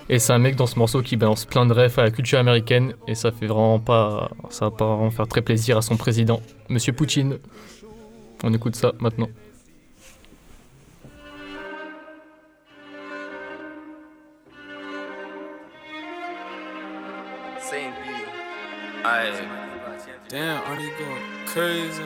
Et 0.10 0.20
c'est 0.20 0.34
un 0.34 0.38
mec 0.40 0.56
dans 0.56 0.68
ce 0.68 0.78
morceau 0.78 1.02
qui 1.02 1.18
balance 1.18 1.46
plein 1.46 1.66
de 1.66 1.74
refs 1.74 1.98
à 1.98 2.04
la 2.04 2.12
culture 2.12 2.40
américaine 2.40 2.94
et 3.08 3.16
ça 3.16 3.32
fait 3.32 3.48
vraiment 3.48 3.80
pas, 3.80 4.30
ça 4.50 4.66
va 4.66 4.72
pas 4.72 4.86
vraiment 4.96 5.12
faire 5.12 5.28
très 5.28 5.42
plaisir 5.42 5.78
à 5.78 5.82
son 5.82 5.98
président, 5.98 6.42
Monsieur 6.70 6.94
Poutine. 6.94 7.38
On 8.44 8.54
écoute 8.54 8.76
ça 8.76 8.94
maintenant. 9.00 9.30
Damn, 20.34 20.64
are 20.64 20.76
they 20.76 20.90
going? 20.98 21.22
Crazy 21.46 22.02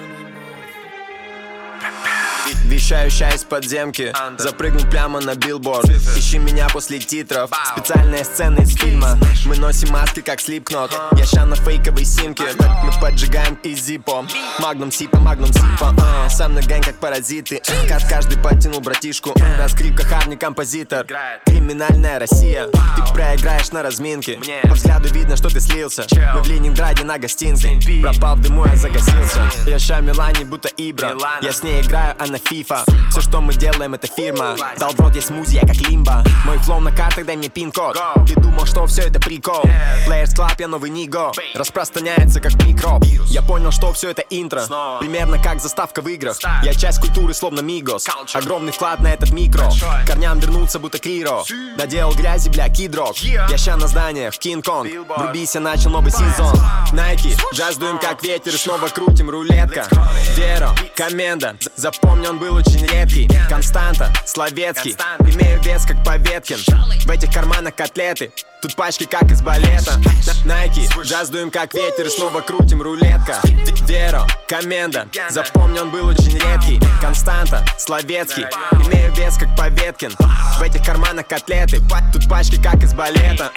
Вещающая 2.65 3.29
из 3.31 3.43
подземки. 3.43 4.13
Запрыгнул 4.37 4.85
прямо 4.89 5.19
на 5.21 5.35
билборд. 5.35 5.89
Ищи 6.15 6.37
меня 6.37 6.67
после 6.69 6.99
титров. 6.99 7.49
Специальная 7.75 8.23
сцена 8.23 8.59
из 8.59 8.75
фильма. 8.75 9.17
Мы 9.45 9.57
носим 9.57 9.89
маски 9.91 10.21
как 10.21 10.39
слипкнот. 10.41 10.91
Я 11.17 11.25
ща 11.25 11.45
на 11.45 11.55
фейковой 11.55 12.05
симке. 12.05 12.45
Мы 12.83 12.91
поджигаем 12.99 13.55
и 13.63 13.73
зипо. 13.73 14.25
Магнум 14.59 14.91
сипа, 14.91 15.19
магнум 15.19 15.51
сипа. 15.53 15.95
А, 15.99 16.29
Сам 16.29 16.53
на 16.53 16.61
гэнг 16.61 16.85
как 16.85 16.95
паразиты. 16.99 17.61
Как 17.87 18.07
каждый 18.09 18.37
подтянул 18.37 18.81
братишку. 18.81 19.33
На 19.57 19.67
скрипках 19.67 20.11
Арни 20.11 20.35
композитор. 20.35 21.05
Криминальная 21.45 22.19
Россия. 22.19 22.67
Ты 22.67 23.13
проиграешь 23.13 23.71
на 23.71 23.83
разминке. 23.83 24.39
По 24.63 24.75
взгляду 24.75 25.07
видно, 25.13 25.35
что 25.37 25.49
ты 25.49 25.59
слился. 25.59 26.05
Мы 26.33 26.41
в 26.41 26.47
Ленинграде 26.47 27.03
на 27.03 27.17
гостинце 27.17 27.79
Пропал 28.01 28.35
в 28.35 28.41
дыму, 28.41 28.65
я 28.65 28.75
загасился. 28.75 29.41
Я 29.65 29.79
ща 29.79 29.99
Милане 29.99 30.45
будто 30.45 30.69
Ибра. 30.77 31.15
Я 31.41 31.51
с 31.51 31.63
ней 31.63 31.81
играю, 31.81 32.15
она 32.19 32.36
фифа 32.37 32.83
Все, 33.11 33.21
что 33.21 33.41
мы 33.41 33.53
делаем, 33.53 33.93
это 33.93 34.07
фирма. 34.07 34.55
Дал 34.79 34.91
в 34.91 34.99
рот 34.99 35.15
я 35.15 35.21
смузи, 35.21 35.55
я 35.55 35.61
как 35.61 35.75
лимба. 35.75 36.23
Мой 36.45 36.57
флоу 36.59 36.79
на 36.79 36.91
картах, 36.91 37.25
дай 37.25 37.35
мне 37.35 37.49
пин-код. 37.49 37.97
Ты 38.27 38.35
думал, 38.39 38.65
что 38.65 38.85
все 38.87 39.03
это 39.03 39.19
прикол? 39.19 39.63
Players 40.07 40.35
Club, 40.35 40.55
я 40.59 40.67
новый 40.67 40.89
Ниго 40.89 41.31
Распространяется 41.55 42.39
как 42.39 42.53
микроб. 42.63 43.03
Я 43.27 43.41
понял, 43.41 43.71
что 43.71 43.91
все 43.93 44.11
это 44.11 44.21
интро. 44.29 44.63
Примерно 44.99 45.41
как 45.41 45.61
заставка 45.61 46.01
в 46.01 46.07
играх. 46.07 46.37
Я 46.63 46.73
часть 46.73 46.99
культуры, 46.99 47.33
словно 47.33 47.61
Мигос. 47.61 48.05
Огромный 48.33 48.71
вклад 48.71 48.99
на 48.99 49.07
этот 49.07 49.31
микро. 49.31 49.69
Корням 50.05 50.39
вернуться, 50.39 50.79
будто 50.79 50.97
Криро. 50.99 51.43
Наделал 51.77 52.13
грязи, 52.13 52.49
бля, 52.49 52.69
кидрок 52.69 53.15
Я 53.17 53.57
ща 53.57 53.75
на 53.77 53.87
зданиях, 53.87 54.33
Кинг-Конг 54.37 54.89
Врубись, 55.17 55.55
я 55.55 55.61
начал 55.61 55.89
новый 55.91 56.11
сезон. 56.11 56.53
Найки, 56.93 57.35
джаз 57.53 57.77
дуем 57.77 57.99
как 57.99 58.23
ветер 58.23 58.53
снова 58.53 58.87
крутим 58.87 59.29
рулетка. 59.29 59.87
Веро, 60.35 60.71
коменда 60.95 61.55
З- 61.59 61.69
Запомни, 61.75 62.26
он 62.29 62.39
был 62.39 62.55
очень 62.55 62.85
редкий 62.85 63.29
Константа, 63.49 64.11
Словецкий 64.25 64.95
Имею 65.19 65.61
вес, 65.61 65.85
как 65.85 66.03
Поветкин 66.03 66.57
В 67.05 67.09
этих 67.09 67.31
карманах 67.33 67.75
котлеты 67.75 68.31
Тут 68.61 68.75
пачки, 68.75 69.05
как 69.05 69.23
из 69.31 69.41
балета 69.41 69.93
На- 70.45 70.55
Найки, 70.55 70.89
джаз 71.03 71.29
дуем 71.29 71.51
как 71.51 71.73
ветер 71.73 72.07
И 72.07 72.09
снова 72.09 72.41
крутим 72.41 72.81
рулетка 72.81 73.39
Веро, 73.87 74.27
коменда 74.47 75.07
Запомни, 75.29 75.79
он 75.79 75.89
был 75.89 76.07
очень 76.07 76.37
редкий 76.37 76.81
Константа, 77.01 77.65
Словецкий 77.77 78.45
Имею 78.71 79.13
вес, 79.13 79.37
как 79.37 79.55
Поветкин 79.55 80.13
В 80.57 80.61
этих 80.61 80.85
карманах 80.85 81.27
котлеты 81.27 81.81
Тут 82.11 82.27
пачки, 82.29 82.61
как 82.61 82.83
из 82.83 82.93
балета 82.93 83.51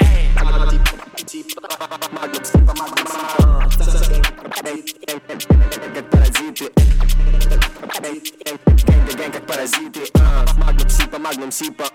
Как 5.94 6.10
паразиты 6.12 6.72
Гэнг, 9.18 9.34
как 9.34 9.46
паразиты 9.48 10.02
А, 10.20 10.46
Магнум 10.58 10.90
сипа, 10.90 11.20
магнум 11.20 11.52
сипа 11.52 11.86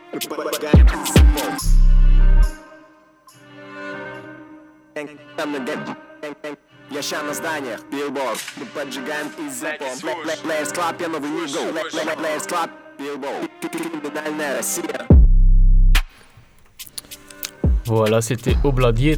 Гэнг, 4.95 5.11
там 5.37 5.53
на 5.53 5.59
гэнг, 5.61 5.89
гэнг, 6.23 6.37
гэнг. 6.43 6.59
Я 6.91 7.03
ща 7.03 7.23
на 7.23 7.33
зданиях, 7.35 7.81
билборд 7.91 8.41
Мы 8.57 8.67
поджигаем 8.67 9.29
и 9.39 9.49
запом 9.49 9.87
Players 9.87 10.75
Club, 10.75 10.97
я 11.01 11.09
новый 11.09 11.31
Ниго 11.31 11.59
Players 11.61 12.49
Club, 12.49 12.71
билборд 12.99 13.49
Криминальная 13.61 14.57
Россия 14.57 15.07
Voilà, 17.86 18.22
c'était 18.22 18.56
Obladiet. 18.64 19.18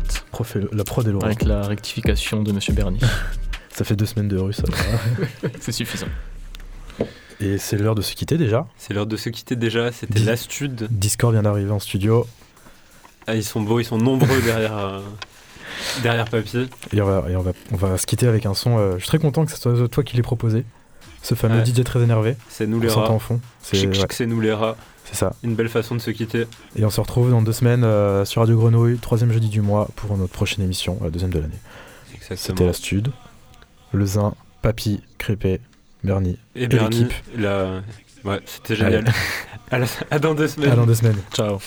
La 0.71 0.83
prod 0.83 1.07
est 1.07 1.11
lourde. 1.11 1.23
Avec 1.25 1.43
la 1.43 1.61
rectification 1.63 2.43
de 2.43 2.51
Monsieur 2.51 2.73
Bernie. 2.73 2.99
Ça 3.69 3.83
fait 3.83 3.95
deux 3.95 4.05
semaines 4.05 4.27
de 4.27 4.37
russe. 4.37 4.61
C'est 5.59 5.71
suffisant. 5.71 6.07
Et 7.39 7.59
c'est 7.59 7.77
l'heure 7.77 7.93
de 7.93 8.01
se 8.01 8.15
quitter 8.15 8.35
déjà. 8.37 8.65
C'est 8.77 8.95
l'heure 8.95 9.05
de 9.05 9.15
se 9.15 9.29
quitter 9.29 9.55
déjà, 9.55 9.91
c'était 9.91 10.17
l'astude. 10.21 10.87
Discord 10.89 11.33
vient 11.33 11.43
d'arriver 11.43 11.69
en 11.69 11.77
studio. 11.77 12.25
Ah, 13.27 13.35
ils 13.35 13.43
sont 13.43 13.61
beaux, 13.61 13.79
ils 13.79 13.85
sont 13.85 13.99
nombreux 13.99 14.41
derrière, 14.41 14.75
euh, 14.75 14.99
derrière 16.01 16.25
papier. 16.25 16.65
Et 16.93 16.99
on 17.01 17.05
va, 17.05 17.29
et 17.29 17.35
on 17.35 17.41
va, 17.43 17.51
on 17.71 17.75
va 17.75 17.97
se 17.99 18.07
quitter 18.07 18.27
avec 18.27 18.47
un 18.47 18.55
son. 18.55 18.79
euh, 18.79 18.93
je 18.93 19.01
suis 19.01 19.07
très 19.09 19.19
content 19.19 19.45
que 19.45 19.51
ce 19.51 19.57
soit 19.57 19.87
toi 19.87 20.03
qui 20.03 20.15
l'ai 20.15 20.23
proposé. 20.23 20.65
Ce 21.21 21.35
fameux 21.35 21.59
Ouais. 21.59 21.65
DJ 21.65 21.83
très 21.83 22.01
énervé. 22.01 22.35
C'est 22.49 22.65
nous 22.65 22.77
On 22.77 22.81
les 22.81 22.89
rats. 22.89 23.11
au 23.11 23.19
fond. 23.19 23.39
C'est 23.61 23.85
ouais. 23.85 24.05
c'est 24.09 24.25
nous 24.25 24.41
les 24.41 24.53
rats. 24.53 24.75
C'est 25.09 25.15
ça. 25.19 25.33
Une 25.43 25.55
belle 25.55 25.69
façon 25.69 25.95
de 25.95 26.01
se 26.01 26.11
quitter. 26.11 26.47
Et 26.75 26.83
on 26.83 26.89
se 26.89 26.99
retrouve 26.99 27.29
dans 27.31 27.41
deux 27.41 27.53
semaines 27.53 27.83
euh, 27.85 28.25
sur 28.25 28.41
Radio 28.41 28.57
Grenouille, 28.57 28.97
troisième 28.97 29.31
jeudi 29.31 29.47
du 29.49 29.61
mois, 29.61 29.87
pour 29.95 30.17
notre 30.17 30.33
prochaine 30.33 30.63
émission, 30.65 30.99
la 31.01 31.09
deuxième 31.09 31.31
de 31.31 31.39
l'année. 31.39 31.59
C'était 32.35 32.65
la 32.65 32.73
Stud, 32.73 33.09
Le 33.93 34.05
Zin, 34.05 34.33
Papy, 34.61 35.01
Crépé, 35.17 35.61
Bernie 36.03 36.37
Et 36.55 36.63
et, 36.63 36.67
l'équipe. 36.67 37.13
la... 37.37 37.81
ouais, 38.25 38.41
c'était 38.45 38.75
génial. 38.75 39.05
À, 39.71 39.79
la- 39.79 39.85
à 40.11 40.19
dans 40.19 40.33
deux 40.33 40.47
semaines. 40.49 40.71
À 40.71 40.75
dans 40.75 40.85
deux 40.85 40.95
semaines. 40.95 41.17
Ciao. 41.33 41.59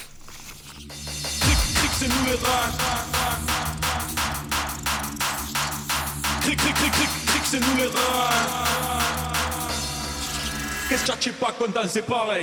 c'est 1.93 2.09
nous 2.09 2.25
les 2.27 2.33
rats. 2.33 2.71
Cric, 6.43 6.57
cric, 6.59 6.75
cric, 6.75 6.93
cric, 6.93 7.09
cric, 7.27 7.43
c'est 7.45 7.61
nous 7.61 7.77
les 7.79 7.87
rats. 7.87 8.31
Qu'est-ce 10.91 11.11
que 11.13 11.19
tu 11.19 11.31
pas 11.33 11.53
content, 11.53 11.81
c'est 11.89 12.05
pareil. 12.07 12.43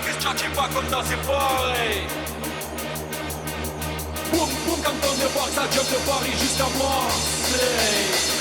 que 0.00 0.36
tu 0.36 0.50
pas 0.50 0.68
comme 0.74 0.88
ça, 0.88 1.00
c'est 1.04 1.20
pareil. 1.26 2.02
Boum, 4.32 4.48
boum, 4.66 4.80
quand 4.82 5.08
on 5.08 5.14
débarque, 5.16 5.52
ça 5.54 5.62
jump 5.70 5.90
de 5.90 6.06
Paris 6.06 6.32
jusqu'à 6.38 6.64
Marseille. 6.78 8.39